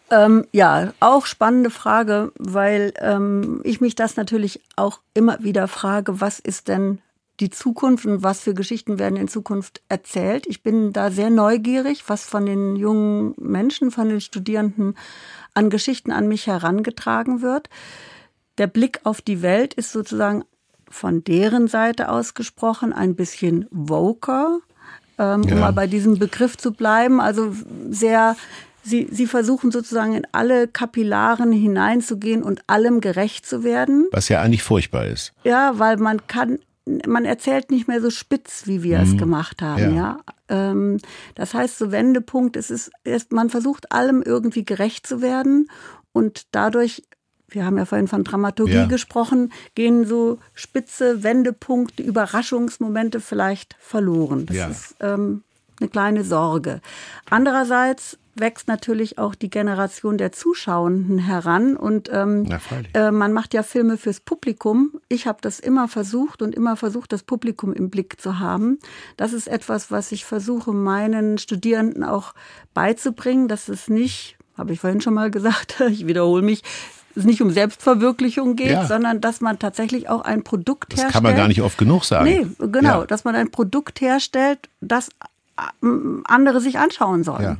Ähm, 0.09 0.47
ja, 0.51 0.93
auch 0.99 1.27
spannende 1.27 1.69
Frage, 1.69 2.31
weil 2.39 2.93
ähm, 2.99 3.61
ich 3.63 3.79
mich 3.79 3.93
das 3.93 4.15
natürlich 4.15 4.61
auch 4.75 5.01
immer 5.13 5.43
wieder 5.43 5.67
frage, 5.67 6.19
was 6.19 6.39
ist 6.39 6.67
denn 6.67 6.99
die 7.39 7.49
Zukunft 7.49 8.05
und 8.05 8.23
was 8.23 8.39
für 8.39 8.53
Geschichten 8.53 8.97
werden 8.99 9.15
in 9.15 9.27
Zukunft 9.27 9.81
erzählt. 9.89 10.47
Ich 10.47 10.63
bin 10.63 10.91
da 10.91 11.11
sehr 11.11 11.29
neugierig, 11.29 12.03
was 12.07 12.25
von 12.25 12.45
den 12.45 12.75
jungen 12.75 13.35
Menschen, 13.37 13.91
von 13.91 14.09
den 14.09 14.21
Studierenden 14.21 14.95
an 15.53 15.69
Geschichten 15.69 16.11
an 16.11 16.27
mich 16.27 16.47
herangetragen 16.47 17.41
wird. 17.41 17.69
Der 18.57 18.67
Blick 18.67 19.01
auf 19.03 19.21
die 19.21 19.41
Welt 19.41 19.75
ist 19.75 19.91
sozusagen 19.91 20.43
von 20.89 21.23
deren 21.23 21.67
Seite 21.67 22.09
ausgesprochen 22.09 22.93
ein 22.93 23.15
bisschen 23.15 23.67
voker, 23.71 24.59
ähm, 25.19 25.43
ja. 25.43 25.53
um 25.53 25.59
mal 25.59 25.73
bei 25.73 25.87
diesem 25.87 26.17
Begriff 26.17 26.57
zu 26.57 26.71
bleiben. 26.71 27.19
Also 27.19 27.53
sehr, 27.89 28.35
sie, 28.83 29.07
sie 29.11 29.27
versuchen 29.27 29.71
sozusagen 29.71 30.13
in 30.13 30.25
alle 30.31 30.67
Kapillaren 30.67 31.51
hineinzugehen 31.51 32.41
und 32.41 32.61
allem 32.67 33.01
gerecht 33.01 33.45
zu 33.45 33.63
werden. 33.63 34.07
Was 34.11 34.29
ja 34.29 34.41
eigentlich 34.41 34.63
furchtbar 34.63 35.05
ist. 35.05 35.33
Ja, 35.43 35.77
weil 35.77 35.97
man 35.97 36.25
kann, 36.27 36.59
man 37.05 37.25
erzählt 37.25 37.71
nicht 37.71 37.87
mehr 37.87 38.01
so 38.01 38.09
spitz, 38.09 38.63
wie 38.65 38.83
wir 38.83 38.99
mhm. 38.99 39.03
es 39.03 39.17
gemacht 39.17 39.61
haben, 39.61 39.95
ja. 39.95 39.95
ja? 39.95 40.19
Ähm, 40.49 40.97
das 41.35 41.53
heißt, 41.53 41.77
so 41.77 41.91
Wendepunkt, 41.91 42.55
es 42.55 42.69
ist, 42.69 42.91
man 43.31 43.49
versucht 43.49 43.91
allem 43.91 44.21
irgendwie 44.21 44.65
gerecht 44.65 45.05
zu 45.05 45.21
werden 45.21 45.69
und 46.13 46.47
dadurch 46.51 47.03
wir 47.49 47.65
haben 47.65 47.77
ja 47.77 47.85
vorhin 47.85 48.09
von 48.09 48.25
Dramaturgie 48.25 48.73
ja. 48.73 48.85
gesprochen, 48.87 49.53
gehen 49.73 50.05
so 50.05 50.39
spitze 50.53 51.23
Wendepunkte, 51.23 52.03
Überraschungsmomente 52.03 53.21
vielleicht 53.21 53.77
verloren. 53.79 54.45
Das 54.47 54.57
ja. 54.57 54.67
ist 54.67 54.95
ähm, 54.99 55.43
eine 55.79 55.89
kleine 55.89 56.23
Sorge. 56.23 56.81
Andererseits 57.29 58.17
wächst 58.35 58.67
natürlich 58.67 59.17
auch 59.17 59.33
die 59.33 59.49
Generation 59.49 60.17
der 60.19 60.31
Zuschauenden 60.31 61.17
heran 61.17 61.75
und 61.75 62.09
ähm, 62.13 62.47
äh, 62.93 63.09
man 63.09 63.33
macht 63.33 63.55
ja 63.55 63.63
Filme 63.63 63.97
fürs 63.97 64.19
Publikum. 64.19 64.99
Ich 65.09 65.25
habe 65.25 65.39
das 65.41 65.59
immer 65.59 65.87
versucht 65.87 66.43
und 66.43 66.53
immer 66.53 66.75
versucht, 66.75 67.11
das 67.11 67.23
Publikum 67.23 67.73
im 67.73 67.89
Blick 67.89 68.21
zu 68.21 68.39
haben. 68.39 68.77
Das 69.17 69.33
ist 69.33 69.47
etwas, 69.47 69.89
was 69.89 70.11
ich 70.11 70.25
versuche, 70.25 70.71
meinen 70.71 71.39
Studierenden 71.39 72.03
auch 72.03 72.35
beizubringen, 72.75 73.47
dass 73.47 73.69
es 73.69 73.89
nicht 73.89 74.37
habe 74.57 74.73
ich 74.73 74.79
vorhin 74.79 75.01
schon 75.01 75.13
mal 75.13 75.31
gesagt, 75.31 75.81
ich 75.89 76.07
wiederhole 76.07 76.41
mich, 76.41 76.63
es 77.15 77.23
nicht 77.23 77.41
um 77.41 77.49
Selbstverwirklichung 77.49 78.55
geht, 78.55 78.71
ja. 78.71 78.85
sondern 78.85 79.21
dass 79.21 79.41
man 79.41 79.57
tatsächlich 79.57 80.07
auch 80.09 80.21
ein 80.21 80.43
Produkt 80.43 80.93
das 80.93 80.99
herstellt. 80.99 81.07
Das 81.07 81.13
kann 81.13 81.23
man 81.23 81.35
gar 81.35 81.47
nicht 81.47 81.61
oft 81.61 81.77
genug 81.77 82.05
sagen. 82.05 82.25
Nee, 82.25 82.47
genau, 82.67 83.01
ja. 83.01 83.05
dass 83.05 83.23
man 83.23 83.35
ein 83.35 83.49
Produkt 83.49 84.01
herstellt, 84.01 84.69
das 84.81 85.09
andere 86.25 86.61
sich 86.61 86.79
anschauen 86.79 87.23
sollen. 87.23 87.43
Ja. 87.43 87.57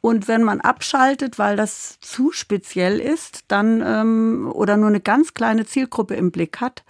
Und 0.00 0.28
wenn 0.28 0.42
man 0.42 0.60
abschaltet, 0.60 1.38
weil 1.38 1.56
das 1.56 1.98
zu 2.00 2.32
speziell 2.32 2.98
ist, 3.00 3.44
dann 3.48 3.82
ähm, 3.84 4.50
oder 4.52 4.76
nur 4.76 4.88
eine 4.88 5.00
ganz 5.00 5.34
kleine 5.34 5.66
Zielgruppe 5.66 6.14
im 6.14 6.30
Blick 6.30 6.60
hat, 6.60 6.84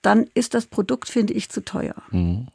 dann 0.00 0.26
ist 0.34 0.54
das 0.54 0.66
Produkt, 0.66 1.08
finde 1.08 1.34
ich, 1.34 1.50
zu 1.50 1.64
teuer. 1.64 1.96
Mhm. 2.10 2.48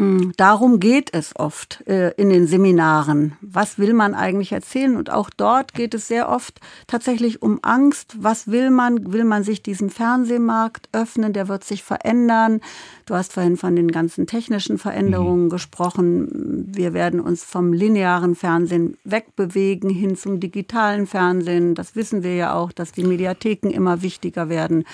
Mm, 0.00 0.32
darum 0.38 0.80
geht 0.80 1.12
es 1.12 1.36
oft 1.36 1.86
äh, 1.86 2.12
in 2.12 2.30
den 2.30 2.46
Seminaren. 2.46 3.36
Was 3.42 3.78
will 3.78 3.92
man 3.92 4.14
eigentlich 4.14 4.52
erzählen? 4.52 4.96
Und 4.96 5.10
auch 5.10 5.28
dort 5.28 5.74
geht 5.74 5.92
es 5.92 6.08
sehr 6.08 6.30
oft 6.30 6.58
tatsächlich 6.86 7.42
um 7.42 7.58
Angst. 7.62 8.16
Was 8.18 8.48
will 8.48 8.70
man? 8.70 9.12
Will 9.12 9.24
man 9.24 9.44
sich 9.44 9.62
diesem 9.62 9.90
Fernsehmarkt 9.90 10.88
öffnen? 10.92 11.34
Der 11.34 11.48
wird 11.48 11.64
sich 11.64 11.82
verändern. 11.82 12.62
Du 13.04 13.14
hast 13.14 13.34
vorhin 13.34 13.58
von 13.58 13.76
den 13.76 13.88
ganzen 13.88 14.26
technischen 14.26 14.78
Veränderungen 14.78 15.44
mhm. 15.44 15.50
gesprochen. 15.50 16.64
Wir 16.72 16.94
werden 16.94 17.20
uns 17.20 17.44
vom 17.44 17.74
linearen 17.74 18.34
Fernsehen 18.36 18.96
wegbewegen 19.04 19.90
hin 19.90 20.16
zum 20.16 20.40
digitalen 20.40 21.06
Fernsehen. 21.06 21.74
Das 21.74 21.94
wissen 21.94 22.22
wir 22.22 22.36
ja 22.36 22.54
auch, 22.54 22.72
dass 22.72 22.92
die 22.92 23.04
Mediatheken 23.04 23.68
immer 23.68 24.00
wichtiger 24.00 24.48
werden, 24.48 24.84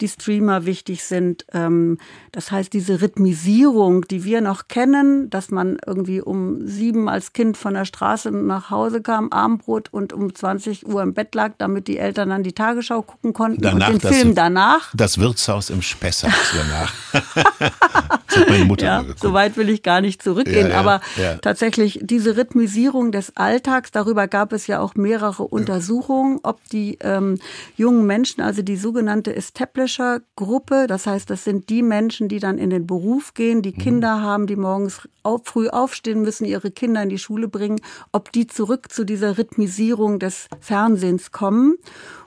die 0.00 0.08
Streamer 0.08 0.64
wichtig 0.64 1.02
sind. 1.02 1.44
Ähm, 1.52 1.98
das 2.32 2.50
heißt, 2.50 2.72
diese 2.72 3.02
Rhythmisierung, 3.02 4.02
die 4.08 4.24
wir 4.24 4.45
noch 4.46 4.68
kennen, 4.68 5.28
dass 5.28 5.50
man 5.50 5.76
irgendwie 5.84 6.22
um 6.22 6.66
sieben 6.66 7.08
als 7.08 7.32
Kind 7.32 7.56
von 7.56 7.74
der 7.74 7.84
Straße 7.84 8.30
nach 8.30 8.70
Hause 8.70 9.02
kam, 9.02 9.30
Abendbrot 9.30 9.92
und 9.92 10.12
um 10.12 10.34
20 10.34 10.86
Uhr 10.86 11.02
im 11.02 11.14
Bett 11.14 11.34
lag, 11.34 11.52
damit 11.58 11.88
die 11.88 11.98
Eltern 11.98 12.30
dann 12.30 12.42
die 12.44 12.52
Tagesschau 12.52 13.02
gucken 13.02 13.32
konnten 13.32 13.60
danach, 13.60 13.90
und 13.90 14.02
den 14.02 14.12
Film 14.12 14.34
danach. 14.34 14.92
Das 14.94 15.18
Wirtshaus 15.18 15.68
im 15.68 15.82
Spessart 15.82 16.32
danach. 16.54 16.94
das 17.12 18.36
hat 18.40 18.48
meine 18.48 18.64
Mutter 18.64 18.86
ja, 18.86 19.04
so 19.16 19.32
weit 19.32 19.56
will 19.56 19.68
ich 19.68 19.82
gar 19.82 20.00
nicht 20.00 20.22
zurückgehen, 20.22 20.68
ja, 20.68 20.74
ja, 20.74 20.80
aber 20.80 21.00
ja. 21.16 21.34
tatsächlich 21.38 21.98
diese 22.02 22.36
Rhythmisierung 22.36 23.10
des 23.10 23.36
Alltags, 23.36 23.90
darüber 23.90 24.28
gab 24.28 24.52
es 24.52 24.68
ja 24.68 24.78
auch 24.78 24.94
mehrere 24.94 25.42
Untersuchungen, 25.42 26.38
ob 26.44 26.62
die 26.70 26.98
ähm, 27.00 27.38
jungen 27.76 28.06
Menschen, 28.06 28.42
also 28.42 28.62
die 28.62 28.76
sogenannte 28.76 29.34
Establisher-Gruppe, 29.34 30.86
das 30.86 31.06
heißt, 31.06 31.28
das 31.28 31.42
sind 31.42 31.68
die 31.68 31.82
Menschen, 31.82 32.28
die 32.28 32.38
dann 32.38 32.58
in 32.58 32.70
den 32.70 32.86
Beruf 32.86 33.34
gehen, 33.34 33.62
die 33.62 33.72
mhm. 33.72 33.78
Kinder 33.78 34.22
haben, 34.22 34.35
haben, 34.36 34.46
die 34.46 34.56
morgens 34.56 35.08
auf, 35.22 35.42
früh 35.44 35.68
aufstehen 35.68 36.20
müssen, 36.20 36.44
ihre 36.44 36.70
Kinder 36.70 37.02
in 37.02 37.08
die 37.08 37.18
Schule 37.18 37.48
bringen, 37.48 37.80
ob 38.12 38.32
die 38.32 38.46
zurück 38.46 38.92
zu 38.92 39.04
dieser 39.04 39.38
Rhythmisierung 39.38 40.18
des 40.18 40.48
Fernsehens 40.60 41.32
kommen. 41.32 41.76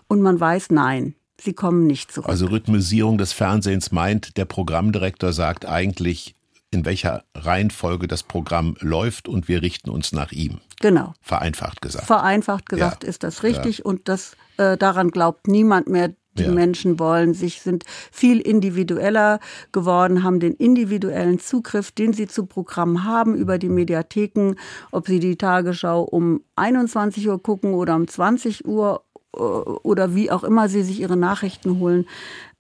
Und 0.07 0.21
man 0.21 0.39
weiß, 0.39 0.71
nein, 0.71 1.13
sie 1.39 1.53
kommen 1.53 1.85
nicht 1.85 2.11
zurück. 2.11 2.27
Also 2.27 2.47
Rhythmisierung 2.47 3.19
des 3.19 3.31
Fernsehens 3.31 3.91
meint, 3.91 4.37
der 4.37 4.45
Programmdirektor 4.45 5.33
sagt 5.33 5.67
eigentlich, 5.67 6.33
in 6.71 6.83
welcher 6.83 7.23
Reihenfolge 7.35 8.07
das 8.07 8.23
Programm 8.23 8.75
läuft 8.79 9.27
und 9.27 9.47
wir 9.47 9.61
richten 9.61 9.91
uns 9.91 10.11
nach 10.11 10.31
ihm. 10.31 10.59
Genau. 10.79 11.13
Vereinfacht 11.21 11.81
gesagt. 11.81 12.05
Vereinfacht 12.05 12.69
gesagt 12.69 13.03
ja. 13.03 13.09
ist 13.09 13.23
das 13.23 13.43
richtig 13.43 13.79
ja. 13.79 13.85
und 13.85 14.07
das 14.07 14.35
äh, 14.57 14.77
daran 14.77 15.11
glaubt 15.11 15.47
niemand 15.47 15.87
mehr, 15.87 16.13
die 16.39 16.45
ja. 16.45 16.51
Menschen 16.51 16.99
wollen 16.99 17.33
sich, 17.33 17.61
sind 17.61 17.83
viel 18.11 18.39
individueller 18.39 19.39
geworden, 19.71 20.23
haben 20.23 20.39
den 20.39 20.53
individuellen 20.53 21.39
Zugriff, 21.39 21.91
den 21.91 22.13
sie 22.13 22.27
zu 22.27 22.45
Programmen 22.45 23.03
haben 23.03 23.35
über 23.35 23.57
die 23.57 23.69
Mediatheken, 23.69 24.55
ob 24.91 25.07
sie 25.07 25.19
die 25.19 25.35
Tagesschau 25.35 26.01
um 26.01 26.41
21 26.55 27.27
Uhr 27.27 27.41
gucken 27.41 27.73
oder 27.73 27.95
um 27.95 28.07
20 28.07 28.65
Uhr 28.65 29.03
äh, 29.35 29.39
oder 29.39 30.15
wie 30.15 30.31
auch 30.31 30.43
immer 30.43 30.69
sie 30.69 30.83
sich 30.83 30.99
ihre 30.99 31.17
Nachrichten 31.17 31.79
holen. 31.79 32.05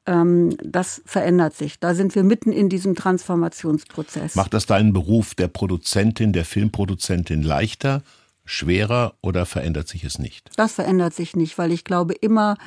Ähm, 0.05 0.55
das 0.63 1.01
verändert 1.05 1.55
sich. 1.55 1.79
Da 1.79 1.93
sind 1.93 2.15
wir 2.15 2.23
mitten 2.23 2.51
in 2.51 2.69
diesem 2.69 2.95
Transformationsprozess. 2.95 4.35
Macht 4.35 4.53
das 4.53 4.65
deinen 4.65 4.93
Beruf 4.93 5.35
der 5.35 5.47
Produzentin, 5.47 6.33
der 6.33 6.45
Filmproduzentin 6.45 7.43
leichter, 7.43 8.01
schwerer 8.45 9.13
oder 9.21 9.45
verändert 9.45 9.87
sich 9.87 10.03
es 10.03 10.17
nicht? 10.17 10.49
Das 10.55 10.73
verändert 10.73 11.13
sich 11.13 11.35
nicht, 11.35 11.57
weil 11.57 11.71
ich 11.71 11.83
glaube 11.83 12.13
immer, 12.13 12.57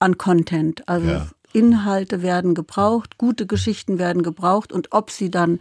an 0.00 0.18
Content. 0.18 0.88
Also 0.88 1.08
ja. 1.08 1.26
Inhalte 1.52 2.22
werden 2.22 2.54
gebraucht, 2.54 3.18
gute 3.18 3.46
Geschichten 3.46 3.98
werden 3.98 4.22
gebraucht 4.22 4.72
und 4.72 4.88
ob 4.92 5.10
sie 5.10 5.30
dann 5.30 5.58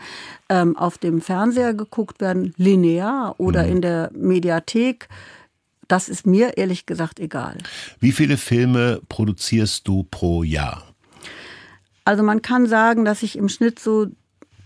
ähm, 0.49 0.75
auf 0.77 0.97
dem 0.97 1.21
Fernseher 1.21 1.73
geguckt 1.73 2.21
werden, 2.21 2.53
linear 2.57 3.35
oder 3.39 3.63
mhm. 3.63 3.71
in 3.71 3.81
der 3.81 4.11
Mediathek, 4.13 5.09
das 5.87 6.07
ist 6.07 6.27
mir 6.27 6.57
ehrlich 6.57 6.85
gesagt 6.85 7.19
egal. 7.19 7.57
Wie 7.99 8.11
viele 8.11 8.37
Filme 8.37 9.01
produzierst 9.09 9.87
du 9.87 10.03
pro 10.03 10.43
Jahr? 10.43 10.83
Also 12.05 12.23
man 12.23 12.41
kann 12.41 12.67
sagen, 12.67 13.05
dass 13.05 13.23
ich 13.23 13.35
im 13.35 13.49
Schnitt 13.49 13.79
so 13.79 14.07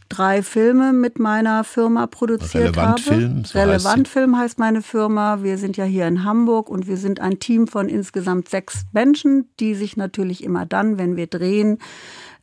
drei 0.10 0.44
Filme 0.44 0.94
mit 0.94 1.20
meiner 1.20 1.64
Firma 1.64 2.08
produziert 2.08 2.76
Relevant 2.76 2.88
habe. 2.88 3.02
Film, 3.02 3.46
so 3.46 3.58
Relevant 3.58 4.08
heißt 4.08 4.14
Film 4.14 4.38
heißt 4.38 4.60
meine 4.60 4.82
Firma. 4.82 5.44
Wir 5.44 5.58
sind 5.58 5.78
ja 5.78 5.86
hier 5.86 6.08
in 6.08 6.24
Hamburg 6.24 6.70
und 6.70 6.88
wir 6.88 6.98
sind 6.98 7.20
ein 7.20 7.40
Team 7.40 7.68
von 7.68 7.90
insgesamt 7.90 8.50
sechs 8.50 8.86
Menschen, 8.92 9.50
die 9.60 9.76
sich 9.76 9.98
natürlich 9.98 10.44
immer 10.44 10.66
dann, 10.66 10.98
wenn 10.98 11.16
wir 11.16 11.28
drehen, 11.28 11.80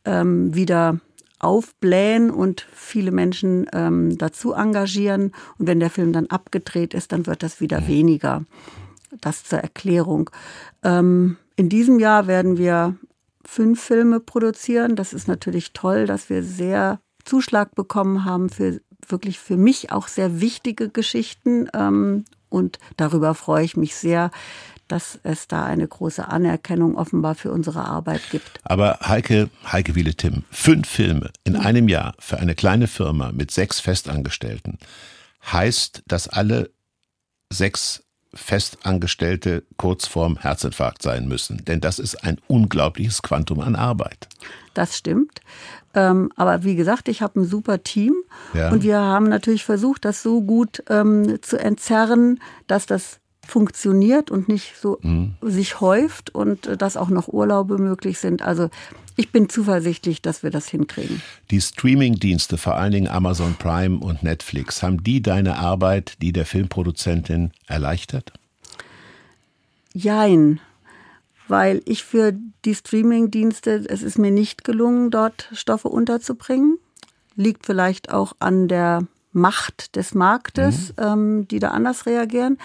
ähm, 0.04 0.54
wieder 0.54 1.00
aufblähen 1.38 2.30
und 2.30 2.66
viele 2.72 3.10
Menschen 3.10 3.66
ähm, 3.72 4.16
dazu 4.18 4.52
engagieren. 4.52 5.32
Und 5.58 5.66
wenn 5.66 5.80
der 5.80 5.90
Film 5.90 6.12
dann 6.12 6.26
abgedreht 6.26 6.94
ist, 6.94 7.12
dann 7.12 7.26
wird 7.26 7.42
das 7.42 7.60
wieder 7.60 7.80
mhm. 7.80 7.88
weniger. 7.88 8.44
Das 9.20 9.42
zur 9.44 9.58
Erklärung. 9.58 10.30
Ähm, 10.84 11.36
in 11.56 11.68
diesem 11.68 11.98
Jahr 11.98 12.26
werden 12.26 12.58
wir 12.58 12.96
fünf 13.44 13.82
Filme 13.82 14.20
produzieren. 14.20 14.96
Das 14.96 15.12
ist 15.12 15.28
natürlich 15.28 15.72
toll, 15.72 16.06
dass 16.06 16.30
wir 16.30 16.42
sehr 16.42 17.00
Zuschlag 17.24 17.74
bekommen 17.74 18.24
haben 18.24 18.48
für 18.48 18.80
wirklich 19.09 19.38
für 19.38 19.56
mich 19.56 19.92
auch 19.92 20.09
sehr 20.09 20.40
wichtige 20.40 20.88
Geschichten. 20.88 21.68
Ähm, 21.74 22.24
und 22.48 22.78
darüber 22.96 23.35
freue 23.35 23.64
ich 23.64 23.76
mich 23.76 23.94
sehr, 23.94 24.30
dass 24.88 25.18
es 25.22 25.46
da 25.46 25.64
eine 25.64 25.87
große 25.87 26.26
Anerkennung 26.28 26.96
offenbar 26.96 27.35
für 27.37 27.52
unsere 27.52 27.85
Arbeit 27.85 28.22
gibt. 28.30 28.61
Aber 28.64 28.98
Heike, 29.02 29.48
Heike 29.70 29.94
Wiele 29.94 30.14
Tim, 30.14 30.44
fünf 30.50 30.88
Filme 30.88 31.30
in 31.44 31.56
einem 31.56 31.88
Jahr 31.88 32.14
für 32.18 32.38
eine 32.38 32.54
kleine 32.54 32.88
Firma 32.88 33.30
mit 33.33 33.50
sechs 33.50 33.78
Festangestellten 33.80 34.78
heißt, 35.44 36.02
dass 36.06 36.28
alle 36.28 36.70
sechs 37.52 38.04
Festangestellte 38.33 39.64
kurz 39.76 40.06
vorm 40.06 40.38
Herzinfarkt 40.38 41.02
sein 41.02 41.26
müssen. 41.26 41.64
Denn 41.64 41.80
das 41.80 41.98
ist 41.98 42.22
ein 42.24 42.38
unglaubliches 42.46 43.22
Quantum 43.22 43.61
an 43.61 43.74
Arbeit. 43.74 44.28
Das 44.74 44.96
stimmt. 44.96 45.40
Ähm, 45.94 46.31
aber 46.37 46.62
wie 46.62 46.76
gesagt, 46.76 47.09
ich 47.09 47.22
habe 47.22 47.40
ein 47.40 47.44
super 47.44 47.83
Team 47.83 48.14
ja. 48.55 48.70
und 48.70 48.83
wir 48.83 48.98
haben 48.98 49.29
natürlich 49.29 49.64
versucht, 49.64 50.05
das 50.05 50.22
so 50.22 50.40
gut 50.40 50.83
ähm, 50.88 51.38
zu 51.42 51.59
entzerren, 51.59 52.40
dass 52.66 52.87
das 52.87 53.18
funktioniert 53.46 54.31
und 54.31 54.48
nicht 54.48 54.76
so 54.81 54.98
mhm. 55.03 55.35
sich 55.42 55.81
häuft 55.81 56.35
und 56.35 56.66
äh, 56.66 56.76
dass 56.76 56.96
auch 56.96 57.09
noch 57.09 57.29
Urlaube 57.29 57.79
möglich 57.79 58.18
sind. 58.18 58.42
Also 58.42 58.70
ich 59.16 59.33
bin 59.33 59.48
zuversichtlich, 59.48 60.22
dass 60.22 60.42
wir 60.42 60.50
das 60.50 60.68
hinkriegen. 60.68 61.20
Die 61.50 61.61
Streaming-Dienste, 61.61 62.57
vor 62.57 62.76
allen 62.76 62.92
Dingen 62.92 63.09
Amazon 63.09 63.55
Prime 63.59 63.98
und 63.98 64.22
Netflix, 64.22 64.83
haben 64.83 65.03
die 65.03 65.20
deine 65.20 65.59
Arbeit, 65.59 66.14
die 66.22 66.33
der 66.33 66.46
Filmproduzentin 66.46 67.50
erleichtert? 67.66 68.33
Jein, 69.92 70.61
weil 71.50 71.82
ich 71.84 72.04
für 72.04 72.32
die 72.64 72.74
Streaming-Dienste, 72.74 73.84
es 73.88 74.02
ist 74.02 74.18
mir 74.18 74.30
nicht 74.30 74.64
gelungen, 74.64 75.10
dort 75.10 75.48
Stoffe 75.52 75.88
unterzubringen. 75.88 76.78
Liegt 77.36 77.66
vielleicht 77.66 78.12
auch 78.12 78.34
an 78.38 78.68
der 78.68 79.06
Macht 79.32 79.96
des 79.96 80.14
Marktes, 80.14 80.90
mhm. 80.90 81.04
ähm, 81.04 81.48
die 81.48 81.58
da 81.58 81.68
anders 81.68 82.06
reagieren. 82.06 82.58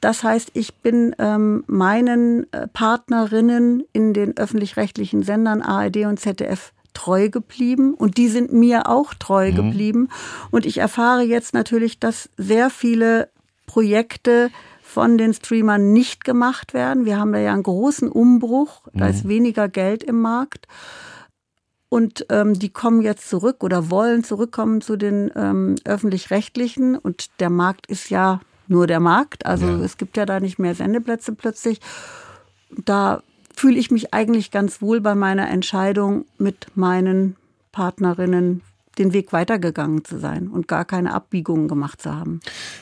Das 0.00 0.24
heißt, 0.24 0.50
ich 0.54 0.74
bin 0.76 1.14
ähm, 1.18 1.64
meinen 1.66 2.52
äh, 2.52 2.66
Partnerinnen 2.66 3.84
in 3.92 4.12
den 4.12 4.36
öffentlich-rechtlichen 4.36 5.22
Sendern 5.22 5.62
ARD 5.62 5.98
und 6.06 6.18
ZDF 6.18 6.72
treu 6.92 7.28
geblieben 7.28 7.94
und 7.94 8.16
die 8.16 8.28
sind 8.28 8.52
mir 8.52 8.88
auch 8.88 9.14
treu 9.14 9.50
mhm. 9.50 9.56
geblieben. 9.56 10.08
Und 10.50 10.66
ich 10.66 10.78
erfahre 10.78 11.22
jetzt 11.22 11.54
natürlich, 11.54 12.00
dass 12.00 12.30
sehr 12.36 12.68
viele 12.68 13.28
Projekte 13.66 14.50
von 14.92 15.16
den 15.16 15.32
Streamern 15.32 15.92
nicht 15.92 16.24
gemacht 16.24 16.74
werden. 16.74 17.04
Wir 17.06 17.18
haben 17.18 17.32
da 17.32 17.38
ja 17.38 17.52
einen 17.52 17.62
großen 17.62 18.08
Umbruch, 18.10 18.88
da 18.92 19.08
ist 19.08 19.24
mhm. 19.24 19.28
weniger 19.30 19.68
Geld 19.68 20.04
im 20.04 20.20
Markt. 20.20 20.66
Und 21.88 22.26
ähm, 22.30 22.58
die 22.58 22.70
kommen 22.70 23.02
jetzt 23.02 23.28
zurück 23.28 23.62
oder 23.62 23.90
wollen 23.90 24.24
zurückkommen 24.24 24.80
zu 24.80 24.96
den 24.96 25.30
ähm, 25.36 25.74
öffentlich-rechtlichen. 25.84 26.96
Und 26.96 27.38
der 27.40 27.50
Markt 27.50 27.86
ist 27.86 28.08
ja 28.08 28.40
nur 28.66 28.86
der 28.86 29.00
Markt. 29.00 29.44
Also 29.44 29.66
ja. 29.66 29.80
es 29.80 29.98
gibt 29.98 30.16
ja 30.16 30.24
da 30.24 30.40
nicht 30.40 30.58
mehr 30.58 30.74
Sendeplätze 30.74 31.34
plötzlich. 31.34 31.80
Da 32.84 33.22
fühle 33.54 33.78
ich 33.78 33.90
mich 33.90 34.14
eigentlich 34.14 34.50
ganz 34.50 34.80
wohl 34.80 35.02
bei 35.02 35.14
meiner 35.14 35.50
Entscheidung, 35.50 36.24
mit 36.38 36.68
meinen 36.74 37.36
Partnerinnen 37.72 38.62
den 38.98 39.12
Weg 39.12 39.32
weitergegangen 39.32 40.04
zu 40.04 40.18
sein 40.18 40.48
und 40.48 40.68
gar 40.68 40.84
keine 40.84 41.14
Abbiegungen 41.14 41.68
gemacht 41.68 42.02
zu 42.02 42.14
haben. 42.14 42.40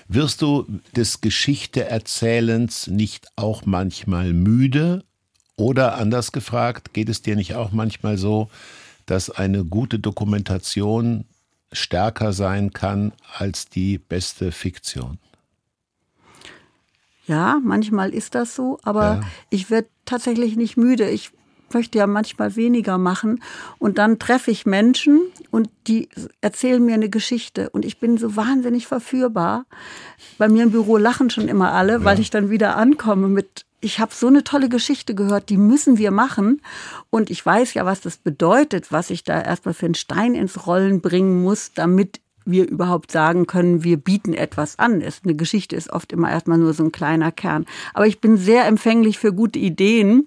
Wirst 0.09 0.43
du 0.43 0.67
des 0.97 1.21
Geschichteerzählens 1.21 2.87
nicht 2.87 3.29
auch 3.37 3.67
manchmal 3.67 4.33
müde? 4.33 5.05
Oder 5.57 5.99
anders 5.99 6.33
gefragt, 6.33 6.95
geht 6.95 7.11
es 7.11 7.21
dir 7.21 7.37
nicht 7.37 7.55
auch 7.55 7.71
manchmal 7.71 8.17
so, 8.17 8.49
dass 9.05 9.29
eine 9.29 9.65
gute 9.65 9.99
Dokumentation 9.99 11.27
stärker 11.73 12.33
sein 12.33 12.73
kann 12.73 13.13
als 13.37 13.69
die 13.69 13.99
beste 13.99 14.53
Fiktion? 14.53 15.19
Ja, 17.27 17.61
manchmal 17.63 18.15
ist 18.15 18.35
das 18.35 18.57
so, 18.57 18.81
aber 18.83 19.03
ja. 19.03 19.23
ich 19.51 19.71
werde 19.71 19.89
tatsächlich 20.05 20.57
nicht 20.57 20.77
müde. 20.77 21.09
Ich 21.09 21.31
möchte 21.75 21.99
ja 21.99 22.07
manchmal 22.07 22.57
weniger 22.57 22.99
machen 22.99 23.43
und 23.79 23.99
dann 23.99 24.19
treffe 24.19 24.51
ich 24.51 24.67
Menschen 24.67 25.21
und 25.51 25.69
die 25.87 26.09
erzählen 26.41 26.85
mir 26.85 26.95
eine 26.95 27.09
Geschichte 27.09 27.71
und 27.71 27.85
ich 27.85 27.99
bin 27.99 28.19
so 28.19 28.37
wahnsinnig 28.37 28.87
verführbar. 28.87 29.67
Bei 30.39 30.49
mir 30.49 30.65
im 30.65 30.71
Büro 30.71 30.97
lachen 30.97 31.31
schon 31.31 31.49
immer 31.49 31.73
alle, 31.73 31.93
ja. 31.95 32.05
weil 32.05 32.21
ich 32.21 32.31
dann 32.31 32.51
wieder 32.51 32.77
ankomme 32.77 33.29
mit 33.29 33.65
ich 33.83 33.99
habe 33.99 34.15
so 34.15 34.27
eine 34.27 34.45
tolle 34.45 34.69
Geschichte 34.69 35.15
gehört, 35.15 35.49
die 35.49 35.57
müssen 35.57 35.97
wir 35.97 36.11
machen. 36.11 36.61
Und 37.09 37.31
ich 37.31 37.45
weiß 37.45 37.75
ja, 37.75 37.87
was 37.87 38.03
das 38.03 38.19
bedeutet, 38.19 38.93
was 38.93 39.09
ich 39.09 39.25
da 39.25 39.41
erstmal 39.41 39.75
für 39.75 39.87
einen 39.87 39.95
Stein 39.95 40.35
ins 40.35 40.67
Rollen 40.67 41.01
bringen 41.01 41.43
muss, 41.43 41.73
damit 41.73 42.21
wir 42.45 42.69
überhaupt 42.69 43.11
sagen 43.11 43.47
können, 43.47 43.85
wir 43.85 43.97
bieten 43.97 44.35
etwas 44.35 44.79
an. 44.79 45.03
Eine 45.03 45.35
Geschichte 45.35 45.77
ist 45.77 45.91
oft 45.91 46.13
immer 46.13 46.31
erstmal 46.31 46.59
nur 46.59 46.75
so 46.75 46.85
ein 46.85 46.93
kleiner 46.93 47.33
Kern. 47.33 47.67
Aber 47.95 48.07
ich 48.07 48.21
bin 48.21 48.37
sehr 48.37 48.67
empfänglich 48.67 49.19
für 49.19 49.33
gute 49.33 49.59
Ideen 49.59 50.27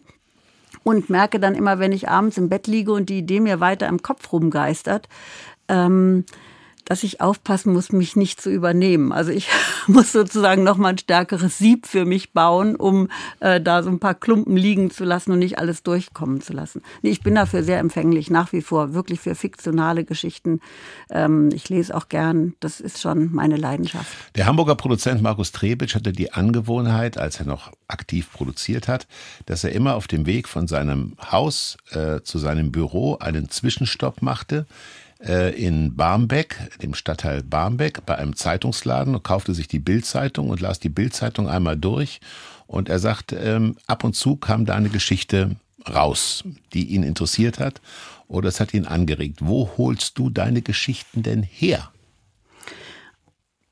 und 0.83 1.09
merke 1.09 1.39
dann 1.39 1.55
immer, 1.55 1.79
wenn 1.79 1.91
ich 1.91 2.09
abends 2.09 2.37
im 2.37 2.49
Bett 2.49 2.67
liege 2.67 2.91
und 2.91 3.09
die 3.09 3.19
Idee 3.19 3.39
mir 3.39 3.59
weiter 3.59 3.87
im 3.87 4.01
Kopf 4.01 4.31
rumgeistert, 4.31 5.07
ähm, 5.67 6.25
dass 6.85 7.03
ich 7.03 7.21
aufpassen 7.21 7.73
muss, 7.73 7.91
mich 7.91 8.15
nicht 8.15 8.41
zu 8.41 8.49
übernehmen. 8.49 9.11
Also 9.11 9.31
ich 9.31 9.49
muss 9.87 10.11
sozusagen 10.11 10.63
noch 10.63 10.77
mal 10.77 10.89
ein 10.89 10.97
stärkeres 10.97 11.57
Sieb 11.57 11.87
für 11.87 12.05
mich 12.05 12.33
bauen, 12.33 12.75
um 12.75 13.09
äh, 13.39 13.61
da 13.61 13.83
so 13.83 13.89
ein 13.89 13.99
paar 13.99 14.15
Klumpen 14.15 14.57
liegen 14.57 14.91
zu 14.91 15.03
lassen 15.03 15.31
und 15.31 15.39
nicht 15.39 15.59
alles 15.59 15.83
durchkommen 15.83 16.41
zu 16.41 16.53
lassen. 16.53 16.81
Nee, 17.01 17.11
ich 17.11 17.21
bin 17.21 17.35
dafür 17.35 17.63
sehr 17.63 17.79
empfänglich, 17.79 18.29
nach 18.29 18.51
wie 18.53 18.61
vor, 18.61 18.93
wirklich 18.93 19.19
für 19.19 19.35
fiktionale 19.35 20.03
Geschichten. 20.03 20.59
Ähm, 21.09 21.49
ich 21.53 21.69
lese 21.69 21.95
auch 21.95 22.09
gern, 22.09 22.53
das 22.59 22.79
ist 22.79 23.01
schon 23.01 23.33
meine 23.33 23.57
Leidenschaft. 23.57 24.11
Der 24.35 24.45
Hamburger 24.45 24.75
Produzent 24.75 25.21
Markus 25.21 25.51
Trebitsch 25.51 25.95
hatte 25.95 26.11
die 26.11 26.33
Angewohnheit, 26.33 27.17
als 27.17 27.39
er 27.39 27.45
noch 27.45 27.71
aktiv 27.87 28.31
produziert 28.31 28.87
hat, 28.87 29.07
dass 29.45 29.63
er 29.63 29.71
immer 29.71 29.95
auf 29.95 30.07
dem 30.07 30.25
Weg 30.25 30.47
von 30.47 30.67
seinem 30.67 31.15
Haus 31.31 31.77
äh, 31.91 32.21
zu 32.21 32.39
seinem 32.39 32.71
Büro 32.71 33.17
einen 33.17 33.49
Zwischenstopp 33.49 34.21
machte 34.21 34.65
äh, 35.25 35.55
in 35.55 35.95
Barmbek, 35.95 36.57
dem 36.81 36.93
Stadtteil 36.93 37.43
Barmbek, 37.43 38.05
bei 38.05 38.17
einem 38.17 38.35
Zeitungsladen 38.35 39.15
und 39.15 39.23
kaufte 39.23 39.53
sich 39.53 39.67
die 39.67 39.79
Bildzeitung 39.79 40.49
und 40.49 40.59
las 40.59 40.79
die 40.79 40.89
Bildzeitung 40.89 41.47
einmal 41.47 41.77
durch. 41.77 42.19
Und 42.67 42.89
er 42.89 42.99
sagt, 42.99 43.33
ähm, 43.33 43.77
ab 43.87 44.03
und 44.03 44.15
zu 44.15 44.35
kam 44.35 44.65
da 44.65 44.75
eine 44.75 44.89
Geschichte 44.89 45.55
raus, 45.89 46.43
die 46.73 46.87
ihn 46.87 47.03
interessiert 47.03 47.59
hat 47.59 47.81
oder 48.27 48.49
es 48.49 48.59
hat 48.59 48.73
ihn 48.73 48.85
angeregt. 48.85 49.39
Wo 49.41 49.71
holst 49.77 50.17
du 50.17 50.29
deine 50.29 50.61
Geschichten 50.61 51.23
denn 51.23 51.43
her? 51.43 51.91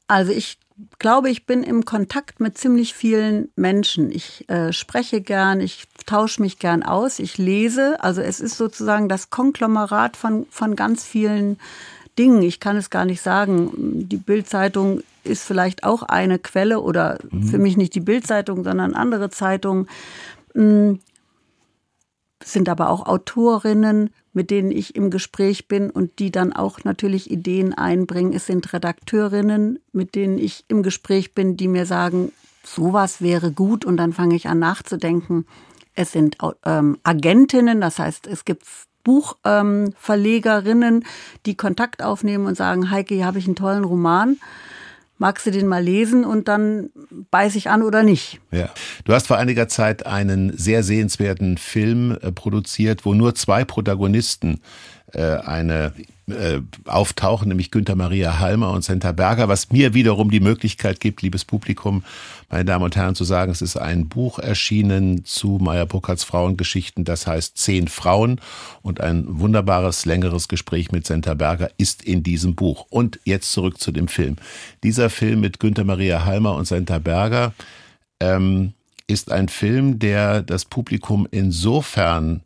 Also 0.08 0.32
ich 0.32 0.58
glaube, 1.00 1.30
ich 1.30 1.46
bin 1.46 1.64
im 1.64 1.86
Kontakt 1.86 2.40
mit 2.40 2.58
ziemlich 2.58 2.94
vielen 2.94 3.50
Menschen. 3.56 4.12
Ich 4.12 4.50
äh, 4.50 4.72
spreche 4.74 5.22
gern, 5.22 5.60
ich 5.60 5.86
tausche 6.06 6.42
mich 6.42 6.60
gern 6.60 6.84
aus, 6.84 7.20
ich 7.20 7.38
lese. 7.38 8.02
Also 8.04 8.22
es 8.22 8.40
ist 8.40 8.58
sozusagen 8.58 9.10
das 9.10 9.30
Konglomerat 9.30 10.18
von, 10.18 10.46
von 10.50 10.76
ganz 10.76 11.04
vielen 11.04 11.60
Dingen. 12.18 12.42
Ich 12.42 12.60
kann 12.60 12.78
es 12.78 12.90
gar 12.90 13.06
nicht 13.06 13.22
sagen. 13.22 13.72
Die 14.08 14.18
Bildzeitung 14.18 15.02
ist 15.24 15.44
vielleicht 15.44 15.84
auch 15.84 16.04
eine 16.04 16.40
Quelle 16.40 16.82
oder 16.82 17.20
mhm. 17.30 17.44
für 17.44 17.58
mich 17.58 17.78
nicht 17.78 17.96
die 17.96 18.00
Bildzeitung, 18.00 18.64
sondern 18.64 18.94
andere 18.94 19.30
Zeitungen. 19.30 19.88
Hm, 20.54 21.00
sind 22.44 22.70
aber 22.70 22.90
auch 22.90 23.06
Autorinnen, 23.06 24.10
mit 24.34 24.50
denen 24.50 24.72
ich 24.72 24.96
im 24.96 25.10
Gespräch 25.10 25.68
bin 25.68 25.90
und 25.90 26.20
die 26.20 26.32
dann 26.32 26.54
auch 26.54 26.84
natürlich 26.84 27.30
Ideen 27.30 27.74
einbringen. 27.74 28.34
Es 28.34 28.46
sind 28.46 28.72
Redakteurinnen, 28.72 29.80
mit 29.92 30.16
denen 30.16 30.38
ich 30.38 30.64
im 30.68 30.84
Gespräch 30.84 31.34
bin, 31.34 31.58
die 31.58 31.68
mir 31.68 31.86
sagen, 31.86 32.32
sowas 32.64 33.22
wäre 33.22 33.52
gut 33.52 33.84
und 33.86 33.98
dann 33.98 34.14
fange 34.14 34.36
ich 34.36 34.48
an 34.48 34.60
nachzudenken. 34.60 35.46
Es 35.96 36.12
sind 36.12 36.38
ähm, 36.66 36.98
Agentinnen, 37.04 37.82
das 37.82 38.00
heißt, 38.00 38.28
es 38.28 38.46
gibt 38.46 38.64
Buchverlegerinnen, 39.04 40.96
ähm, 40.96 41.04
die 41.46 41.58
Kontakt 41.58 42.04
aufnehmen 42.04 42.46
und 42.46 42.56
sagen, 42.56 42.92
Heike, 42.92 43.16
hier 43.16 43.26
habe 43.26 43.40
ich 43.40 43.48
einen 43.48 43.56
tollen 43.56 43.84
Roman 43.84 44.38
magst 45.22 45.46
du 45.46 45.52
den 45.52 45.68
mal 45.68 45.84
lesen 45.84 46.26
und 46.26 46.48
dann 46.48 46.90
beiß 47.30 47.56
ich 47.56 47.70
an 47.70 47.84
oder 47.84 48.02
nicht. 48.02 48.42
Ja. 48.50 48.72
Du 49.06 49.14
hast 49.14 49.28
vor 49.28 49.38
einiger 49.38 49.68
Zeit 49.68 50.08
einen 50.08 50.58
sehr 50.58 50.82
sehenswerten 50.82 51.60
Film 51.60 52.18
äh, 52.22 52.32
produziert, 52.32 53.06
wo 53.06 53.14
nur 53.14 53.36
zwei 53.36 53.64
Protagonisten 53.64 54.62
äh, 55.14 55.38
eine 55.46 55.94
äh, 56.32 56.62
auftauchen, 56.86 57.50
nämlich 57.50 57.72
Günther 57.72 57.96
Maria 57.96 58.40
Halmer 58.40 58.72
und 58.72 58.84
Senta 58.84 59.12
Berger, 59.12 59.48
was 59.48 59.72
mir 59.72 59.94
wiederum 59.94 60.32
die 60.32 60.40
Möglichkeit 60.40 61.00
gibt, 61.00 61.22
liebes 61.22 61.46
Publikum, 61.46 62.04
meine 62.50 62.66
Damen 62.66 62.86
und 62.86 62.96
Herren, 62.96 63.16
zu 63.16 63.24
sagen, 63.24 63.52
es 63.52 63.62
ist 63.62 63.78
ein 63.78 64.08
Buch 64.08 64.40
erschienen 64.40 65.26
zu 65.26 65.60
Meyer 65.62 65.86
Burkhardts 65.86 66.24
Frauengeschichten, 66.24 67.04
das 67.04 67.28
heißt 67.28 67.58
Zehn 67.58 67.88
Frauen 67.88 68.40
und 68.82 69.02
ein 69.02 69.26
wunderbares, 69.28 70.06
längeres 70.06 70.48
Gespräch 70.48 70.92
mit 70.92 71.06
Senta 71.06 71.34
Berger 71.34 71.70
ist 71.78 72.04
in 72.04 72.24
diesem 72.24 72.56
Buch. 72.56 72.86
Und 72.90 73.20
jetzt 73.26 73.52
zurück 73.52 73.80
zu 73.80 73.92
dem 73.92 74.08
Film. 74.08 74.38
Dieser 74.84 75.10
Film 75.10 75.42
mit 75.42 75.60
Günther 75.60 75.84
Maria 75.84 76.26
Halmer 76.26 76.56
und 76.56 76.66
Senta 76.66 77.00
Berger 77.00 77.54
ähm, 78.20 78.74
ist 79.08 79.32
ein 79.32 79.50
Film, 79.50 80.00
der 80.00 80.42
das 80.42 80.66
Publikum 80.66 81.28
insofern 81.32 82.42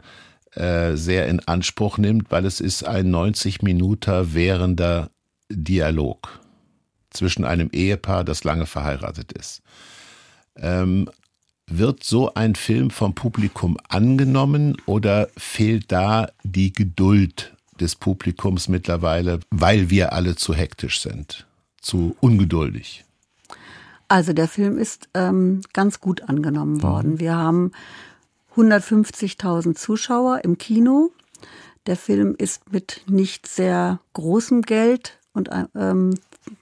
äh, 0.55 0.95
sehr 0.95 1.27
in 1.27 1.39
Anspruch 1.47 1.97
nimmt, 1.97 2.31
weil 2.31 2.45
es 2.45 2.59
ist 2.59 2.85
ein 2.85 3.11
90 3.11 3.61
Minuten 3.61 4.33
währender 4.33 5.09
Dialog 5.49 6.39
zwischen 7.11 7.45
einem 7.45 7.69
Ehepaar, 7.71 8.23
das 8.23 8.43
lange 8.43 8.65
verheiratet 8.65 9.31
ist. 9.31 9.61
Ähm, 10.57 11.09
wird 11.67 12.03
so 12.03 12.33
ein 12.33 12.55
Film 12.55 12.89
vom 12.89 13.15
Publikum 13.15 13.77
angenommen 13.89 14.77
oder 14.85 15.29
fehlt 15.35 15.91
da 15.91 16.29
die 16.43 16.71
Geduld 16.71 17.55
des 17.79 17.95
Publikums 17.95 18.67
mittlerweile, 18.67 19.39
weil 19.49 19.89
wir 19.89 20.13
alle 20.13 20.35
zu 20.35 20.53
hektisch 20.53 21.01
sind, 21.01 21.45
zu 21.81 22.15
ungeduldig? 22.21 23.03
Also 24.07 24.33
der 24.33 24.47
Film 24.47 24.77
ist 24.77 25.09
ähm, 25.15 25.61
ganz 25.73 25.99
gut 25.99 26.29
angenommen 26.29 26.83
worden. 26.83 27.13
Mhm. 27.13 27.19
Wir 27.19 27.35
haben 27.35 27.71
150.000 28.55 29.75
Zuschauer 29.75 30.43
im 30.43 30.57
Kino. 30.57 31.11
Der 31.87 31.95
Film 31.95 32.35
ist 32.37 32.71
mit 32.71 33.03
nicht 33.07 33.47
sehr 33.47 33.99
großem 34.13 34.61
Geld 34.63 35.17
und 35.33 35.49
ähm, 35.75 36.15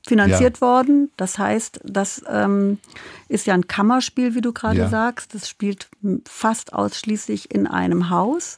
finanziert 0.06 0.58
ja. 0.58 0.62
worden. 0.62 1.12
Das 1.18 1.38
heißt, 1.38 1.82
das 1.84 2.24
ähm, 2.28 2.80
ist 3.30 3.48
ja 3.48 3.54
ein 3.54 3.68
Kammerspiel, 3.68 4.36
wie 4.36 4.42
du 4.42 4.52
gerade 4.52 4.80
ja. 4.80 4.90
sagst. 4.90 5.34
Das 5.34 5.48
spielt 5.48 5.88
fast 6.28 6.74
ausschließlich 6.74 7.54
in 7.54 7.68
einem 7.68 8.10
Haus 8.10 8.58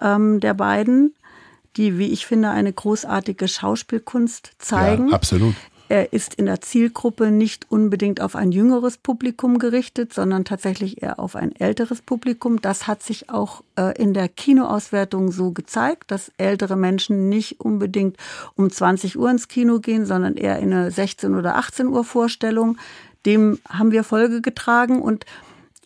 ähm, 0.00 0.40
der 0.40 0.54
beiden, 0.54 1.14
die, 1.76 1.98
wie 1.98 2.08
ich 2.12 2.26
finde, 2.26 2.50
eine 2.50 2.72
großartige 2.72 3.48
Schauspielkunst 3.48 4.52
zeigen. 4.58 5.08
Ja, 5.08 5.14
absolut. 5.16 5.54
Er 5.88 6.12
ist 6.12 6.34
in 6.34 6.46
der 6.46 6.60
Zielgruppe 6.60 7.30
nicht 7.30 7.70
unbedingt 7.70 8.20
auf 8.20 8.34
ein 8.34 8.50
jüngeres 8.50 8.98
Publikum 8.98 9.58
gerichtet, 9.58 10.12
sondern 10.12 10.44
tatsächlich 10.44 11.00
eher 11.02 11.20
auf 11.20 11.36
ein 11.36 11.54
älteres 11.54 12.02
Publikum. 12.02 12.60
Das 12.60 12.88
hat 12.88 13.04
sich 13.04 13.30
auch 13.30 13.62
äh, 13.78 13.96
in 14.00 14.12
der 14.12 14.28
Kinoauswertung 14.28 15.30
so 15.30 15.52
gezeigt, 15.52 16.10
dass 16.10 16.32
ältere 16.38 16.74
Menschen 16.74 17.28
nicht 17.28 17.60
unbedingt 17.60 18.16
um 18.56 18.68
20 18.68 19.16
Uhr 19.16 19.30
ins 19.30 19.46
Kino 19.46 19.78
gehen, 19.78 20.06
sondern 20.06 20.34
eher 20.34 20.58
in 20.58 20.72
eine 20.72 20.90
16 20.90 21.36
oder 21.36 21.56
18 21.56 21.86
Uhr 21.86 22.02
Vorstellung. 22.02 22.78
Dem 23.24 23.60
haben 23.68 23.92
wir 23.92 24.02
Folge 24.02 24.40
getragen 24.40 25.00
und 25.00 25.24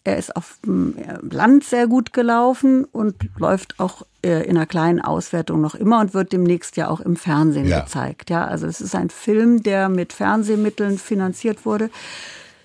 er 0.05 0.17
ist 0.17 0.35
auf 0.35 0.59
dem 0.65 0.95
Land 1.23 1.65
sehr 1.65 1.87
gut 1.87 2.13
gelaufen 2.13 2.85
und 2.85 3.17
läuft 3.39 3.79
auch 3.79 4.07
äh, 4.25 4.45
in 4.45 4.57
einer 4.57 4.67
kleinen 4.67 5.01
Auswertung 5.01 5.61
noch 5.61 5.75
immer 5.75 6.01
und 6.01 6.15
wird 6.15 6.33
demnächst 6.33 6.77
ja 6.77 6.89
auch 6.89 7.01
im 7.01 7.17
Fernsehen 7.17 7.67
ja. 7.67 7.81
gezeigt. 7.81 8.31
Ja, 8.31 8.47
also 8.47 8.67
es 8.67 8.81
ist 8.81 8.95
ein 8.95 9.11
Film, 9.11 9.63
der 9.63 9.89
mit 9.89 10.13
Fernsehmitteln 10.13 10.99
finanziert 10.99 11.67
wurde. 11.67 11.91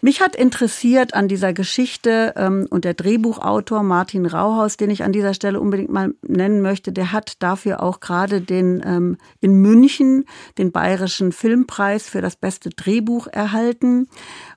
Mich 0.05 0.21
hat 0.21 0.35
interessiert 0.35 1.15
an 1.15 1.27
dieser 1.27 1.51
Geschichte 1.51 2.35
ähm, 2.35 2.67
und 2.69 2.85
der 2.85 2.93
Drehbuchautor 2.93 3.81
Martin 3.81 4.27
Rauhaus, 4.27 4.77
den 4.77 4.91
ich 4.91 5.03
an 5.03 5.11
dieser 5.11 5.33
Stelle 5.33 5.59
unbedingt 5.59 5.89
mal 5.89 6.13
nennen 6.21 6.61
möchte, 6.61 6.91
der 6.91 7.11
hat 7.11 7.41
dafür 7.41 7.81
auch 7.81 8.01
gerade 8.01 8.39
den 8.39 8.83
ähm, 8.85 9.17
in 9.41 9.63
München 9.63 10.25
den 10.59 10.71
Bayerischen 10.71 11.31
Filmpreis 11.31 12.07
für 12.07 12.21
das 12.21 12.35
beste 12.35 12.69
Drehbuch 12.69 13.25
erhalten, 13.25 14.07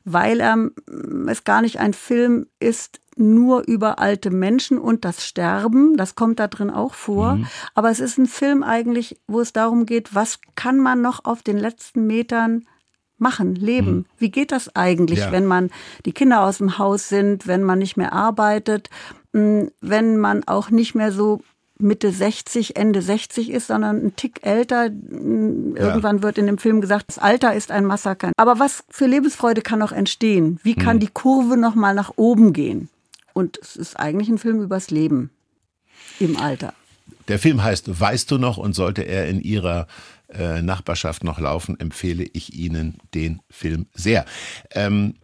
weil 0.04 0.40
er, 0.40 0.52
ähm, 0.52 1.26
es 1.30 1.44
gar 1.44 1.62
nicht 1.62 1.80
ein 1.80 1.94
Film 1.94 2.44
ist, 2.60 3.00
nur 3.16 3.66
über 3.66 4.00
alte 4.00 4.30
Menschen 4.30 4.76
und 4.76 5.06
das 5.06 5.24
Sterben, 5.24 5.96
das 5.96 6.14
kommt 6.14 6.40
da 6.40 6.48
drin 6.48 6.68
auch 6.68 6.92
vor. 6.92 7.36
Mhm. 7.36 7.46
Aber 7.74 7.88
es 7.88 8.00
ist 8.00 8.18
ein 8.18 8.26
Film 8.26 8.62
eigentlich, 8.62 9.18
wo 9.26 9.40
es 9.40 9.54
darum 9.54 9.86
geht, 9.86 10.14
was 10.14 10.40
kann 10.56 10.76
man 10.76 11.00
noch 11.00 11.24
auf 11.24 11.42
den 11.42 11.56
letzten 11.56 12.06
Metern 12.06 12.66
machen, 13.20 13.54
leben. 13.54 13.86
Hm. 13.86 14.04
Wie 14.18 14.30
geht 14.30 14.52
das 14.52 14.74
eigentlich, 14.74 15.20
ja. 15.20 15.32
wenn 15.32 15.46
man 15.46 15.70
die 16.06 16.12
Kinder 16.12 16.42
aus 16.42 16.58
dem 16.58 16.78
Haus 16.78 17.08
sind, 17.08 17.46
wenn 17.46 17.62
man 17.62 17.78
nicht 17.78 17.96
mehr 17.96 18.12
arbeitet, 18.12 18.90
hm, 19.32 19.70
wenn 19.80 20.16
man 20.16 20.44
auch 20.46 20.70
nicht 20.70 20.94
mehr 20.94 21.12
so 21.12 21.40
Mitte 21.80 22.10
60, 22.10 22.76
Ende 22.76 23.02
60 23.02 23.50
ist, 23.50 23.68
sondern 23.68 24.04
ein 24.04 24.16
Tick 24.16 24.40
älter. 24.42 24.86
Hm, 24.86 25.76
irgendwann 25.76 26.18
ja. 26.18 26.22
wird 26.22 26.38
in 26.38 26.46
dem 26.46 26.58
Film 26.58 26.80
gesagt, 26.80 27.06
das 27.08 27.18
Alter 27.18 27.54
ist 27.54 27.70
ein 27.70 27.84
Massaker. 27.84 28.32
Aber 28.36 28.58
was 28.58 28.84
für 28.88 29.06
Lebensfreude 29.06 29.62
kann 29.62 29.78
noch 29.78 29.92
entstehen? 29.92 30.58
Wie 30.62 30.74
kann 30.74 30.94
hm. 30.94 31.00
die 31.00 31.08
Kurve 31.08 31.56
noch 31.56 31.74
mal 31.74 31.94
nach 31.94 32.12
oben 32.16 32.52
gehen? 32.52 32.88
Und 33.32 33.58
es 33.62 33.76
ist 33.76 33.98
eigentlich 33.98 34.28
ein 34.28 34.38
Film 34.38 34.60
übers 34.60 34.90
Leben 34.90 35.30
im 36.18 36.36
Alter. 36.36 36.74
Der 37.28 37.38
Film 37.38 37.62
heißt 37.62 38.00
Weißt 38.00 38.30
du 38.30 38.38
noch 38.38 38.56
und 38.56 38.74
sollte 38.74 39.02
er 39.02 39.28
in 39.28 39.40
ihrer 39.40 39.86
äh, 40.28 40.62
Nachbarschaft 40.62 41.24
noch 41.24 41.38
laufen, 41.38 41.78
empfehle 41.78 42.24
ich 42.24 42.54
Ihnen 42.54 42.98
den 43.14 43.40
Film 43.50 43.86
sehr. 43.94 44.24
Ähm, 44.72 45.14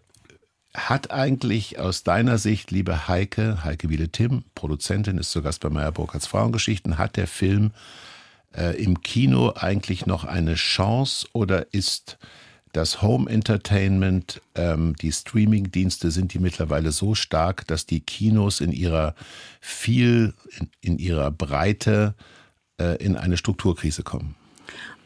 hat 0.75 1.12
eigentlich 1.12 1.79
aus 1.79 2.03
deiner 2.03 2.38
Sicht, 2.38 2.71
liebe 2.73 3.07
Heike, 3.07 3.62
Heike 3.62 3.88
Wiele-Tim, 3.88 4.45
Produzentin, 4.55 5.19
ist 5.19 5.31
zu 5.31 5.40
Gast 5.40 5.61
bei 5.61 5.71
Meyer 5.71 5.93
Burkhardts 5.93 6.27
Frauengeschichten, 6.27 6.99
hat 6.99 7.17
der 7.17 7.29
Film 7.29 7.71
äh, 8.57 8.77
im 8.83 9.01
Kino 9.01 9.53
eigentlich 9.55 10.07
noch 10.07 10.25
eine 10.25 10.55
Chance 10.55 11.29
oder 11.33 11.73
ist 11.73 12.19
das 12.73 13.03
Home 13.03 13.31
Entertainment, 13.31 14.43
ähm, 14.57 14.97
die 15.01 15.12
Streaming-Dienste 15.12 16.11
sind 16.11 16.35
die 16.35 16.40
mittlerweile 16.40 16.90
so 16.90 17.14
stark, 17.14 17.69
dass 17.69 17.87
die 17.87 18.01
Kinos 18.01 18.61
in 18.61 18.73
ihrer 18.73 19.14
viel, 19.61 20.35
in, 20.59 20.71
in 20.81 20.99
ihrer 20.99 21.31
Breite 21.31 22.17
äh, 22.81 22.97
in 22.97 23.17
eine 23.17 23.37
Strukturkrise 23.37 24.03
kommen? 24.03 24.35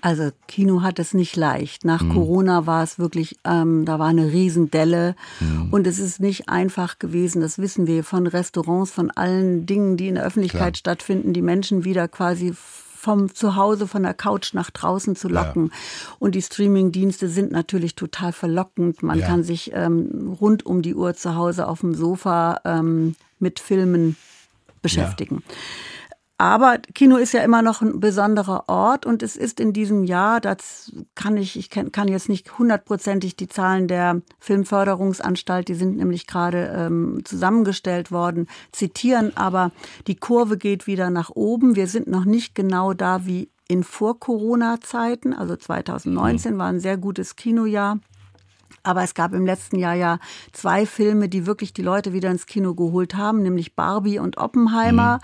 Also 0.01 0.31
Kino 0.47 0.83
hat 0.83 0.99
es 0.99 1.13
nicht 1.13 1.35
leicht. 1.37 1.85
Nach 1.85 2.03
mhm. 2.03 2.15
Corona 2.15 2.67
war 2.67 2.83
es 2.83 2.99
wirklich, 2.99 3.37
ähm, 3.45 3.85
da 3.85 3.99
war 3.99 4.09
eine 4.09 4.33
Riesendelle 4.33 5.17
mhm. 5.41 5.69
und 5.73 5.87
es 5.87 5.99
ist 5.99 6.21
nicht 6.21 6.49
einfach 6.49 6.99
gewesen, 6.99 7.41
das 7.41 7.59
wissen 7.59 7.87
wir 7.87 8.05
von 8.05 8.27
Restaurants, 8.27 8.93
von 8.93 9.11
allen 9.11 9.67
Dingen, 9.67 9.97
die 9.97 10.09
in 10.09 10.15
der 10.15 10.25
Öffentlichkeit 10.25 10.75
Klar. 10.75 10.77
stattfinden, 10.77 11.33
die 11.33 11.43
Menschen 11.43 11.85
wieder 11.85 12.07
quasi 12.07 12.55
vom 12.55 13.33
Zuhause, 13.33 13.87
von 13.87 14.03
der 14.03 14.15
Couch 14.15 14.55
nach 14.55 14.71
draußen 14.71 15.15
zu 15.15 15.29
locken. 15.29 15.67
Ja. 15.67 15.73
Und 16.19 16.35
die 16.35 16.43
Streaming-Dienste 16.43 17.29
sind 17.29 17.53
natürlich 17.53 17.95
total 17.95 18.33
verlockend. 18.33 19.03
Man 19.03 19.21
ja. 19.21 19.27
kann 19.27 19.45
sich 19.45 19.71
ähm, 19.73 20.37
rund 20.41 20.67
um 20.67 20.83
die 20.83 20.95
Uhr 20.95 21.15
zu 21.15 21.37
Hause 21.37 21.69
auf 21.69 21.81
dem 21.81 21.95
Sofa 21.95 22.61
ähm, 22.65 23.15
mit 23.39 23.61
Filmen 23.61 24.17
beschäftigen. 24.83 25.45
Ja. 25.47 25.55
Aber 26.41 26.79
Kino 26.95 27.17
ist 27.17 27.33
ja 27.33 27.43
immer 27.43 27.63
noch 27.63 27.83
ein 27.83 27.99
besonderer 27.99 28.69
Ort 28.69 29.07
und 29.07 29.25
es 29.25 29.37
ist 29.37 29.59
in 29.59 29.73
diesem 29.73 30.05
Jahr, 30.05 30.41
das 30.41 30.93
kann 31.17 31.37
ich, 31.37 31.59
ich 31.59 31.69
kann 31.69 32.07
jetzt 32.07 32.29
nicht 32.29 32.61
hundertprozentig 32.61 33.35
die 33.35 33.49
Zahlen 33.49 33.89
der 33.89 34.23
Filmförderungsanstalt, 34.39 35.67
die 35.67 35.75
sind 35.75 35.97
nämlich 35.97 36.29
gerade 36.29 36.73
ähm, 36.77 37.23
zusammengestellt 37.25 38.13
worden, 38.13 38.47
zitieren, 38.71 39.37
aber 39.37 39.73
die 40.07 40.15
Kurve 40.15 40.59
geht 40.59 40.87
wieder 40.87 41.11
nach 41.11 41.31
oben. 41.31 41.75
Wir 41.75 41.89
sind 41.89 42.07
noch 42.07 42.25
nicht 42.25 42.55
genau 42.55 42.95
da 42.95 43.27
wie 43.27 43.51
in 43.67 43.83
Vor-Corona-Zeiten, 43.83 45.35
also 45.35 45.57
2019 45.57 46.57
war 46.57 46.69
ein 46.69 46.79
sehr 46.79 46.97
gutes 46.97 47.35
Kinojahr. 47.35 47.99
Aber 48.89 49.03
es 49.03 49.13
gab 49.13 49.35
im 49.35 49.45
letzten 49.45 49.79
Jahr 49.79 49.95
ja 49.95 50.19
zwei 50.53 50.87
Filme, 50.87 51.29
die 51.29 51.45
wirklich 51.45 51.75
die 51.75 51.83
Leute 51.83 52.15
wieder 52.15 52.31
ins 52.31 52.47
Kino 52.47 52.75
geholt 52.75 53.15
haben, 53.15 53.43
nämlich 53.43 53.77
Barbie 53.77 54.19
und 54.19 54.39
Oppenheimer. 54.39 55.21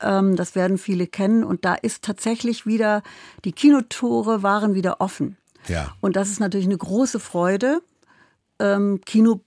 Mhm. 0.00 0.06
Ähm, 0.08 0.36
das 0.36 0.54
werden 0.54 0.78
viele 0.78 1.08
kennen. 1.08 1.42
Und 1.42 1.64
da 1.64 1.74
ist 1.74 2.04
tatsächlich 2.04 2.66
wieder, 2.66 3.02
die 3.44 3.50
Kinotore 3.50 4.44
waren 4.44 4.74
wieder 4.74 5.00
offen. 5.00 5.36
Ja. 5.66 5.92
Und 6.00 6.14
das 6.14 6.30
ist 6.30 6.38
natürlich 6.38 6.66
eine 6.66 6.78
große 6.78 7.18
Freude. 7.18 7.82
Ähm, 8.60 9.00
Kino 9.04 9.40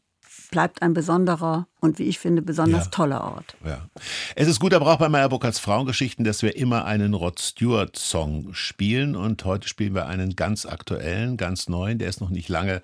bleibt 0.51 0.81
ein 0.81 0.93
besonderer 0.93 1.67
und 1.79 1.99
wie 1.99 2.03
ich 2.03 2.19
finde 2.19 2.41
besonders 2.41 2.85
ja. 2.85 2.91
toller 2.91 3.23
Ort. 3.23 3.55
Ja. 3.65 3.87
Es 4.35 4.47
ist 4.47 4.59
gut, 4.59 4.73
aber 4.73 4.85
auch 4.87 4.97
bei 4.97 5.09
Meyer 5.09 5.29
Burkhardts 5.29 5.59
Frauengeschichten, 5.59 6.23
dass 6.25 6.43
wir 6.43 6.55
immer 6.55 6.85
einen 6.85 7.13
Rod 7.15 7.39
Stewart 7.39 7.97
Song 7.97 8.53
spielen 8.53 9.15
und 9.15 9.43
heute 9.45 9.67
spielen 9.67 9.95
wir 9.95 10.05
einen 10.05 10.35
ganz 10.35 10.65
aktuellen, 10.65 11.37
ganz 11.37 11.69
neuen, 11.69 11.97
der 11.97 12.09
ist 12.09 12.21
noch 12.21 12.29
nicht 12.29 12.49
lange 12.49 12.83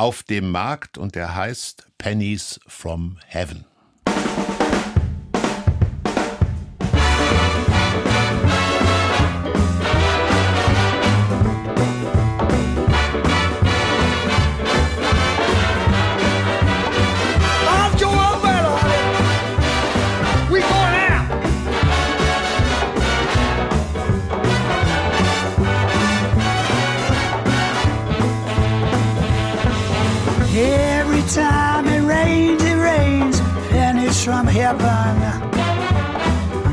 auf 0.00 0.22
dem 0.22 0.50
Markt 0.50 0.96
und 0.96 1.14
der 1.14 1.34
heißt 1.34 1.86
Pennies 1.98 2.58
from 2.66 3.18
Heaven. 3.26 3.66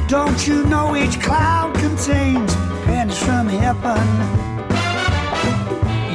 Don't 0.08 0.48
you 0.48 0.64
know 0.64 0.96
each 0.96 1.20
cloud 1.20 1.76
contains 1.76 2.56
pennies 2.86 3.18
from 3.20 3.48
heaven? 3.50 4.08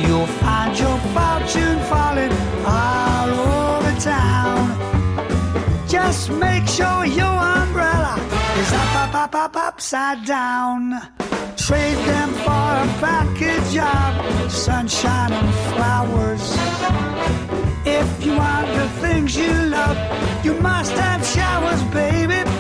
You'll 0.01 0.33
find 0.41 0.79
your 0.79 0.99
fortune 1.13 1.79
falling 1.91 2.33
all 2.65 3.29
over 3.29 4.01
town. 4.01 4.63
Just 5.87 6.31
make 6.31 6.67
sure 6.67 7.05
your 7.05 7.37
umbrella 7.61 8.17
is 8.57 8.73
up, 8.73 8.97
up, 8.97 9.15
up, 9.15 9.35
up, 9.35 9.57
upside 9.57 10.25
down. 10.25 10.99
Trade 11.59 11.99
them 12.09 12.31
for 12.47 12.71
a 12.85 12.89
package 12.99 13.77
of 13.77 14.51
sunshine 14.51 15.33
and 15.35 15.55
flowers. 15.75 16.57
If 17.85 18.25
you 18.25 18.37
want 18.37 18.69
the 18.69 18.89
things 19.03 19.37
you 19.37 19.53
love, 19.67 19.99
you 20.43 20.55
must 20.55 20.93
have 20.93 21.23
showers, 21.27 21.83
baby. 21.93 22.52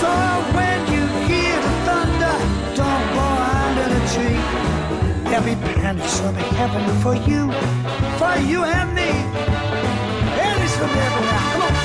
So 0.00 0.08
when 0.56 0.80
you 0.94 1.04
hear 1.28 1.56
the 1.66 1.72
thunder, 1.86 2.36
don't 2.80 3.06
go 3.18 3.26
under 3.64 3.86
the 3.94 4.02
tree. 4.12 4.40
Every 5.36 5.56
penny's 5.74 6.20
from 6.20 6.34
heaven 6.34 6.84
for 7.02 7.14
you, 7.14 7.52
for 8.18 8.34
you 8.50 8.64
and 8.64 8.94
me. 8.94 9.10
Pennies 10.36 10.74
from 10.76 10.88
heaven 10.88 11.24
now. 11.24 11.52
Come 11.52 11.62
on. 11.62 11.79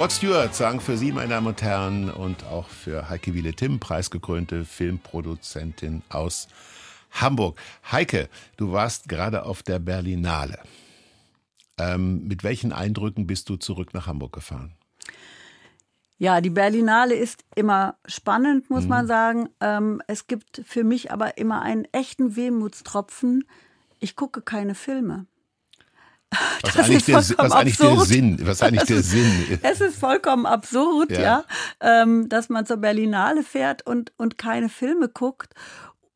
Rod 0.00 0.12
Stewart 0.12 0.54
sang 0.54 0.80
für 0.80 0.96
Sie, 0.96 1.12
meine 1.12 1.28
Damen 1.28 1.48
und 1.48 1.60
Herren, 1.60 2.08
und 2.10 2.44
auch 2.44 2.66
für 2.68 3.10
Heike 3.10 3.34
Wiele 3.34 3.52
Tim, 3.52 3.78
preisgekrönte 3.80 4.64
Filmproduzentin 4.64 6.00
aus 6.08 6.48
Hamburg. 7.10 7.60
Heike, 7.92 8.30
du 8.56 8.72
warst 8.72 9.10
gerade 9.10 9.44
auf 9.44 9.62
der 9.62 9.78
Berlinale. 9.78 10.58
Ähm, 11.76 12.26
mit 12.26 12.44
welchen 12.44 12.72
Eindrücken 12.72 13.26
bist 13.26 13.50
du 13.50 13.56
zurück 13.56 13.92
nach 13.92 14.06
Hamburg 14.06 14.32
gefahren? 14.32 14.72
Ja, 16.16 16.40
die 16.40 16.48
Berlinale 16.48 17.14
ist 17.14 17.44
immer 17.54 17.98
spannend, 18.06 18.70
muss 18.70 18.84
mhm. 18.84 18.88
man 18.88 19.06
sagen. 19.06 19.50
Ähm, 19.60 20.00
es 20.06 20.26
gibt 20.26 20.62
für 20.64 20.82
mich 20.82 21.12
aber 21.12 21.36
immer 21.36 21.60
einen 21.60 21.84
echten 21.92 22.36
Wehmutstropfen. 22.36 23.44
Ich 23.98 24.16
gucke 24.16 24.40
keine 24.40 24.74
Filme. 24.74 25.26
Was 26.62 26.76
eigentlich, 26.76 27.04
der, 27.04 27.16
was 27.16 27.52
eigentlich 27.52 27.76
der 27.76 28.00
Sinn? 28.00 28.38
Was 28.42 28.62
eigentlich 28.62 28.84
der 28.84 29.02
Sinn? 29.02 29.58
Es 29.62 29.80
ist 29.80 29.98
vollkommen 29.98 30.46
absurd, 30.46 31.10
ja, 31.10 31.20
ja 31.20 31.44
ähm, 31.80 32.28
dass 32.28 32.48
man 32.48 32.66
zur 32.66 32.76
Berlinale 32.76 33.42
fährt 33.42 33.84
und, 33.86 34.12
und 34.16 34.38
keine 34.38 34.68
Filme 34.68 35.08
guckt 35.08 35.54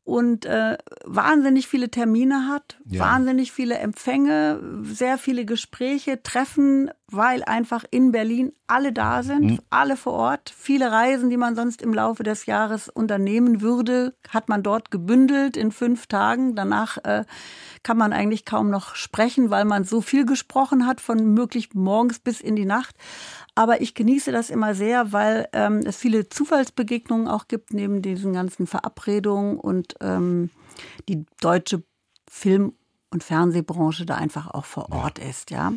und 0.05 0.45
äh, 0.45 0.77
wahnsinnig 1.03 1.67
viele 1.67 1.89
Termine 1.89 2.47
hat, 2.47 2.77
ja. 2.85 3.01
wahnsinnig 3.01 3.51
viele 3.51 3.79
Empfänge, 3.79 4.61
sehr 4.83 5.17
viele 5.17 5.45
Gespräche, 5.45 6.21
Treffen, 6.21 6.91
weil 7.07 7.43
einfach 7.43 7.85
in 7.89 8.11
Berlin 8.11 8.53
alle 8.67 8.93
da 8.93 9.23
sind, 9.23 9.43
mhm. 9.43 9.59
alle 9.71 9.97
vor 9.97 10.13
Ort. 10.13 10.53
Viele 10.55 10.91
Reisen, 10.91 11.31
die 11.31 11.37
man 11.37 11.55
sonst 11.55 11.81
im 11.81 11.91
Laufe 11.91 12.21
des 12.21 12.45
Jahres 12.45 12.87
unternehmen 12.87 13.61
würde, 13.61 14.13
hat 14.29 14.47
man 14.47 14.61
dort 14.61 14.91
gebündelt 14.91 15.57
in 15.57 15.71
fünf 15.71 16.05
Tagen. 16.05 16.55
Danach 16.55 16.97
äh, 17.03 17.25
kann 17.81 17.97
man 17.97 18.13
eigentlich 18.13 18.45
kaum 18.45 18.69
noch 18.69 18.95
sprechen, 18.95 19.49
weil 19.49 19.65
man 19.65 19.85
so 19.85 20.01
viel 20.01 20.25
gesprochen 20.25 20.85
hat, 20.85 21.01
von 21.01 21.33
möglich 21.33 21.73
morgens 21.73 22.19
bis 22.19 22.41
in 22.41 22.55
die 22.55 22.65
Nacht. 22.65 22.95
Aber 23.55 23.81
ich 23.81 23.95
genieße 23.95 24.33
das 24.33 24.49
immer 24.49 24.75
sehr, 24.75 25.13
weil 25.13 25.47
ähm, 25.53 25.83
es 25.85 25.95
viele 25.95 26.27
Zufallsbegegnungen 26.27 27.29
auch 27.29 27.47
gibt, 27.47 27.73
neben 27.73 28.01
diesen 28.01 28.33
ganzen 28.33 28.67
Verabredungen 28.67 29.57
und 29.57 29.95
ähm, 30.01 30.49
die 31.07 31.25
deutsche 31.39 31.81
Film- 32.29 32.73
und 33.11 33.23
Fernsehbranche 33.23 34.05
da 34.05 34.15
einfach 34.15 34.47
auch 34.51 34.65
vor 34.65 34.91
Ort 34.91 35.19
ist, 35.19 35.51
ja. 35.51 35.73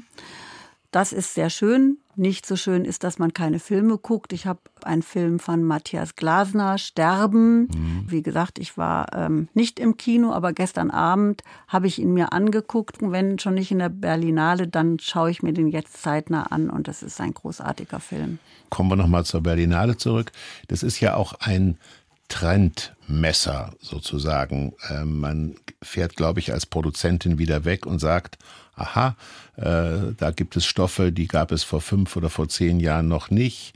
Das 0.91 1.13
ist 1.13 1.35
sehr 1.35 1.51
schön. 1.51 1.99
Nicht 2.19 2.47
so 2.47 2.57
schön 2.57 2.85
ist, 2.85 3.05
dass 3.05 3.21
man 3.21 3.33
keine 3.33 3.61
Filme 3.61 3.97
guckt. 3.97 4.33
Ich 4.33 4.45
habe 4.45 4.59
einen 4.83 5.03
Film 5.03 5.39
von 5.39 5.63
Matthias 5.63 6.17
Glasner, 6.17 6.77
Sterben. 6.77 7.69
Mhm. 7.69 8.05
Wie 8.09 8.23
gesagt, 8.23 8.59
ich 8.59 8.77
war 8.77 9.07
ähm, 9.15 9.47
nicht 9.55 9.79
im 9.79 9.97
Kino, 9.97 10.33
aber 10.33 10.53
gestern 10.53 10.91
Abend 10.91 11.45
habe 11.69 11.87
ich 11.87 12.01
ihn 12.01 12.13
mir 12.13 12.33
angeguckt. 12.33 13.01
Und 13.01 13.13
wenn 13.13 13.39
schon 13.39 13.55
nicht 13.55 13.71
in 13.71 13.79
der 13.79 13.89
Berlinale, 13.89 14.67
dann 14.67 14.99
schaue 14.99 15.31
ich 15.31 15.45
mir 15.45 15.53
den 15.53 15.69
jetzt 15.69 16.03
zeitnah 16.03 16.49
an 16.51 16.71
und 16.71 16.89
das 16.89 17.05
ist 17.05 17.21
ein 17.21 17.35
großartiger 17.35 18.01
Film. 18.01 18.41
Kommen 18.69 18.91
wir 18.91 18.97
nochmal 18.97 19.25
zur 19.25 19.43
Berlinale 19.43 19.97
zurück. 19.97 20.33
Das 20.67 20.83
ist 20.83 20.99
ja 20.99 21.15
auch 21.15 21.35
ein 21.35 21.79
Trendmesser 22.27 23.75
sozusagen. 23.81 24.75
Ähm, 24.91 25.21
man 25.21 25.55
fährt, 25.83 26.17
glaube 26.17 26.41
ich, 26.41 26.53
als 26.53 26.67
Produzentin 26.67 27.39
wieder 27.39 27.65
weg 27.65 27.87
und 27.87 28.01
sagt, 28.01 28.39
aha, 28.79 29.17
äh, 29.57 30.15
da 30.17 30.31
gibt 30.31 30.57
es 30.57 30.67
Stoffe, 30.67 31.13
die 31.13 31.29
gab 31.29 31.53
es 31.53 31.65
vor 31.65 31.81
fünf 31.81 32.17
oder 32.17 32.31
vor 32.31 32.49
zehn 32.49 32.81
Jahren 32.81 33.09
noch 33.09 33.31
nicht. 33.31 33.75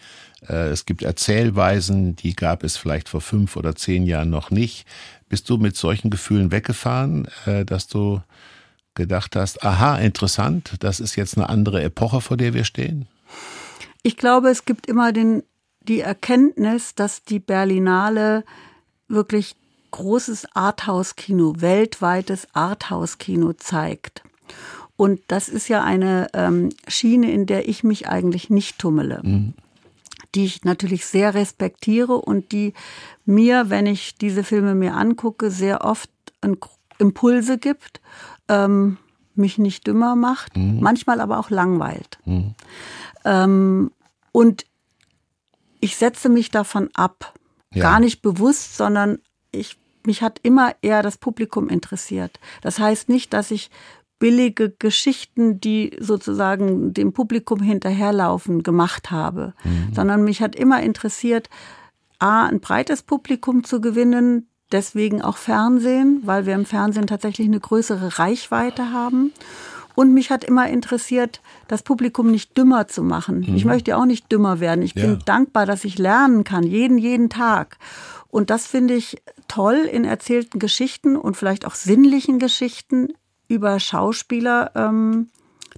Äh, 0.49 0.69
es 0.69 0.87
gibt 0.87 1.03
Erzählweisen, 1.03 2.17
die 2.17 2.35
gab 2.35 2.65
es 2.65 2.77
vielleicht 2.77 3.09
vor 3.09 3.21
fünf 3.21 3.57
oder 3.57 3.75
zehn 3.75 4.07
Jahren 4.07 4.31
noch 4.31 4.51
nicht. 4.51 4.87
Bist 5.29 5.49
du 5.49 5.57
mit 5.57 5.77
solchen 5.77 6.11
Gefühlen 6.11 6.51
weggefahren, 6.53 7.29
äh, 7.47 7.65
dass 7.65 7.89
du 7.89 8.23
gedacht 8.95 9.37
hast, 9.37 9.65
aha, 9.65 9.99
interessant, 9.99 10.75
das 10.81 11.01
ist 11.01 11.17
jetzt 11.17 11.37
eine 11.37 11.49
andere 11.49 11.83
Epoche, 11.83 12.21
vor 12.21 12.37
der 12.37 12.55
wir 12.55 12.65
stehen? 12.65 13.09
Ich 14.03 14.17
glaube, 14.17 14.51
es 14.51 14.65
gibt 14.65 14.87
immer 14.87 15.13
den, 15.13 15.43
die 15.81 16.01
Erkenntnis, 16.01 16.95
dass 16.95 17.25
die 17.25 17.39
Berlinale 17.39 18.45
wirklich 19.09 19.57
großes 19.93 20.49
Arthouse-Kino, 20.55 21.55
weltweites 21.59 22.49
Arthouse-Kino 22.53 23.53
zeigt. 23.55 24.23
Und 25.03 25.21
das 25.27 25.49
ist 25.49 25.67
ja 25.67 25.83
eine 25.83 26.29
ähm, 26.33 26.69
Schiene, 26.87 27.33
in 27.33 27.47
der 27.47 27.69
ich 27.69 27.83
mich 27.83 28.07
eigentlich 28.07 28.51
nicht 28.51 28.79
tummele. 28.79 29.19
Mhm. 29.25 29.55
Die 30.37 30.45
ich 30.45 30.63
natürlich 30.63 31.07
sehr 31.07 31.35
respektiere 31.35 32.13
und 32.13 32.53
die 32.53 32.73
mir, 33.25 33.69
wenn 33.69 33.87
ich 33.87 34.15
diese 34.15 34.45
Filme 34.45 34.77
mir 34.77 34.95
angucke, 34.95 35.51
sehr 35.51 35.85
oft 35.85 36.09
Impulse 36.99 37.59
gibt, 37.59 38.01
ähm, 38.47 38.97
mich 39.35 39.59
nicht 39.59 39.89
dümmer 39.89 40.15
macht, 40.15 40.57
mhm. 40.57 40.79
manchmal 40.79 41.21
aber 41.21 41.41
auch 41.41 41.51
langweilt. 41.51 42.21
Mhm. 42.25 42.55
Ähm, 43.25 43.91
und 44.31 44.67
ich 45.81 45.97
setze 45.97 46.29
mich 46.29 46.53
davon 46.53 46.91
ab. 46.95 47.35
Ja. 47.75 47.83
Gar 47.83 47.99
nicht 47.99 48.23
bewusst, 48.23 48.77
sondern 48.77 49.19
ich, 49.51 49.79
mich 50.07 50.23
hat 50.23 50.39
immer 50.45 50.77
eher 50.81 51.03
das 51.03 51.19
Publikum 51.19 51.69
interessiert. 51.69 52.39
Das 52.61 52.79
heißt 52.79 53.09
nicht, 53.09 53.33
dass 53.33 53.51
ich 53.51 53.69
billige 54.23 54.71
Geschichten, 54.71 55.59
die 55.59 55.97
sozusagen 55.99 56.95
dem 56.95 57.13
Publikum 57.13 57.61
hinterherlaufen, 57.61 58.63
gemacht 58.63 59.11
habe, 59.11 59.53
mhm. 59.65 59.93
sondern 59.93 60.23
mich 60.23 60.41
hat 60.41 60.55
immer 60.55 60.81
interessiert, 60.81 61.51
A, 62.21 62.47
ein 62.47 62.61
breites 62.61 63.03
Publikum 63.03 63.65
zu 63.65 63.81
gewinnen, 63.81 64.47
deswegen 64.71 65.23
auch 65.23 65.39
Fernsehen, 65.39 66.21
weil 66.23 66.47
wir 66.47 66.55
im 66.55 66.67
Fernsehen 66.67 67.09
tatsächlich 67.09 67.49
eine 67.49 67.59
größere 67.59 68.21
Reichweite 68.21 68.93
haben. 68.93 69.33
Und 69.97 70.15
mich 70.15 70.31
hat 70.31 70.45
immer 70.45 70.69
interessiert, 70.69 71.41
das 71.67 71.83
Publikum 71.83 72.31
nicht 72.31 72.57
dümmer 72.57 72.87
zu 72.87 73.03
machen. 73.03 73.41
Mhm. 73.41 73.57
Ich 73.57 73.65
möchte 73.65 73.97
auch 73.97 74.07
nicht 74.07 74.31
dümmer 74.31 74.61
werden. 74.61 74.83
Ich 74.83 74.95
ja. 74.95 75.05
bin 75.05 75.19
dankbar, 75.25 75.67
dass 75.67 75.85
ich 75.85 75.99
lernen 75.99 76.45
kann, 76.45 76.63
jeden, 76.63 76.97
jeden 76.97 77.29
Tag. 77.29 77.77
Und 78.29 78.51
das 78.51 78.69
finde 78.69 78.95
ich 78.95 79.21
toll 79.49 79.79
in 79.91 80.05
erzählten 80.05 80.61
Geschichten 80.61 81.17
und 81.17 81.37
vielleicht 81.37 81.67
auch 81.67 81.75
sinnlichen 81.75 82.39
Geschichten 82.39 83.09
über 83.53 83.79
Schauspieler 83.79 84.71
ähm, 84.75 85.29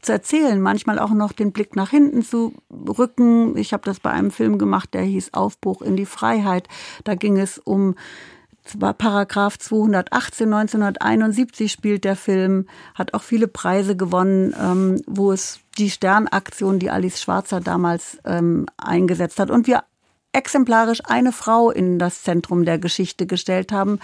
zu 0.00 0.12
erzählen, 0.12 0.60
manchmal 0.60 0.98
auch 0.98 1.10
noch 1.10 1.32
den 1.32 1.52
Blick 1.52 1.74
nach 1.74 1.90
hinten 1.90 2.22
zu 2.22 2.54
rücken. 2.70 3.56
Ich 3.56 3.72
habe 3.72 3.84
das 3.84 4.00
bei 4.00 4.10
einem 4.10 4.30
Film 4.30 4.58
gemacht, 4.58 4.94
der 4.94 5.02
hieß 5.02 5.34
Aufbruch 5.34 5.82
in 5.82 5.96
die 5.96 6.06
Freiheit. 6.06 6.68
Da 7.02 7.14
ging 7.14 7.38
es 7.38 7.58
um 7.58 7.96
Paragraph 8.78 9.58
218 9.58 10.52
1971 10.52 11.70
spielt 11.70 12.04
der 12.04 12.16
Film, 12.16 12.66
hat 12.94 13.12
auch 13.12 13.22
viele 13.22 13.46
Preise 13.46 13.94
gewonnen, 13.94 14.54
ähm, 14.58 15.02
wo 15.06 15.32
es 15.32 15.60
die 15.76 15.90
Sternaktion, 15.90 16.78
die 16.78 16.90
Alice 16.90 17.20
Schwarzer 17.20 17.60
damals 17.60 18.18
ähm, 18.24 18.66
eingesetzt 18.78 19.38
hat 19.38 19.50
und 19.50 19.66
wir 19.66 19.84
exemplarisch 20.32 21.00
eine 21.04 21.32
Frau 21.32 21.70
in 21.70 21.98
das 21.98 22.22
Zentrum 22.22 22.64
der 22.64 22.78
Geschichte 22.78 23.26
gestellt 23.26 23.70
haben. 23.70 24.00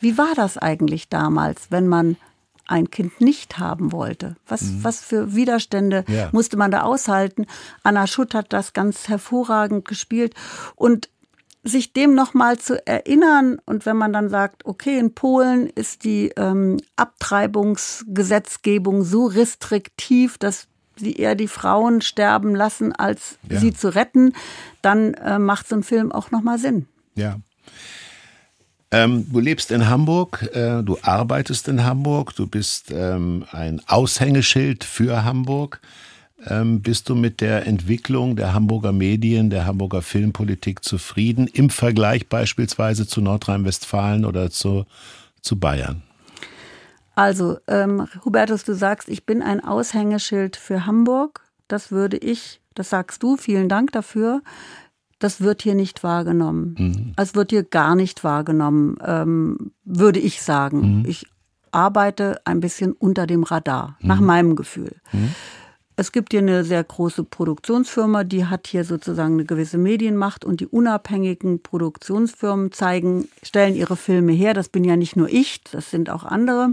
Wie 0.00 0.16
war 0.16 0.34
das 0.34 0.56
eigentlich 0.56 1.08
damals, 1.08 1.70
wenn 1.70 1.86
man 1.86 2.16
ein 2.68 2.90
Kind 2.90 3.20
nicht 3.20 3.58
haben 3.58 3.92
wollte. 3.92 4.36
Was, 4.46 4.62
mhm. 4.62 4.84
was 4.84 5.00
für 5.00 5.34
Widerstände 5.34 6.04
ja. 6.08 6.28
musste 6.32 6.56
man 6.56 6.70
da 6.70 6.82
aushalten? 6.82 7.46
Anna 7.82 8.06
Schutt 8.06 8.34
hat 8.34 8.52
das 8.52 8.72
ganz 8.72 9.08
hervorragend 9.08 9.86
gespielt 9.86 10.34
und 10.76 11.08
sich 11.64 11.92
dem 11.92 12.14
nochmal 12.14 12.58
zu 12.58 12.86
erinnern 12.86 13.60
und 13.66 13.84
wenn 13.84 13.96
man 13.96 14.12
dann 14.12 14.28
sagt, 14.28 14.64
okay, 14.64 14.96
in 14.98 15.14
Polen 15.14 15.66
ist 15.68 16.04
die 16.04 16.28
ähm, 16.36 16.76
Abtreibungsgesetzgebung 16.96 19.02
so 19.02 19.26
restriktiv, 19.26 20.38
dass 20.38 20.68
sie 20.96 21.14
eher 21.14 21.34
die 21.34 21.48
Frauen 21.48 22.00
sterben 22.00 22.54
lassen, 22.54 22.92
als 22.92 23.38
ja. 23.48 23.58
sie 23.60 23.74
zu 23.74 23.94
retten, 23.94 24.32
dann 24.82 25.14
äh, 25.14 25.38
macht 25.38 25.68
so 25.68 25.76
ein 25.76 25.82
Film 25.82 26.12
auch 26.12 26.30
nochmal 26.30 26.58
Sinn. 26.58 26.86
Ja. 27.14 27.38
Ähm, 28.90 29.26
du 29.30 29.40
lebst 29.40 29.70
in 29.70 29.88
Hamburg, 29.88 30.48
äh, 30.54 30.82
du 30.82 30.96
arbeitest 31.02 31.68
in 31.68 31.84
Hamburg, 31.84 32.34
du 32.34 32.46
bist 32.46 32.90
ähm, 32.90 33.44
ein 33.52 33.82
Aushängeschild 33.86 34.82
für 34.82 35.24
Hamburg. 35.24 35.80
Ähm, 36.46 36.80
bist 36.80 37.08
du 37.08 37.14
mit 37.14 37.40
der 37.40 37.66
Entwicklung 37.66 38.36
der 38.36 38.54
Hamburger 38.54 38.92
Medien, 38.92 39.50
der 39.50 39.66
Hamburger 39.66 40.02
Filmpolitik 40.02 40.84
zufrieden 40.84 41.48
im 41.48 41.68
Vergleich 41.68 42.28
beispielsweise 42.28 43.06
zu 43.06 43.20
Nordrhein-Westfalen 43.20 44.24
oder 44.24 44.50
zu, 44.50 44.86
zu 45.42 45.58
Bayern? 45.58 46.02
Also, 47.14 47.58
ähm, 47.66 48.06
Hubertus, 48.24 48.64
du 48.64 48.74
sagst, 48.74 49.08
ich 49.08 49.26
bin 49.26 49.42
ein 49.42 49.62
Aushängeschild 49.62 50.56
für 50.56 50.86
Hamburg. 50.86 51.40
Das 51.66 51.90
würde 51.90 52.16
ich, 52.16 52.60
das 52.74 52.90
sagst 52.90 53.22
du, 53.22 53.36
vielen 53.36 53.68
Dank 53.68 53.92
dafür 53.92 54.40
das 55.18 55.40
wird 55.40 55.62
hier 55.62 55.74
nicht 55.74 56.02
wahrgenommen. 56.02 56.74
Mhm. 56.78 57.12
Es 57.16 57.34
wird 57.34 57.50
hier 57.50 57.64
gar 57.64 57.94
nicht 57.94 58.24
wahrgenommen, 58.24 58.98
ähm, 59.04 59.72
würde 59.84 60.20
ich 60.20 60.42
sagen. 60.42 61.00
Mhm. 61.00 61.04
Ich 61.06 61.26
arbeite 61.72 62.40
ein 62.44 62.60
bisschen 62.60 62.92
unter 62.92 63.26
dem 63.26 63.42
Radar, 63.42 63.96
mhm. 64.00 64.08
nach 64.08 64.20
meinem 64.20 64.56
Gefühl. 64.56 64.96
Mhm. 65.12 65.34
Es 65.96 66.12
gibt 66.12 66.32
hier 66.32 66.40
eine 66.40 66.62
sehr 66.62 66.84
große 66.84 67.24
Produktionsfirma, 67.24 68.22
die 68.22 68.46
hat 68.46 68.68
hier 68.68 68.84
sozusagen 68.84 69.34
eine 69.34 69.44
gewisse 69.44 69.78
Medienmacht 69.78 70.44
und 70.44 70.60
die 70.60 70.68
unabhängigen 70.68 71.60
Produktionsfirmen 71.60 72.70
zeigen, 72.70 73.28
stellen 73.42 73.74
ihre 73.74 73.96
Filme 73.96 74.30
her. 74.30 74.54
Das 74.54 74.68
bin 74.68 74.84
ja 74.84 74.94
nicht 74.96 75.16
nur 75.16 75.28
ich, 75.28 75.64
das 75.64 75.90
sind 75.90 76.08
auch 76.08 76.22
andere. 76.22 76.70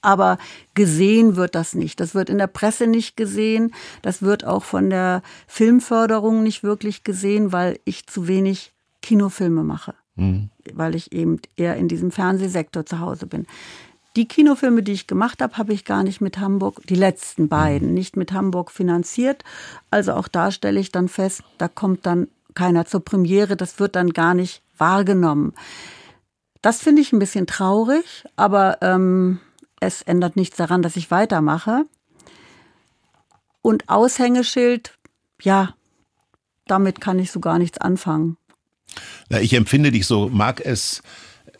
Aber 0.00 0.38
gesehen 0.74 1.36
wird 1.36 1.54
das 1.54 1.74
nicht. 1.74 2.00
Das 2.00 2.14
wird 2.14 2.30
in 2.30 2.38
der 2.38 2.46
Presse 2.46 2.86
nicht 2.86 3.16
gesehen. 3.16 3.72
Das 4.02 4.22
wird 4.22 4.44
auch 4.44 4.64
von 4.64 4.90
der 4.90 5.22
Filmförderung 5.46 6.42
nicht 6.42 6.62
wirklich 6.62 7.04
gesehen, 7.04 7.52
weil 7.52 7.78
ich 7.84 8.06
zu 8.06 8.28
wenig 8.28 8.72
Kinofilme 9.02 9.62
mache. 9.62 9.94
Mhm. 10.16 10.50
Weil 10.72 10.94
ich 10.94 11.12
eben 11.12 11.40
eher 11.56 11.76
in 11.76 11.88
diesem 11.88 12.10
Fernsehsektor 12.10 12.86
zu 12.86 13.00
Hause 13.00 13.26
bin. 13.26 13.46
Die 14.16 14.26
Kinofilme, 14.26 14.82
die 14.82 14.92
ich 14.92 15.06
gemacht 15.06 15.40
habe, 15.42 15.56
habe 15.58 15.72
ich 15.72 15.84
gar 15.84 16.02
nicht 16.02 16.20
mit 16.20 16.38
Hamburg, 16.38 16.84
die 16.88 16.96
letzten 16.96 17.48
beiden, 17.48 17.94
nicht 17.94 18.16
mit 18.16 18.32
Hamburg 18.32 18.72
finanziert. 18.72 19.44
Also 19.90 20.12
auch 20.14 20.26
da 20.26 20.50
stelle 20.50 20.80
ich 20.80 20.90
dann 20.90 21.08
fest, 21.08 21.42
da 21.58 21.68
kommt 21.68 22.04
dann 22.04 22.26
keiner 22.54 22.84
zur 22.84 23.04
Premiere, 23.04 23.56
das 23.56 23.78
wird 23.78 23.94
dann 23.94 24.10
gar 24.10 24.34
nicht 24.34 24.62
wahrgenommen. 24.76 25.54
Das 26.62 26.82
finde 26.82 27.02
ich 27.02 27.12
ein 27.12 27.20
bisschen 27.20 27.46
traurig, 27.46 28.24
aber 28.34 28.78
ähm, 28.82 29.38
es 29.80 30.02
ändert 30.02 30.36
nichts 30.36 30.56
daran, 30.56 30.82
dass 30.82 30.96
ich 30.96 31.10
weitermache. 31.10 31.84
Und 33.62 33.88
Aushängeschild, 33.88 34.98
ja, 35.42 35.74
damit 36.66 37.00
kann 37.00 37.18
ich 37.18 37.30
so 37.30 37.40
gar 37.40 37.58
nichts 37.58 37.78
anfangen. 37.78 38.36
Na, 39.28 39.40
ich 39.40 39.52
empfinde 39.52 39.90
dich 39.90 40.06
so, 40.06 40.28
mag 40.28 40.60
es, 40.64 41.02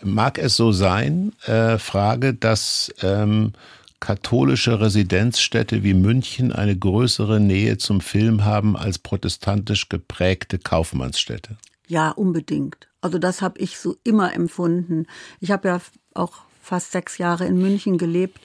mag 0.02 0.38
es 0.38 0.56
so 0.56 0.72
sein, 0.72 1.32
äh, 1.44 1.78
Frage, 1.78 2.34
dass 2.34 2.92
ähm, 3.02 3.52
katholische 4.00 4.80
Residenzstädte 4.80 5.82
wie 5.82 5.94
München 5.94 6.52
eine 6.52 6.76
größere 6.76 7.40
Nähe 7.40 7.78
zum 7.78 8.00
Film 8.00 8.44
haben 8.44 8.76
als 8.76 8.98
protestantisch 8.98 9.88
geprägte 9.88 10.58
Kaufmannsstädte? 10.58 11.56
Ja, 11.86 12.10
unbedingt. 12.10 12.88
Also 13.00 13.18
das 13.18 13.42
habe 13.42 13.58
ich 13.60 13.78
so 13.78 13.96
immer 14.04 14.34
empfunden. 14.34 15.06
Ich 15.40 15.50
habe 15.50 15.68
ja 15.68 15.80
auch 16.14 16.47
fast 16.68 16.92
sechs 16.92 17.18
Jahre 17.18 17.46
in 17.46 17.58
München 17.58 17.98
gelebt. 17.98 18.40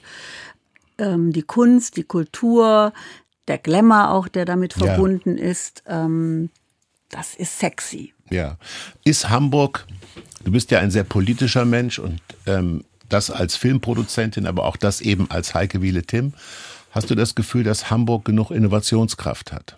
Ähm, 0.98 1.32
die 1.32 1.42
Kunst, 1.42 1.96
die 1.96 2.04
Kultur, 2.04 2.92
der 3.48 3.58
Glamour 3.58 4.10
auch, 4.10 4.28
der 4.28 4.44
damit 4.44 4.72
verbunden 4.72 5.36
ja. 5.36 5.44
ist, 5.44 5.82
ähm, 5.86 6.50
das 7.10 7.34
ist 7.34 7.58
sexy. 7.58 8.14
Ja. 8.30 8.56
Ist 9.04 9.28
Hamburg, 9.28 9.86
du 10.44 10.50
bist 10.50 10.70
ja 10.70 10.80
ein 10.80 10.90
sehr 10.90 11.04
politischer 11.04 11.64
Mensch 11.64 11.98
und 11.98 12.20
ähm, 12.46 12.84
das 13.08 13.30
als 13.30 13.56
Filmproduzentin, 13.56 14.46
aber 14.46 14.64
auch 14.64 14.76
das 14.76 15.00
eben 15.00 15.30
als 15.30 15.54
Heike 15.54 15.82
Wiele 15.82 16.02
Tim. 16.02 16.32
Hast 16.90 17.10
du 17.10 17.14
das 17.14 17.34
Gefühl, 17.34 17.64
dass 17.64 17.90
Hamburg 17.90 18.24
genug 18.24 18.50
Innovationskraft 18.50 19.52
hat? 19.52 19.76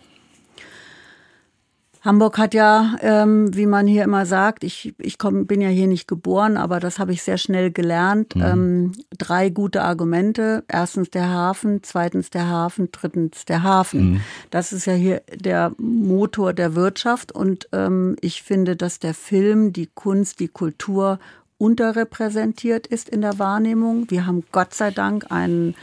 Hamburg 2.06 2.38
hat 2.38 2.54
ja, 2.54 2.94
ähm, 3.00 3.54
wie 3.54 3.66
man 3.66 3.88
hier 3.88 4.04
immer 4.04 4.26
sagt, 4.26 4.62
ich, 4.62 4.94
ich 4.98 5.18
komm, 5.18 5.46
bin 5.46 5.60
ja 5.60 5.68
hier 5.68 5.88
nicht 5.88 6.06
geboren, 6.06 6.56
aber 6.56 6.78
das 6.78 7.00
habe 7.00 7.12
ich 7.12 7.22
sehr 7.22 7.36
schnell 7.36 7.72
gelernt. 7.72 8.36
Mhm. 8.36 8.42
Ähm, 8.42 8.92
drei 9.18 9.50
gute 9.50 9.82
Argumente. 9.82 10.62
Erstens 10.68 11.10
der 11.10 11.28
Hafen, 11.28 11.80
zweitens 11.82 12.30
der 12.30 12.48
Hafen, 12.48 12.90
drittens 12.92 13.44
der 13.44 13.64
Hafen. 13.64 14.12
Mhm. 14.12 14.20
Das 14.50 14.72
ist 14.72 14.86
ja 14.86 14.92
hier 14.92 15.22
der 15.34 15.72
Motor 15.78 16.52
der 16.52 16.76
Wirtschaft 16.76 17.32
und 17.32 17.68
ähm, 17.72 18.14
ich 18.20 18.42
finde, 18.42 18.76
dass 18.76 19.00
der 19.00 19.12
Film, 19.12 19.72
die 19.72 19.88
Kunst, 19.92 20.38
die 20.38 20.48
Kultur 20.48 21.18
unterrepräsentiert 21.58 22.86
ist 22.86 23.08
in 23.08 23.22
der 23.22 23.40
Wahrnehmung. 23.40 24.10
Wir 24.10 24.26
haben 24.26 24.44
Gott 24.52 24.74
sei 24.74 24.92
Dank 24.92 25.32
einen 25.32 25.74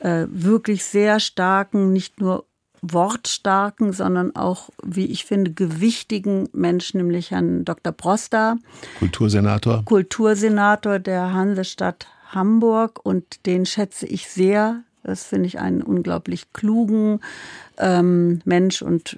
äh, 0.00 0.26
wirklich 0.28 0.84
sehr 0.84 1.20
starken, 1.20 1.92
nicht 1.92 2.20
nur 2.20 2.44
wortstarken, 2.82 3.92
sondern 3.92 4.34
auch, 4.36 4.70
wie 4.82 5.06
ich 5.06 5.24
finde, 5.24 5.52
gewichtigen 5.52 6.48
Menschen, 6.52 6.98
nämlich 6.98 7.30
Herrn 7.30 7.64
Dr. 7.64 7.92
Proster. 7.92 8.58
Kultursenator. 8.98 9.84
Kultursenator 9.84 10.98
der 10.98 11.32
Hansestadt 11.32 12.06
Hamburg 12.28 13.00
und 13.04 13.46
den 13.46 13.66
schätze 13.66 14.06
ich 14.06 14.28
sehr. 14.28 14.82
Das 15.02 15.24
finde 15.24 15.46
ich 15.46 15.58
einen 15.58 15.82
unglaublich 15.82 16.52
klugen 16.52 17.20
ähm, 17.78 18.42
Mensch 18.44 18.82
und 18.82 19.16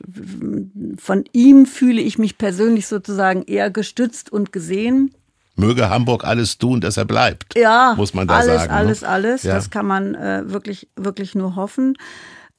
von 0.97 1.25
ihm 1.33 1.67
fühle 1.67 2.01
ich 2.01 2.19
mich 2.19 2.39
persönlich 2.39 2.87
sozusagen 2.87 3.43
eher 3.43 3.71
gestützt 3.71 4.33
und 4.33 4.53
gesehen. 4.53 5.13
Möge 5.57 5.91
Hamburg 5.91 6.25
alles 6.25 6.57
tun, 6.57 6.81
dass 6.81 6.97
er 6.97 7.05
bleibt. 7.05 7.57
Ja, 7.57 7.95
muss 7.97 8.15
man 8.15 8.27
da 8.27 8.37
alles, 8.37 8.47
sagen. 8.47 8.73
Alles, 8.73 9.05
alles, 9.05 9.05
alles. 9.05 9.43
Ja. 9.43 9.55
Das 9.55 9.71
kann 9.71 9.87
man 9.87 10.15
äh, 10.15 10.45
wirklich, 10.47 10.89
wirklich 10.97 11.35
nur 11.35 11.57
hoffen. 11.57 11.97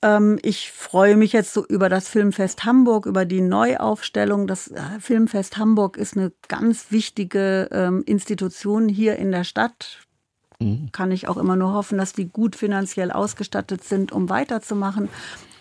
Ähm, 0.03 0.37
ich 0.41 0.71
freue 0.71 1.15
mich 1.15 1.31
jetzt 1.31 1.53
so 1.53 1.65
über 1.65 1.87
das 1.87 2.09
Filmfest 2.09 2.65
Hamburg, 2.65 3.05
über 3.05 3.25
die 3.25 3.41
Neuaufstellung. 3.41 4.45
Das 4.45 4.67
äh, 4.67 4.81
Filmfest 4.99 5.57
Hamburg 5.57 5.97
ist 5.97 6.17
eine 6.17 6.33
ganz 6.49 6.91
wichtige 6.91 7.69
ähm, 7.71 8.03
Institution 8.05 8.89
hier 8.89 9.15
in 9.15 9.31
der 9.31 9.45
Stadt. 9.45 9.99
Mhm. 10.59 10.89
Kann 10.91 11.11
ich 11.11 11.29
auch 11.29 11.37
immer 11.37 11.55
nur 11.55 11.73
hoffen, 11.73 11.97
dass 11.97 12.11
die 12.11 12.27
gut 12.27 12.57
finanziell 12.57 13.11
ausgestattet 13.11 13.83
sind, 13.83 14.11
um 14.11 14.29
weiterzumachen. 14.29 15.07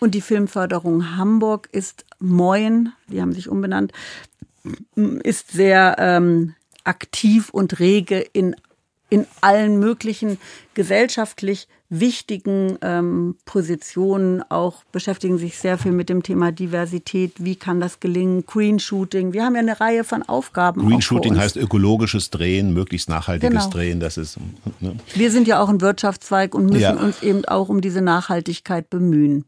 Und 0.00 0.16
die 0.16 0.20
Filmförderung 0.20 1.16
Hamburg 1.16 1.68
ist 1.70 2.04
Moin, 2.18 2.92
die 3.06 3.22
haben 3.22 3.32
sich 3.32 3.48
umbenannt, 3.48 3.92
ist 5.22 5.52
sehr 5.52 5.96
ähm, 5.98 6.54
aktiv 6.82 7.50
und 7.50 7.78
rege 7.78 8.18
in, 8.18 8.56
in 9.08 9.26
allen 9.40 9.78
möglichen 9.78 10.38
gesellschaftlich 10.74 11.68
wichtigen 11.92 12.78
ähm, 12.80 13.36
Positionen, 13.44 14.42
auch 14.48 14.82
beschäftigen 14.92 15.36
sich 15.36 15.58
sehr 15.58 15.76
viel 15.76 15.92
mit 15.92 16.08
dem 16.08 16.22
Thema 16.22 16.50
Diversität. 16.50 17.34
Wie 17.36 17.54
kann 17.54 17.80
das 17.80 18.00
gelingen? 18.00 18.46
Green 18.46 18.78
Shooting. 18.78 19.34
Wir 19.34 19.44
haben 19.44 19.54
ja 19.54 19.60
eine 19.60 19.78
Reihe 19.78 20.02
von 20.02 20.22
Aufgaben. 20.22 20.88
Green 20.88 21.02
Shooting 21.02 21.36
heißt 21.36 21.56
ökologisches 21.56 22.30
Drehen, 22.30 22.72
möglichst 22.72 23.10
nachhaltiges 23.10 23.50
genau. 23.50 23.68
Drehen. 23.68 24.00
Das 24.00 24.16
ist. 24.16 24.38
Ne? 24.80 24.96
Wir 25.14 25.30
sind 25.30 25.46
ja 25.46 25.60
auch 25.62 25.68
ein 25.68 25.82
Wirtschaftszweig 25.82 26.54
und 26.54 26.66
müssen 26.66 26.80
ja. 26.80 26.94
uns 26.94 27.22
eben 27.22 27.44
auch 27.44 27.68
um 27.68 27.82
diese 27.82 28.00
Nachhaltigkeit 28.00 28.88
bemühen. 28.88 29.44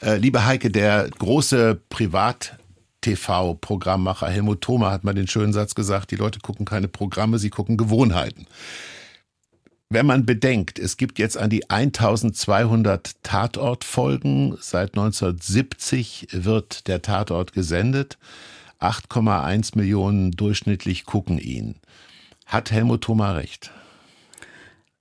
Äh, 0.00 0.16
liebe 0.18 0.46
Heike, 0.46 0.70
der 0.70 1.10
große 1.18 1.80
Privat 1.88 2.56
TV-Programmmacher 3.00 4.28
Helmut 4.28 4.60
Thoma 4.60 4.92
hat 4.92 5.02
mal 5.02 5.14
den 5.14 5.26
schönen 5.26 5.52
Satz 5.52 5.74
gesagt, 5.74 6.12
die 6.12 6.16
Leute 6.16 6.38
gucken 6.38 6.66
keine 6.66 6.86
Programme, 6.86 7.40
sie 7.40 7.50
gucken 7.50 7.76
Gewohnheiten. 7.76 8.46
Wenn 9.92 10.06
man 10.06 10.24
bedenkt, 10.24 10.78
es 10.78 10.96
gibt 10.96 11.18
jetzt 11.18 11.36
an 11.36 11.50
die 11.50 11.68
1200 11.68 13.24
Tatortfolgen, 13.24 14.56
seit 14.60 14.90
1970 14.90 16.28
wird 16.30 16.86
der 16.86 17.02
Tatort 17.02 17.52
gesendet, 17.52 18.16
8,1 18.78 19.76
Millionen 19.76 20.30
durchschnittlich 20.30 21.06
gucken 21.06 21.38
ihn. 21.38 21.74
Hat 22.46 22.70
Helmut 22.70 23.02
Thoma 23.02 23.32
recht? 23.32 23.72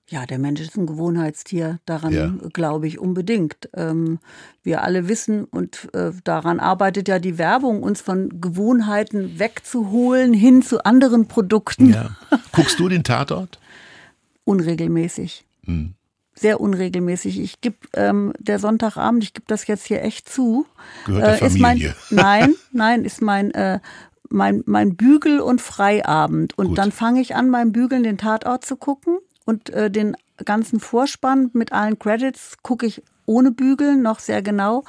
Ja, 0.08 0.26
der 0.26 0.40
Mensch 0.40 0.60
ist 0.60 0.76
ein 0.76 0.88
Gewohnheitstier. 0.88 1.80
Daran 1.86 2.12
ja. 2.12 2.34
glaube 2.52 2.88
ich 2.88 2.98
unbedingt. 2.98 3.70
Ähm, 3.76 4.18
wir 4.64 4.82
alle 4.82 5.08
wissen 5.08 5.44
und 5.44 5.94
äh, 5.94 6.14
daran 6.24 6.60
arbeitet 6.60 7.08
ja 7.08 7.20
die 7.20 7.38
Werbung, 7.38 7.84
uns 7.84 8.02
von 8.02 8.42
Gewohnheiten 8.42 9.38
wegzuholen 9.38 10.34
hin 10.34 10.64
zu 10.64 10.84
anderen 10.84 11.28
Produkten. 11.28 11.94
Ja. 11.94 12.16
Guckst 12.54 12.80
du 12.80 12.90
den 12.90 13.04
Tatort? 13.04 13.60
unregelmäßig. 14.50 15.46
Hm. 15.66 15.94
Sehr 16.34 16.62
unregelmäßig. 16.62 17.40
Ich 17.40 17.62
gebe 17.62 17.78
ähm, 17.94 18.34
der 18.40 18.60
Sonntagabend, 18.60 19.24
ich 19.24 19.34
gebe 19.34 19.46
das 19.48 19.68
jetzt 19.68 19.86
hier 19.86 20.02
echt 20.04 20.30
zu. 20.30 20.66
Gehört 21.06 21.42
der 21.42 21.48
äh, 21.48 21.50
Familie. 21.50 21.96
Mein, 22.10 22.22
nein, 22.50 22.56
nein, 22.72 23.06
ist 23.06 23.22
mein 23.22 23.52
äh, 23.52 23.80
mein, 24.30 24.64
mein 24.66 24.96
Bügel- 24.96 25.42
und 25.42 25.62
Freiabend. 25.62 26.58
Und 26.58 26.68
Gut. 26.68 26.78
dann 26.78 26.92
fange 26.92 27.22
ich 27.22 27.36
an, 27.36 27.52
beim 27.52 27.72
Bügeln 27.72 28.04
den 28.04 28.18
Tatort 28.18 28.64
zu 28.64 28.76
gucken 28.76 29.18
und 29.46 29.70
äh, 29.72 29.90
den 29.90 30.16
ganzen 30.46 30.80
Vorspann 30.80 31.50
mit 31.54 31.74
allen 31.74 32.00
Credits 32.00 32.58
gucke 32.62 32.86
ich 32.86 33.04
ohne 33.26 33.52
Bügeln 33.52 34.02
noch 34.02 34.20
sehr 34.20 34.42
genau. 34.42 34.84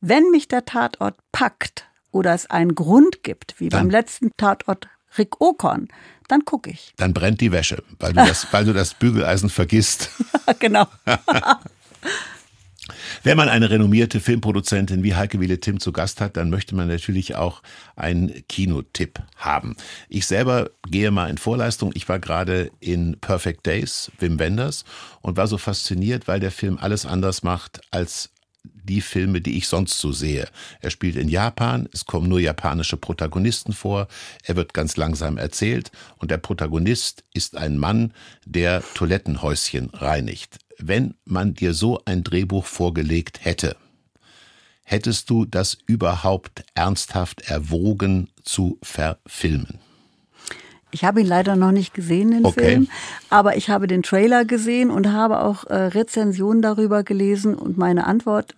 Wenn 0.00 0.30
mich 0.30 0.48
der 0.48 0.64
Tatort 0.64 1.16
packt 1.32 1.86
oder 2.10 2.34
es 2.34 2.48
einen 2.50 2.74
Grund 2.74 3.22
gibt, 3.22 3.58
wie 3.58 3.68
dann. 3.68 3.80
beim 3.80 3.90
letzten 3.90 4.30
Tatort 4.36 4.88
Rick 5.18 5.40
Okon, 5.40 5.88
dann 6.28 6.44
gucke 6.44 6.70
ich. 6.70 6.94
Dann 6.96 7.12
brennt 7.12 7.40
die 7.40 7.52
Wäsche, 7.52 7.82
weil 7.98 8.12
du 8.12 8.24
das, 8.24 8.46
weil 8.52 8.64
du 8.64 8.72
das 8.72 8.94
Bügeleisen 8.94 9.50
vergisst. 9.50 10.10
genau. 10.58 10.86
Wenn 13.22 13.36
man 13.36 13.48
eine 13.48 13.70
renommierte 13.70 14.18
Filmproduzentin 14.18 15.04
wie 15.04 15.14
Heike 15.14 15.38
Wiele 15.38 15.60
Tim 15.60 15.78
zu 15.78 15.92
Gast 15.92 16.20
hat, 16.20 16.36
dann 16.36 16.50
möchte 16.50 16.74
man 16.74 16.88
natürlich 16.88 17.36
auch 17.36 17.62
einen 17.94 18.42
Kinotipp 18.48 19.20
haben. 19.36 19.76
Ich 20.08 20.26
selber 20.26 20.70
gehe 20.88 21.12
mal 21.12 21.30
in 21.30 21.38
Vorleistung. 21.38 21.92
Ich 21.94 22.08
war 22.08 22.18
gerade 22.18 22.72
in 22.80 23.18
Perfect 23.20 23.66
Days, 23.66 24.10
Wim 24.18 24.40
Wenders, 24.40 24.84
und 25.20 25.36
war 25.36 25.46
so 25.46 25.58
fasziniert, 25.58 26.26
weil 26.26 26.40
der 26.40 26.50
Film 26.50 26.78
alles 26.78 27.06
anders 27.06 27.44
macht 27.44 27.80
als 27.92 28.30
die 28.84 29.00
Filme, 29.00 29.40
die 29.40 29.56
ich 29.56 29.68
sonst 29.68 29.98
so 29.98 30.12
sehe. 30.12 30.48
Er 30.80 30.90
spielt 30.90 31.16
in 31.16 31.28
Japan, 31.28 31.88
es 31.92 32.04
kommen 32.04 32.28
nur 32.28 32.40
japanische 32.40 32.96
Protagonisten 32.96 33.72
vor, 33.72 34.08
er 34.44 34.56
wird 34.56 34.74
ganz 34.74 34.96
langsam 34.96 35.38
erzählt 35.38 35.90
und 36.18 36.30
der 36.30 36.38
Protagonist 36.38 37.24
ist 37.34 37.56
ein 37.56 37.78
Mann, 37.78 38.12
der 38.44 38.82
Toilettenhäuschen 38.94 39.90
reinigt. 39.90 40.58
Wenn 40.78 41.14
man 41.24 41.54
dir 41.54 41.74
so 41.74 42.00
ein 42.04 42.24
Drehbuch 42.24 42.64
vorgelegt 42.66 43.44
hätte, 43.44 43.76
hättest 44.82 45.30
du 45.30 45.44
das 45.44 45.78
überhaupt 45.86 46.64
ernsthaft 46.74 47.42
erwogen 47.42 48.28
zu 48.42 48.78
verfilmen? 48.82 49.78
Ich 50.94 51.04
habe 51.04 51.22
ihn 51.22 51.26
leider 51.26 51.56
noch 51.56 51.72
nicht 51.72 51.94
gesehen, 51.94 52.32
den 52.32 52.44
Okay. 52.44 52.66
Film, 52.66 52.88
aber 53.30 53.56
ich 53.56 53.70
habe 53.70 53.86
den 53.86 54.02
Trailer 54.02 54.44
gesehen 54.44 54.90
und 54.90 55.10
habe 55.10 55.40
auch 55.40 55.64
äh, 55.64 55.74
Rezensionen 55.74 56.60
darüber 56.60 57.02
gelesen 57.02 57.54
und 57.54 57.78
meine 57.78 58.06
Antwort 58.06 58.54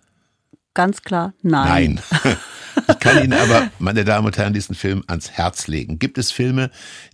ganz 0.75 1.01
klar 1.01 1.33
nein. 1.41 1.99
Nein. 2.21 2.37
Ich 2.89 2.99
kann 2.99 3.23
Ihnen 3.23 3.33
aber, 3.33 3.69
meine 3.79 4.03
Damen 4.03 4.27
und 4.27 4.37
Herren, 4.37 4.53
diesen 4.53 4.75
Film 4.75 5.03
ans 5.07 5.31
Herz 5.31 5.67
legen. 5.67 5.99
Gibt 5.99 6.17
es 6.17 6.31
Filme, 6.31 6.69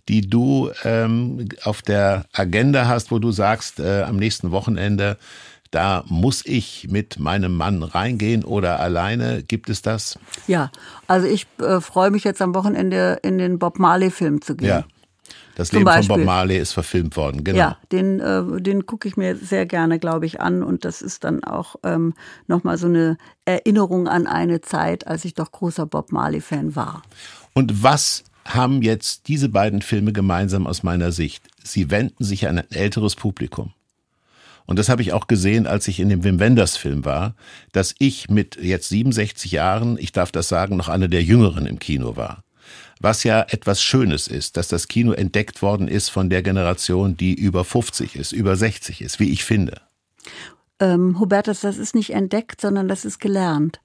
die 0.08 0.28
du 0.28 0.70
ähm, 0.84 1.48
auf 1.64 1.82
der 1.82 2.24
Agenda 2.32 2.86
hast, 2.88 3.10
wo 3.10 3.18
du 3.18 3.30
sagst, 3.32 3.80
äh, 3.80 4.02
am 4.02 4.16
nächsten 4.16 4.50
Wochenende, 4.50 5.18
da 5.70 6.04
muss 6.06 6.44
ich 6.44 6.88
mit 6.90 7.18
meinem 7.18 7.56
Mann 7.56 7.82
reingehen 7.82 8.44
oder 8.44 8.80
alleine? 8.80 9.42
Gibt 9.42 9.70
es 9.70 9.82
das? 9.82 10.18
Ja, 10.46 10.70
also 11.06 11.26
ich 11.26 11.46
äh, 11.60 11.80
freue 11.80 12.10
mich 12.10 12.24
jetzt 12.24 12.42
am 12.42 12.54
Wochenende 12.54 13.18
in 13.22 13.38
den 13.38 13.58
Bob 13.58 13.78
Marley-Film 13.78 14.42
zu 14.42 14.56
gehen. 14.56 14.68
Ja. 14.68 14.84
Das 15.54 15.68
Zum 15.68 15.80
Leben 15.80 15.90
von 15.90 16.00
Bob 16.00 16.08
Beispiel. 16.08 16.24
Marley 16.24 16.58
ist 16.58 16.72
verfilmt 16.72 17.16
worden, 17.16 17.44
genau. 17.44 17.58
Ja, 17.58 17.78
den, 17.90 18.20
äh, 18.20 18.60
den 18.60 18.86
gucke 18.86 19.06
ich 19.06 19.16
mir 19.16 19.36
sehr 19.36 19.66
gerne, 19.66 19.98
glaube 19.98 20.26
ich, 20.26 20.40
an. 20.40 20.62
Und 20.62 20.84
das 20.84 21.02
ist 21.02 21.24
dann 21.24 21.44
auch 21.44 21.76
ähm, 21.82 22.14
nochmal 22.46 22.78
so 22.78 22.86
eine 22.86 23.18
Erinnerung 23.44 24.08
an 24.08 24.26
eine 24.26 24.60
Zeit, 24.60 25.06
als 25.06 25.24
ich 25.24 25.34
doch 25.34 25.52
großer 25.52 25.86
Bob 25.86 26.12
Marley-Fan 26.12 26.74
war. 26.74 27.02
Und 27.52 27.82
was 27.82 28.24
haben 28.44 28.82
jetzt 28.82 29.28
diese 29.28 29.48
beiden 29.48 29.82
Filme 29.82 30.12
gemeinsam 30.12 30.66
aus 30.66 30.82
meiner 30.82 31.12
Sicht? 31.12 31.44
Sie 31.62 31.90
wenden 31.90 32.24
sich 32.24 32.48
an 32.48 32.58
ein 32.58 32.70
älteres 32.70 33.14
Publikum. 33.14 33.72
Und 34.64 34.78
das 34.78 34.88
habe 34.88 35.02
ich 35.02 35.12
auch 35.12 35.26
gesehen, 35.26 35.66
als 35.66 35.88
ich 35.88 36.00
in 36.00 36.08
dem 36.08 36.24
Wim 36.24 36.38
Wenders 36.38 36.76
Film 36.76 37.04
war, 37.04 37.34
dass 37.72 37.94
ich 37.98 38.30
mit 38.30 38.56
jetzt 38.56 38.88
67 38.88 39.52
Jahren, 39.52 39.98
ich 39.98 40.12
darf 40.12 40.32
das 40.32 40.48
sagen, 40.48 40.76
noch 40.76 40.88
einer 40.88 41.08
der 41.08 41.22
Jüngeren 41.22 41.66
im 41.66 41.78
Kino 41.78 42.16
war. 42.16 42.44
Was 43.02 43.24
ja 43.24 43.44
etwas 43.48 43.82
Schönes 43.82 44.28
ist, 44.28 44.56
dass 44.56 44.68
das 44.68 44.86
Kino 44.86 45.12
entdeckt 45.12 45.60
worden 45.60 45.88
ist 45.88 46.08
von 46.08 46.30
der 46.30 46.42
Generation, 46.42 47.16
die 47.16 47.34
über 47.34 47.64
50 47.64 48.14
ist, 48.16 48.32
über 48.32 48.54
60 48.56 49.02
ist, 49.02 49.18
wie 49.18 49.30
ich 49.32 49.44
finde. 49.44 49.80
Ähm, 50.78 51.18
Hubertus, 51.18 51.60
das 51.60 51.78
ist 51.78 51.94
nicht 51.94 52.10
entdeckt, 52.10 52.60
sondern 52.60 52.88
das 52.88 53.04
ist 53.04 53.18
gelernt. 53.20 53.80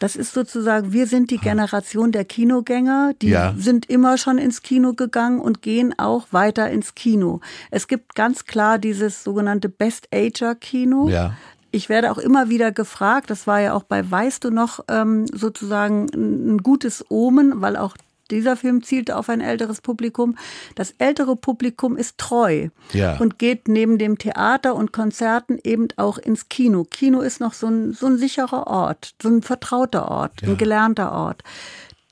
Das 0.00 0.16
ist 0.16 0.32
sozusagen, 0.32 0.92
wir 0.92 1.06
sind 1.06 1.30
die 1.30 1.38
Generation 1.38 2.10
der 2.10 2.24
Kinogänger, 2.24 3.12
die 3.20 3.28
Ja. 3.28 3.54
sind 3.56 3.88
immer 3.90 4.16
schon 4.16 4.38
ins 4.38 4.62
Kino 4.62 4.94
gegangen 4.94 5.40
und 5.40 5.60
gehen 5.62 5.96
auch 5.98 6.26
weiter 6.32 6.70
ins 6.70 6.94
Kino. 6.94 7.40
Es 7.70 7.86
gibt 7.86 8.14
ganz 8.14 8.46
klar 8.46 8.78
dieses 8.78 9.22
sogenannte 9.22 9.68
Best-Ager-Kino. 9.68 11.08
Ja. 11.08 11.36
Ich 11.70 11.88
werde 11.88 12.10
auch 12.10 12.18
immer 12.18 12.48
wieder 12.48 12.72
gefragt, 12.72 13.30
das 13.30 13.46
war 13.46 13.60
ja 13.60 13.74
auch 13.74 13.84
bei 13.84 14.10
Weißt 14.10 14.42
du 14.42 14.50
noch 14.50 14.80
ähm, 14.88 15.26
sozusagen 15.32 16.06
ein 16.14 16.54
ein 16.54 16.58
gutes 16.58 17.04
Omen, 17.10 17.60
weil 17.60 17.76
auch 17.76 17.96
dieser 18.30 18.56
Film 18.56 18.82
zielte 18.82 19.16
auf 19.16 19.28
ein 19.28 19.40
älteres 19.40 19.80
Publikum. 19.80 20.36
Das 20.74 20.94
ältere 20.98 21.36
Publikum 21.36 21.96
ist 21.96 22.18
treu 22.18 22.68
Ja. 22.92 23.16
und 23.18 23.38
geht 23.38 23.68
neben 23.68 23.98
dem 23.98 24.18
Theater 24.18 24.74
und 24.74 24.92
Konzerten 24.92 25.58
eben 25.64 25.88
auch 25.96 26.18
ins 26.18 26.48
Kino. 26.48 26.84
Kino 26.84 27.20
ist 27.20 27.40
noch 27.40 27.52
so 27.52 27.66
ein, 27.66 27.92
so 27.92 28.06
ein 28.06 28.18
sicherer 28.18 28.66
Ort, 28.66 29.14
so 29.22 29.28
ein 29.28 29.42
vertrauter 29.42 30.08
Ort, 30.10 30.42
ein 30.42 30.56
gelernter 30.56 31.12
Ort. 31.12 31.42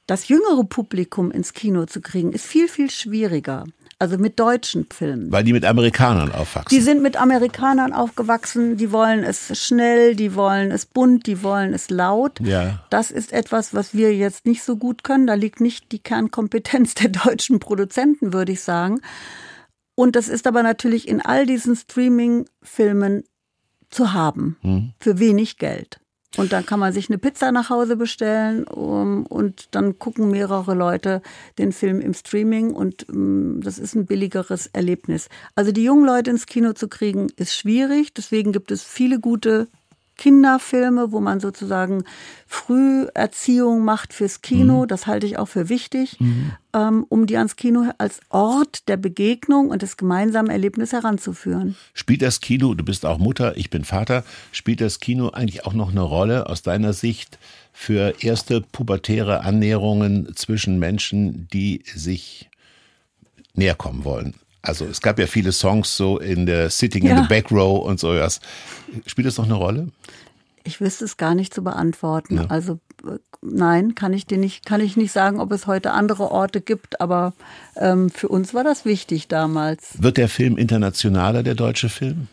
Das 0.07 0.29
jüngere 0.29 0.64
Publikum 0.64 1.31
ins 1.31 1.53
Kino 1.53 1.85
zu 1.85 2.01
kriegen, 2.01 2.33
ist 2.33 2.47
viel, 2.47 2.66
viel 2.69 2.91
schwieriger. 2.91 3.64
Also 4.01 4.16
mit 4.16 4.38
deutschen 4.38 4.86
Filmen. 4.92 5.32
Weil 5.32 5.42
die 5.42 5.53
mit 5.53 5.64
Amerikanern 5.64 6.30
aufwachsen. 6.30 6.68
Die 6.70 6.80
sind 6.80 7.03
mit 7.03 7.20
Amerikanern 7.20 7.92
aufgewachsen, 7.92 8.76
die 8.76 8.92
wollen 8.92 9.24
es 9.24 9.59
schnell, 9.59 10.14
die 10.14 10.36
wollen 10.36 10.70
es 10.70 10.86
bunt, 10.86 11.26
die 11.26 11.42
wollen 11.42 11.74
es 11.74 11.90
laut. 11.90 12.38
Ja. 12.40 12.84
Das 12.90 13.11
ist 13.11 13.32
etwas, 13.32 13.74
was 13.74 13.94
wir 13.94 14.14
jetzt 14.14 14.46
nicht 14.46 14.62
so 14.62 14.76
gut 14.76 15.03
können. 15.03 15.26
Da 15.26 15.34
liegt 15.34 15.61
nicht 15.61 15.90
die 15.90 15.99
Kernkompetenz 15.99 16.94
der 16.94 17.09
deutschen 17.09 17.59
Produzenten, 17.59 18.32
würde 18.32 18.53
ich 18.53 18.61
sagen. 18.61 19.01
Und 19.96 20.14
das 20.14 20.28
ist 20.28 20.46
aber 20.46 20.62
natürlich 20.62 21.09
in 21.09 21.20
all 21.20 21.44
diesen 21.44 21.74
Streaming-Filmen 21.74 23.24
zu 23.90 24.12
haben, 24.12 24.94
für 25.01 25.18
wenig 25.18 25.57
Geld. 25.57 25.99
Und 26.37 26.53
dann 26.53 26.66
kann 26.66 26.79
man 26.79 26.93
sich 26.93 27.09
eine 27.09 27.18
Pizza 27.18 27.53
nach 27.53 27.70
Hause 27.70 27.97
bestellen 27.97 28.64
um, 28.64 29.24
und 29.26 29.68
dann 29.70 29.99
gucken 29.99 30.31
mehrere 30.31 30.74
Leute 30.74 31.22
den 31.59 31.72
Film 31.72 32.01
im 32.01 32.12
Streaming 32.12 32.72
und 32.72 33.09
um, 33.09 33.61
das 33.62 33.79
ist 33.79 33.95
ein 33.95 34.07
billigeres 34.07 34.66
Erlebnis. 34.68 35.29
Also 35.55 35.72
die 35.72 35.85
jungen 35.85 36.05
Leute 36.05 36.31
ins 36.31 36.47
Kino 36.47 36.74
zu 36.74 36.89
kriegen, 36.89 37.29
ist 37.37 37.57
schwierig. 37.57 38.12
Deswegen 38.12 38.53
gibt 38.53 38.70
es 38.70 38.83
viele 38.83 39.18
gute 39.20 39.68
Kinderfilme, 40.19 41.12
wo 41.12 41.21
man 41.21 41.41
sozusagen 41.41 42.05
Früherziehung 42.47 43.85
macht 43.85 44.12
fürs 44.12 44.43
Kino. 44.43 44.85
Das 44.85 45.07
halte 45.07 45.27
ich 45.27 45.39
auch 45.39 45.49
für 45.49 45.71
wichtig, 45.71 46.19
ähm, 46.75 47.07
um 47.09 47.27
die 47.27 47.39
ans 47.39 47.57
Kino 47.57 47.91
als 47.97 48.21
Ort 48.29 48.89
der 48.89 48.99
Begegnung 48.99 49.71
und 49.71 49.81
des 49.81 49.97
gemeinsamen 49.97 50.51
Erlebnisses 50.51 50.93
heranzuführen. 50.93 51.77
Spielt 51.95 52.21
das 52.21 52.41
Kino, 52.41 52.75
du 52.75 52.85
bist 52.85 53.07
auch 53.07 53.19
Mutter, 53.19 53.57
ich 53.57 53.71
bin 53.71 53.85
Vater, 53.85 54.25
spielt 54.53 54.83
das 54.83 55.01
Kino 55.01 55.31
eigentlich 55.31 55.64
auch 55.64 55.73
noch 55.73 55.91
eine 55.91 56.03
Rolle 56.03 56.49
aus 56.49 56.62
deiner 56.62 56.93
Sicht 56.93 57.39
für 57.73 58.14
erste 58.21 58.61
pubertäre 58.61 59.41
Annäherungen 59.41 60.35
zwischen 60.35 60.79
Menschen, 60.79 61.49
die 61.53 61.83
sich 61.87 62.51
näher 63.55 63.77
kommen 63.77 64.05
wollen? 64.05 64.35
Also 64.63 64.85
es 64.87 65.01
gab 65.01 65.19
ja 65.19 65.27
viele 65.27 65.53
Songs 65.53 65.97
so 65.97 66.19
in 66.19 66.47
der 66.47 66.71
Sitting 66.71 67.05
in 67.05 67.11
Ja. 67.11 67.23
the 67.23 67.29
Back 67.29 67.51
Row 67.51 67.85
und 67.87 68.01
so 68.01 68.09
was. 68.09 68.41
Spielt 69.07 69.27
das 69.27 69.39
noch 69.39 69.45
eine 69.47 69.55
Rolle? 69.55 69.89
Ich 70.65 70.81
wüsste 70.81 71.05
es 71.05 71.17
gar 71.17 71.35
nicht 71.35 71.55
zu 71.55 71.63
beantworten. 71.63 72.41
Also 72.51 72.81
äh, 73.07 73.19
nein, 73.41 73.95
kann 73.95 74.13
ich 74.13 74.27
dir 74.27 74.37
nicht, 74.37 74.67
kann 74.67 74.81
ich 74.81 74.97
nicht 74.97 75.13
sagen, 75.13 75.41
ob 75.41 75.53
es 75.53 75.67
heute 75.67 75.93
andere 75.93 76.31
Orte 76.31 76.61
gibt, 76.61 77.01
aber 77.01 77.33
ähm, 77.77 78.11
für 78.11 78.29
uns 78.29 78.53
war 78.53 78.65
das 78.65 78.85
wichtig 78.85 79.29
damals. 79.29 80.03
Wird 80.03 80.17
der 80.17 80.29
Film 80.29 80.59
internationaler, 80.59 81.43
der 81.43 81.55
deutsche 81.55 81.89
Film? 81.89 82.27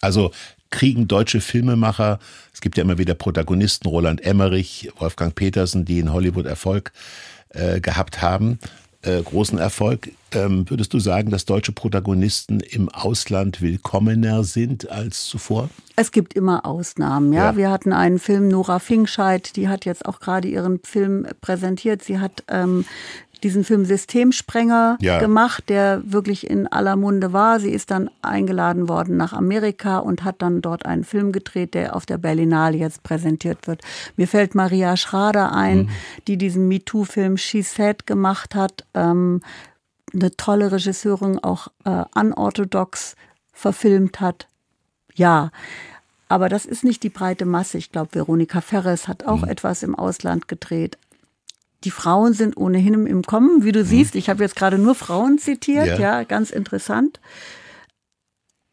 Also 0.00 0.32
kriegen 0.70 1.06
deutsche 1.06 1.40
Filmemacher, 1.40 2.18
es 2.52 2.60
gibt 2.60 2.76
ja 2.76 2.82
immer 2.82 2.98
wieder 2.98 3.14
Protagonisten, 3.14 3.88
Roland 3.88 4.20
Emmerich, 4.22 4.90
Wolfgang 4.98 5.34
Petersen, 5.34 5.84
die 5.84 5.98
in 5.98 6.12
Hollywood 6.12 6.46
Erfolg 6.46 6.92
äh, 7.50 7.80
gehabt 7.80 8.22
haben, 8.22 8.58
äh, 9.02 9.22
großen 9.22 9.58
Erfolg. 9.58 10.10
Ähm, 10.32 10.68
würdest 10.68 10.94
du 10.94 10.98
sagen, 10.98 11.30
dass 11.30 11.44
deutsche 11.44 11.72
Protagonisten 11.72 12.60
im 12.60 12.88
Ausland 12.88 13.60
willkommener 13.60 14.44
sind 14.44 14.90
als 14.90 15.24
zuvor? 15.26 15.68
Es 15.96 16.10
gibt 16.10 16.34
immer 16.34 16.64
Ausnahmen, 16.64 17.32
ja. 17.32 17.50
Ja. 17.50 17.56
Wir 17.56 17.70
hatten 17.70 17.92
einen 17.92 18.18
Film, 18.18 18.48
Nora 18.48 18.78
Fingscheid, 18.78 19.56
die 19.56 19.68
hat 19.68 19.84
jetzt 19.84 20.06
auch 20.06 20.20
gerade 20.20 20.48
ihren 20.48 20.80
Film 20.84 21.26
präsentiert. 21.40 22.02
Sie 22.02 22.18
hat 22.18 22.44
ähm, 22.48 22.84
diesen 23.42 23.64
Film 23.64 23.84
Systemsprenger 23.84 24.96
Ja. 25.00 25.18
gemacht, 25.18 25.68
der 25.68 26.02
wirklich 26.04 26.48
in 26.48 26.66
aller 26.66 26.96
Munde 26.96 27.32
war. 27.32 27.58
Sie 27.60 27.70
ist 27.70 27.90
dann 27.90 28.10
eingeladen 28.22 28.88
worden 28.88 29.16
nach 29.16 29.32
Amerika 29.32 29.98
und 29.98 30.24
hat 30.24 30.42
dann 30.42 30.62
dort 30.62 30.86
einen 30.86 31.04
Film 31.04 31.32
gedreht, 31.32 31.74
der 31.74 31.96
auf 31.96 32.06
der 32.06 32.18
Berlinale 32.18 32.76
jetzt 32.76 33.02
präsentiert 33.02 33.66
wird. 33.66 33.82
Mir 34.16 34.28
fällt 34.28 34.54
Maria 34.54 34.96
Schrader 34.96 35.52
ein, 35.52 35.90
die 36.28 36.36
diesen 36.36 36.68
MeToo-Film 36.68 37.36
She 37.36 37.62
Said 37.62 38.06
gemacht 38.06 38.54
hat. 38.54 38.84
Ähm, 38.94 39.40
eine 40.14 40.36
tolle 40.36 40.70
Regisseurin, 40.70 41.38
auch 41.38 41.68
äh, 41.84 42.04
unorthodox 42.14 43.16
verfilmt 43.52 44.20
hat. 44.20 44.46
Ja, 45.14 45.50
aber 46.28 46.48
das 46.48 46.64
ist 46.64 46.84
nicht 46.84 47.02
die 47.02 47.08
breite 47.10 47.44
Masse. 47.44 47.78
Ich 47.78 47.92
glaube, 47.92 48.14
Veronika 48.14 48.60
Ferres 48.60 49.08
hat 49.08 49.26
auch 49.26 49.42
etwas 49.42 49.82
im 49.82 49.94
Ausland 49.94 50.48
gedreht. 50.48 50.96
Die 51.84 51.90
Frauen 51.90 52.32
sind 52.32 52.56
ohnehin 52.56 53.06
im 53.06 53.22
Kommen, 53.22 53.64
wie 53.64 53.72
du 53.72 53.84
siehst. 53.84 54.14
Ich 54.14 54.28
habe 54.30 54.42
jetzt 54.44 54.56
gerade 54.56 54.78
nur 54.78 54.94
Frauen 54.94 55.38
zitiert, 55.38 55.86
Ja. 55.86 55.98
ja. 55.98 56.22
ganz 56.24 56.50
interessant. 56.50 57.20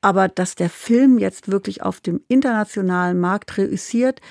Aber 0.02 0.28
dass 0.30 0.56
der 0.56 0.70
Film 0.70 1.18
jetzt 1.18 1.52
wirklich 1.52 1.82
auf 1.84 2.00
dem 2.00 2.22
internationalen 2.28 3.20
Markt 3.20 3.58
reüssiert, 3.58 4.22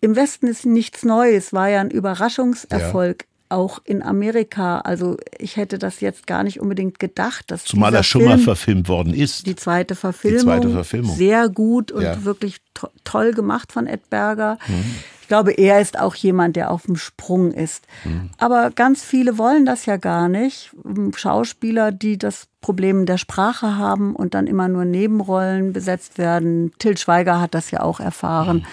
im 0.00 0.16
Westen 0.16 0.46
ist 0.46 0.64
nichts 0.64 1.04
Neues, 1.04 1.52
war 1.52 1.68
ja 1.68 1.80
ein 1.80 1.90
Überraschungserfolg. 1.90 3.24
Auch 3.50 3.80
in 3.84 4.02
Amerika. 4.02 4.80
Also 4.80 5.16
ich 5.38 5.56
hätte 5.56 5.78
das 5.78 6.00
jetzt 6.00 6.26
gar 6.26 6.44
nicht 6.44 6.60
unbedingt 6.60 6.98
gedacht, 6.98 7.50
dass 7.50 7.64
Zumal 7.64 7.94
er 7.94 8.02
schon 8.02 8.24
mal 8.26 8.32
Film- 8.34 8.44
verfilmt 8.44 8.88
worden 8.90 9.14
ist. 9.14 9.46
die 9.46 9.56
zweite 9.56 9.94
Verfilmung. 9.94 10.40
zweite 10.42 10.68
Verfilmung. 10.68 11.16
Sehr 11.16 11.48
gut 11.48 11.90
und 11.90 12.02
Ja. 12.02 12.24
wirklich 12.24 12.58
to 12.74 12.88
toll 13.04 13.32
gemacht 13.32 13.72
von 13.72 13.86
Ed 13.86 14.10
Berger. 14.10 14.58
Mhm. 14.68 14.84
Ich 15.28 15.30
glaube, 15.30 15.52
er 15.52 15.78
ist 15.78 15.98
auch 15.98 16.14
jemand, 16.14 16.56
der 16.56 16.70
auf 16.70 16.86
dem 16.86 16.96
Sprung 16.96 17.52
ist. 17.52 17.84
Mhm. 18.02 18.30
Aber 18.38 18.70
ganz 18.70 19.04
viele 19.04 19.36
wollen 19.36 19.66
das 19.66 19.84
ja 19.84 19.98
gar 19.98 20.26
nicht. 20.30 20.70
Schauspieler, 21.14 21.92
die 21.92 22.16
das 22.16 22.48
Problem 22.62 23.04
der 23.04 23.18
Sprache 23.18 23.76
haben 23.76 24.16
und 24.16 24.32
dann 24.32 24.46
immer 24.46 24.68
nur 24.68 24.86
Nebenrollen 24.86 25.74
besetzt 25.74 26.16
werden. 26.16 26.72
Till 26.78 26.96
Schweiger 26.96 27.42
hat 27.42 27.52
das 27.52 27.70
ja 27.70 27.80
auch 27.80 28.00
erfahren. 28.00 28.64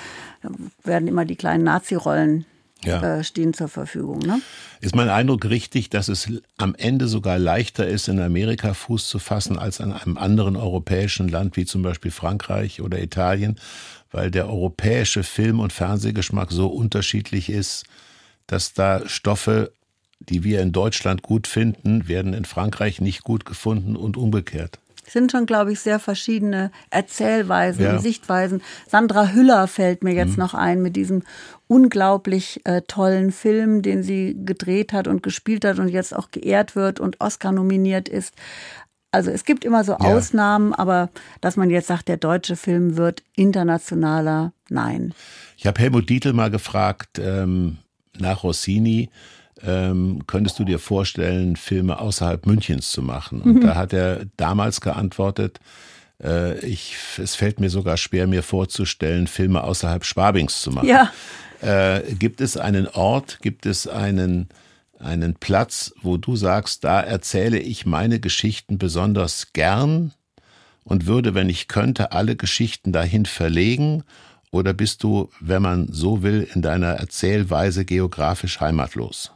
Da 0.44 0.50
werden 0.86 1.10
immer 1.10 1.26
die 1.26 1.36
kleinen 1.36 1.66
Nazi-Rollen 1.66 2.46
Mhm. 2.84 2.90
Ja. 2.92 3.02
äh, 3.18 3.24
stehen 3.24 3.54
zur 3.54 3.68
Verfügung. 3.68 4.20
Ne? 4.20 4.40
Ist 4.80 4.96
mein 4.96 5.10
Eindruck 5.10 5.46
richtig, 5.46 5.90
dass 5.90 6.08
es 6.08 6.30
am 6.58 6.76
Ende 6.76 7.08
sogar 7.08 7.40
leichter 7.40 7.88
ist, 7.88 8.08
in 8.10 8.20
Amerika 8.20 8.74
Fuß 8.76 9.08
zu 9.08 9.18
fassen 9.18 9.58
als 9.58 9.82
an 9.82 9.92
einem 9.92 10.18
anderen 10.18 10.56
europäischen 10.56 11.28
Land, 11.28 11.58
wie 11.58 11.66
zum 11.66 11.82
Beispiel 11.82 12.12
Frankreich 12.12 12.82
oder 12.82 13.02
Italien, 13.02 13.56
weil 14.16 14.32
der 14.32 14.48
europäische 14.48 15.24
Film- 15.24 15.60
und 15.60 15.74
Fernsehgeschmack 15.74 16.50
so 16.50 16.68
unterschiedlich 16.68 17.50
ist, 17.50 17.84
dass 18.48 18.74
da 18.74 19.10
Stoffe, 19.10 19.74
die 20.20 20.46
wir 20.46 20.62
in 20.62 20.72
Deutschland 20.72 21.22
gut 21.22 21.48
finden, 21.48 22.08
werden 22.08 22.34
in 22.34 22.46
Frankreich 22.46 23.02
nicht 23.02 23.26
gut 23.26 23.44
gefunden 23.44 23.98
und 23.98 24.16
umgekehrt. 24.16 24.80
Es 25.06 25.14
sind 25.14 25.32
schon, 25.32 25.46
glaube 25.46 25.74
ich, 25.74 25.82
sehr 25.82 26.00
verschiedene 26.00 26.72
Erzählweisen 26.90 27.84
ja. 27.84 27.92
und 27.92 28.00
Sichtweisen. 28.00 28.62
Sandra 28.88 29.34
Hüller 29.34 29.68
fällt 29.68 30.04
mir 30.04 30.14
jetzt 30.14 30.38
mhm. 30.38 30.44
noch 30.44 30.54
ein 30.54 30.82
mit 30.82 30.96
diesem 30.96 31.24
unglaublich 31.68 32.62
äh, 32.64 32.84
tollen 32.84 33.32
Film, 33.32 33.82
den 33.82 34.02
sie 34.02 34.36
gedreht 34.46 34.94
hat 34.94 35.08
und 35.08 35.24
gespielt 35.24 35.66
hat 35.66 35.78
und 35.78 35.90
jetzt 35.90 36.16
auch 36.16 36.32
geehrt 36.32 36.76
wird 36.76 37.02
und 37.02 37.20
Oscar 37.20 37.52
nominiert 37.52 38.08
ist. 38.08 38.34
Also 39.16 39.32
es 39.32 39.46
gibt 39.46 39.64
immer 39.64 39.86
so 39.86 39.94
ja. 39.94 40.00
Ausnahmen, 40.00 40.74
aber 40.74 41.10
dass 41.40 41.56
man 41.56 41.70
jetzt 41.70 41.88
sagt, 41.88 42.10
der 42.10 42.18
deutsche 42.18 42.58
Film 42.58 42.98
wird 42.98 43.24
internationaler, 43.38 44.52
nein. 44.68 45.14
Ich 45.58 45.66
habe 45.66 45.80
Helmut 45.80 46.10
Dietl 46.10 46.34
mal 46.34 46.52
gefragt 46.52 47.18
ähm, 47.18 47.78
nach 48.20 48.44
Rossini, 48.44 49.10
ähm, 49.64 50.24
könntest 50.28 50.60
du 50.60 50.66
dir 50.66 50.80
vorstellen, 50.80 51.56
Filme 51.56 51.98
außerhalb 51.98 52.46
Münchens 52.46 52.92
zu 52.92 53.02
machen? 53.02 53.42
Und 53.42 53.54
mhm. 53.54 53.62
da 53.62 53.76
hat 53.76 53.94
er 53.94 54.26
damals 54.36 54.82
geantwortet, 54.82 55.62
äh, 56.22 56.60
ich, 56.60 56.98
es 57.18 57.36
fällt 57.36 57.62
mir 57.62 57.70
sogar 57.70 57.96
schwer, 57.96 58.28
mir 58.28 58.44
vorzustellen, 58.44 59.28
Filme 59.28 59.64
außerhalb 59.64 60.04
Schwabings 60.04 60.60
zu 60.60 60.72
machen. 60.72 60.90
Ja. 60.90 61.10
Äh, 61.62 62.02
gibt 62.16 62.42
es 62.42 62.58
einen 62.58 62.86
Ort, 62.86 63.40
gibt 63.42 63.66
es 63.66 63.88
einen 63.88 64.50
einen 65.06 65.36
Platz, 65.36 65.94
wo 66.02 66.18
du 66.18 66.36
sagst, 66.36 66.84
da 66.84 67.00
erzähle 67.00 67.60
ich 67.60 67.86
meine 67.86 68.20
Geschichten 68.20 68.78
besonders 68.78 69.54
gern 69.54 70.12
und 70.84 71.06
würde, 71.06 71.34
wenn 71.34 71.50
ich 71.50 71.68
könnte, 71.68 72.12
alle 72.12 72.36
Geschichten 72.36 72.92
dahin 72.92 73.26
verlegen? 73.26 74.04
Oder 74.52 74.74
bist 74.74 75.04
du, 75.04 75.30
wenn 75.40 75.62
man 75.62 75.88
so 75.92 76.24
will, 76.24 76.48
in 76.54 76.62
deiner 76.62 76.94
Erzählweise 76.94 77.86
geografisch 77.86 78.60
heimatlos? 78.60 79.32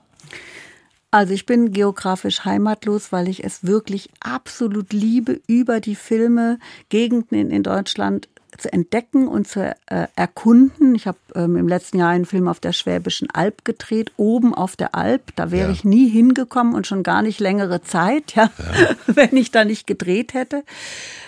Also 1.12 1.34
ich 1.34 1.46
bin 1.48 1.72
geografisch 1.72 2.46
heimatlos, 2.46 3.12
weil 3.12 3.28
ich 3.28 3.44
es 3.44 3.64
wirklich 3.64 4.10
absolut 4.20 4.94
liebe, 4.94 5.42
über 5.48 5.80
die 5.80 5.96
Filme 5.96 6.60
Gegenden 6.90 7.50
in, 7.50 7.64
Deutschland 7.64 8.30
zu 8.60 8.72
entdecken 8.72 9.28
und 9.28 9.48
zu 9.48 9.76
äh, 9.88 10.08
erkunden. 10.16 10.96
Ich 10.96 11.08
habe 11.08 11.18
ähm, 11.36 11.56
im 11.56 11.68
letzten 11.68 11.98
Jahr 11.98 12.10
einen 12.10 12.26
Film 12.26 12.48
auf 12.48 12.60
der 12.60 12.74
Schwäbischen 12.74 13.30
Alb 13.32 13.66
gedreht, 13.66 14.12
oben 14.18 14.54
auf 14.54 14.76
der 14.76 14.96
Alb. 14.96 15.36
Da 15.36 15.52
wäre 15.52 15.68
ja. 15.68 15.74
ich 15.74 15.84
nie 15.84 16.08
hingekommen 16.10 16.76
und 16.76 16.88
schon 16.88 17.04
gar 17.04 17.22
nicht 17.22 17.40
längere 17.40 17.82
Zeit, 17.82 18.36
ja, 18.36 18.52
ja. 18.58 18.96
wenn 19.16 19.36
ich 19.36 19.52
da 19.52 19.66
nicht 19.66 19.88
gedreht 19.88 20.34
hätte. 20.34 20.64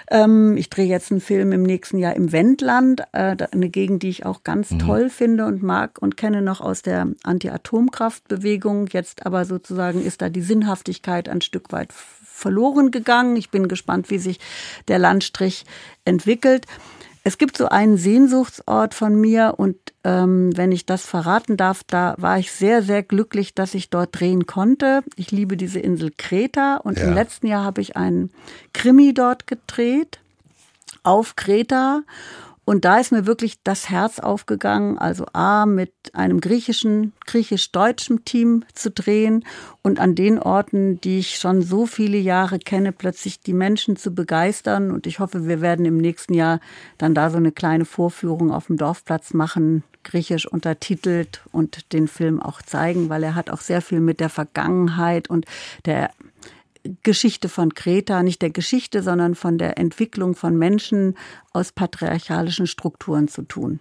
Ähm, 0.09 0.57
ich 0.57 0.69
drehe 0.69 0.87
jetzt 0.87 1.11
einen 1.11 1.21
Film 1.21 1.51
im 1.53 1.63
nächsten 1.63 1.97
Jahr 1.97 2.15
im 2.15 2.31
Wendland, 2.31 3.01
äh, 3.13 3.37
eine 3.51 3.69
Gegend, 3.69 4.03
die 4.03 4.09
ich 4.09 4.25
auch 4.25 4.43
ganz 4.43 4.71
mhm. 4.71 4.79
toll 4.79 5.09
finde 5.09 5.45
und 5.45 5.63
mag 5.63 6.01
und 6.01 6.17
kenne 6.17 6.41
noch 6.41 6.61
aus 6.61 6.81
der 6.81 7.07
Anti-Atomkraftbewegung. 7.23 8.87
Jetzt 8.87 9.25
aber 9.25 9.45
sozusagen 9.45 10.03
ist 10.03 10.21
da 10.21 10.29
die 10.29 10.41
Sinnhaftigkeit 10.41 11.29
ein 11.29 11.41
Stück 11.41 11.71
weit 11.71 11.93
verloren 11.93 12.91
gegangen. 12.91 13.35
Ich 13.37 13.51
bin 13.51 13.67
gespannt, 13.67 14.09
wie 14.09 14.17
sich 14.17 14.39
der 14.87 14.99
Landstrich 14.99 15.65
entwickelt. 16.05 16.65
Es 17.23 17.37
gibt 17.37 17.55
so 17.55 17.67
einen 17.67 17.97
Sehnsuchtsort 17.97 18.95
von 18.95 19.19
mir 19.19 19.55
und 19.57 19.75
ähm, 20.03 20.55
wenn 20.57 20.71
ich 20.71 20.87
das 20.87 21.05
verraten 21.05 21.55
darf, 21.55 21.83
da 21.85 22.15
war 22.17 22.39
ich 22.39 22.51
sehr, 22.51 22.81
sehr 22.81 23.03
glücklich, 23.03 23.53
dass 23.53 23.75
ich 23.75 23.91
dort 23.91 24.19
drehen 24.19 24.47
konnte. 24.47 25.03
Ich 25.15 25.31
liebe 25.31 25.55
diese 25.55 25.79
Insel 25.79 26.11
Kreta 26.17 26.77
und 26.77 26.97
ja. 26.97 27.05
im 27.05 27.13
letzten 27.13 27.45
Jahr 27.45 27.63
habe 27.63 27.81
ich 27.81 27.95
einen 27.95 28.31
Krimi 28.73 29.13
dort 29.13 29.45
gedreht 29.45 30.19
auf 31.03 31.35
Kreta 31.35 32.01
und 32.63 32.85
da 32.85 32.99
ist 32.99 33.11
mir 33.11 33.25
wirklich 33.25 33.63
das 33.63 33.89
Herz 33.89 34.19
aufgegangen, 34.19 34.99
also 34.99 35.25
A, 35.33 35.65
mit 35.65 35.91
einem 36.13 36.39
griechischen, 36.39 37.11
griechisch-deutschen 37.25 38.23
Team 38.23 38.63
zu 38.73 38.91
drehen 38.91 39.43
und 39.81 39.99
an 39.99 40.13
den 40.13 40.37
Orten, 40.37 41.01
die 41.01 41.19
ich 41.19 41.39
schon 41.39 41.63
so 41.63 41.87
viele 41.87 42.17
Jahre 42.17 42.59
kenne, 42.59 42.91
plötzlich 42.91 43.39
die 43.39 43.53
Menschen 43.53 43.97
zu 43.97 44.11
begeistern. 44.11 44.91
Und 44.91 45.07
ich 45.07 45.19
hoffe, 45.19 45.47
wir 45.47 45.59
werden 45.59 45.85
im 45.85 45.97
nächsten 45.97 46.35
Jahr 46.35 46.59
dann 46.99 47.15
da 47.15 47.31
so 47.31 47.37
eine 47.37 47.51
kleine 47.51 47.85
Vorführung 47.85 48.51
auf 48.51 48.67
dem 48.67 48.77
Dorfplatz 48.77 49.33
machen, 49.33 49.83
griechisch 50.03 50.45
untertitelt 50.45 51.41
und 51.51 51.91
den 51.93 52.07
Film 52.07 52.39
auch 52.39 52.61
zeigen, 52.61 53.09
weil 53.09 53.23
er 53.23 53.33
hat 53.33 53.49
auch 53.49 53.61
sehr 53.61 53.81
viel 53.81 53.99
mit 53.99 54.19
der 54.19 54.29
Vergangenheit 54.29 55.29
und 55.29 55.45
der 55.85 56.11
Geschichte 57.03 57.49
von 57.49 57.73
Kreta, 57.73 58.23
nicht 58.23 58.41
der 58.41 58.49
Geschichte, 58.49 59.03
sondern 59.03 59.35
von 59.35 59.57
der 59.57 59.77
Entwicklung 59.77 60.35
von 60.35 60.57
Menschen 60.57 61.15
aus 61.53 61.71
patriarchalischen 61.71 62.65
Strukturen 62.65 63.27
zu 63.27 63.43
tun. 63.43 63.79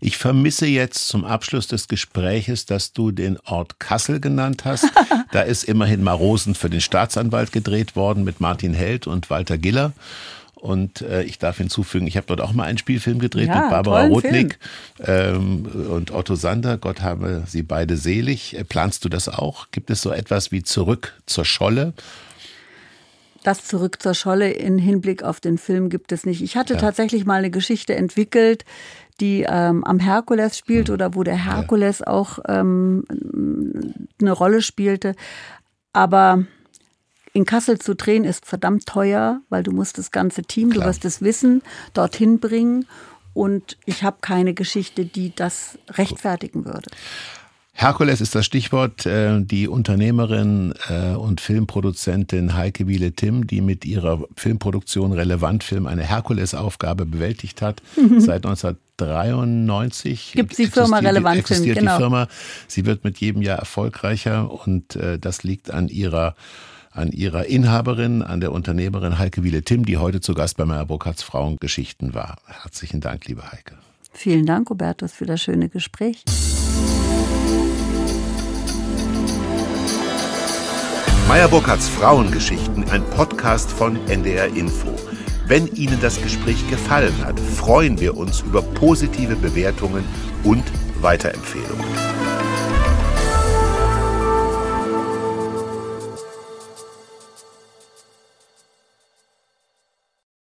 Ich 0.00 0.18
vermisse 0.18 0.66
jetzt 0.66 1.08
zum 1.08 1.24
Abschluss 1.24 1.66
des 1.66 1.88
Gespräches, 1.88 2.66
dass 2.66 2.92
du 2.92 3.10
den 3.10 3.38
Ort 3.44 3.80
Kassel 3.80 4.20
genannt 4.20 4.64
hast. 4.64 4.86
da 5.32 5.42
ist 5.42 5.64
immerhin 5.64 6.02
Marosen 6.02 6.54
für 6.54 6.68
den 6.68 6.80
Staatsanwalt 6.80 7.52
gedreht 7.52 7.96
worden 7.96 8.24
mit 8.24 8.40
Martin 8.40 8.74
Held 8.74 9.06
und 9.06 9.30
Walter 9.30 9.56
Giller. 9.56 9.92
Und 10.54 11.00
äh, 11.00 11.24
ich 11.24 11.40
darf 11.40 11.58
hinzufügen, 11.58 12.06
ich 12.06 12.16
habe 12.16 12.28
dort 12.28 12.40
auch 12.40 12.52
mal 12.52 12.64
einen 12.64 12.78
Spielfilm 12.78 13.18
gedreht 13.18 13.48
ja, 13.48 13.62
mit 13.62 13.70
Barbara 13.70 14.06
Rotnick 14.06 14.60
ähm, 15.00 15.66
und 15.90 16.12
Otto 16.12 16.36
Sander. 16.36 16.78
Gott 16.78 17.02
habe 17.02 17.42
sie 17.48 17.64
beide 17.64 17.96
selig. 17.96 18.56
Äh, 18.56 18.62
planst 18.62 19.04
du 19.04 19.08
das 19.08 19.28
auch? 19.28 19.72
Gibt 19.72 19.90
es 19.90 20.02
so 20.02 20.12
etwas 20.12 20.52
wie 20.52 20.62
Zurück 20.62 21.20
zur 21.26 21.44
Scholle? 21.44 21.94
Das 23.42 23.64
zurück 23.64 24.02
zur 24.02 24.14
Scholle 24.14 24.50
in 24.50 24.78
Hinblick 24.78 25.22
auf 25.22 25.40
den 25.40 25.58
Film 25.58 25.88
gibt 25.88 26.12
es 26.12 26.24
nicht. 26.24 26.42
Ich 26.42 26.56
hatte 26.56 26.74
ja. 26.74 26.80
tatsächlich 26.80 27.24
mal 27.24 27.36
eine 27.36 27.50
Geschichte 27.50 27.94
entwickelt, 27.94 28.64
die 29.20 29.44
ähm, 29.48 29.84
am 29.84 29.98
Herkules 29.98 30.56
spielt 30.56 30.88
mhm. 30.88 30.94
oder 30.94 31.14
wo 31.14 31.22
der 31.22 31.36
Herkules 31.36 32.00
ja. 32.00 32.06
auch 32.08 32.38
ähm, 32.48 33.04
eine 34.20 34.32
Rolle 34.32 34.62
spielte. 34.62 35.14
Aber 35.92 36.44
in 37.32 37.44
Kassel 37.44 37.78
zu 37.78 37.94
drehen 37.94 38.24
ist 38.24 38.46
verdammt 38.46 38.86
teuer, 38.86 39.40
weil 39.48 39.62
du 39.62 39.72
musst 39.72 39.98
das 39.98 40.10
ganze 40.10 40.42
Team, 40.42 40.70
Klar. 40.70 40.84
du 40.84 40.90
wirst 40.90 41.04
das 41.04 41.22
Wissen 41.22 41.62
dorthin 41.94 42.40
bringen. 42.40 42.86
Und 43.34 43.78
ich 43.86 44.04
habe 44.04 44.18
keine 44.20 44.52
Geschichte, 44.52 45.06
die 45.06 45.34
das 45.34 45.78
rechtfertigen 45.88 46.66
würde. 46.66 46.90
Herkules 47.74 48.20
ist 48.20 48.34
das 48.34 48.44
Stichwort. 48.44 49.06
Äh, 49.06 49.40
die 49.40 49.66
Unternehmerin 49.66 50.74
äh, 50.88 51.14
und 51.14 51.40
Filmproduzentin 51.40 52.54
Heike 52.54 52.86
Wiele-Timm, 52.86 53.46
die 53.46 53.60
mit 53.60 53.84
ihrer 53.84 54.24
Filmproduktion 54.36 55.12
Relevant 55.12 55.64
Film 55.64 55.86
eine 55.86 56.02
Herkules-Aufgabe 56.02 57.06
bewältigt 57.06 57.62
hat, 57.62 57.82
mhm. 57.96 58.20
seit 58.20 58.44
1993 58.46 60.32
gibt 60.34 60.58
die 60.58 60.66
Firma 60.66 60.98
Relevant 60.98 61.38
existiert 61.38 61.78
Film, 61.78 61.86
genau. 61.86 61.96
die 61.96 62.02
Firma. 62.02 62.28
Sie 62.68 62.86
wird 62.86 63.04
mit 63.04 63.18
jedem 63.18 63.42
Jahr 63.42 63.58
erfolgreicher 63.58 64.50
und 64.66 64.94
äh, 64.96 65.18
das 65.18 65.42
liegt 65.42 65.70
an 65.70 65.88
ihrer 65.88 66.34
an 66.94 67.10
ihrer 67.10 67.46
Inhaberin, 67.46 68.20
an 68.20 68.40
der 68.40 68.52
Unternehmerin 68.52 69.18
Heike 69.18 69.42
Wiele-Timm, 69.42 69.86
die 69.86 69.96
heute 69.96 70.20
zu 70.20 70.34
Gast 70.34 70.58
bei 70.58 70.66
Meyer 70.66 70.84
Burkhardts 70.84 71.22
Frauengeschichten 71.22 72.12
war. 72.12 72.36
Herzlichen 72.46 73.00
Dank, 73.00 73.26
liebe 73.26 73.50
Heike. 73.50 73.78
Vielen 74.12 74.44
Dank, 74.44 74.68
Robertus, 74.68 75.12
für 75.12 75.24
das 75.24 75.40
schöne 75.40 75.70
Gespräch. 75.70 76.22
Meyer 81.28 81.48
Burkhardts 81.48 81.88
Frauengeschichten, 81.88 82.88
ein 82.90 83.02
Podcast 83.10 83.70
von 83.70 83.96
NDR 84.08 84.48
Info. 84.48 84.94
Wenn 85.46 85.66
Ihnen 85.74 85.98
das 86.00 86.20
Gespräch 86.20 86.68
gefallen 86.68 87.14
hat, 87.24 87.38
freuen 87.38 87.98
wir 88.00 88.16
uns 88.16 88.40
über 88.40 88.62
positive 88.62 89.36
Bewertungen 89.36 90.04
und 90.44 90.64
Weiterempfehlungen. 91.00 91.84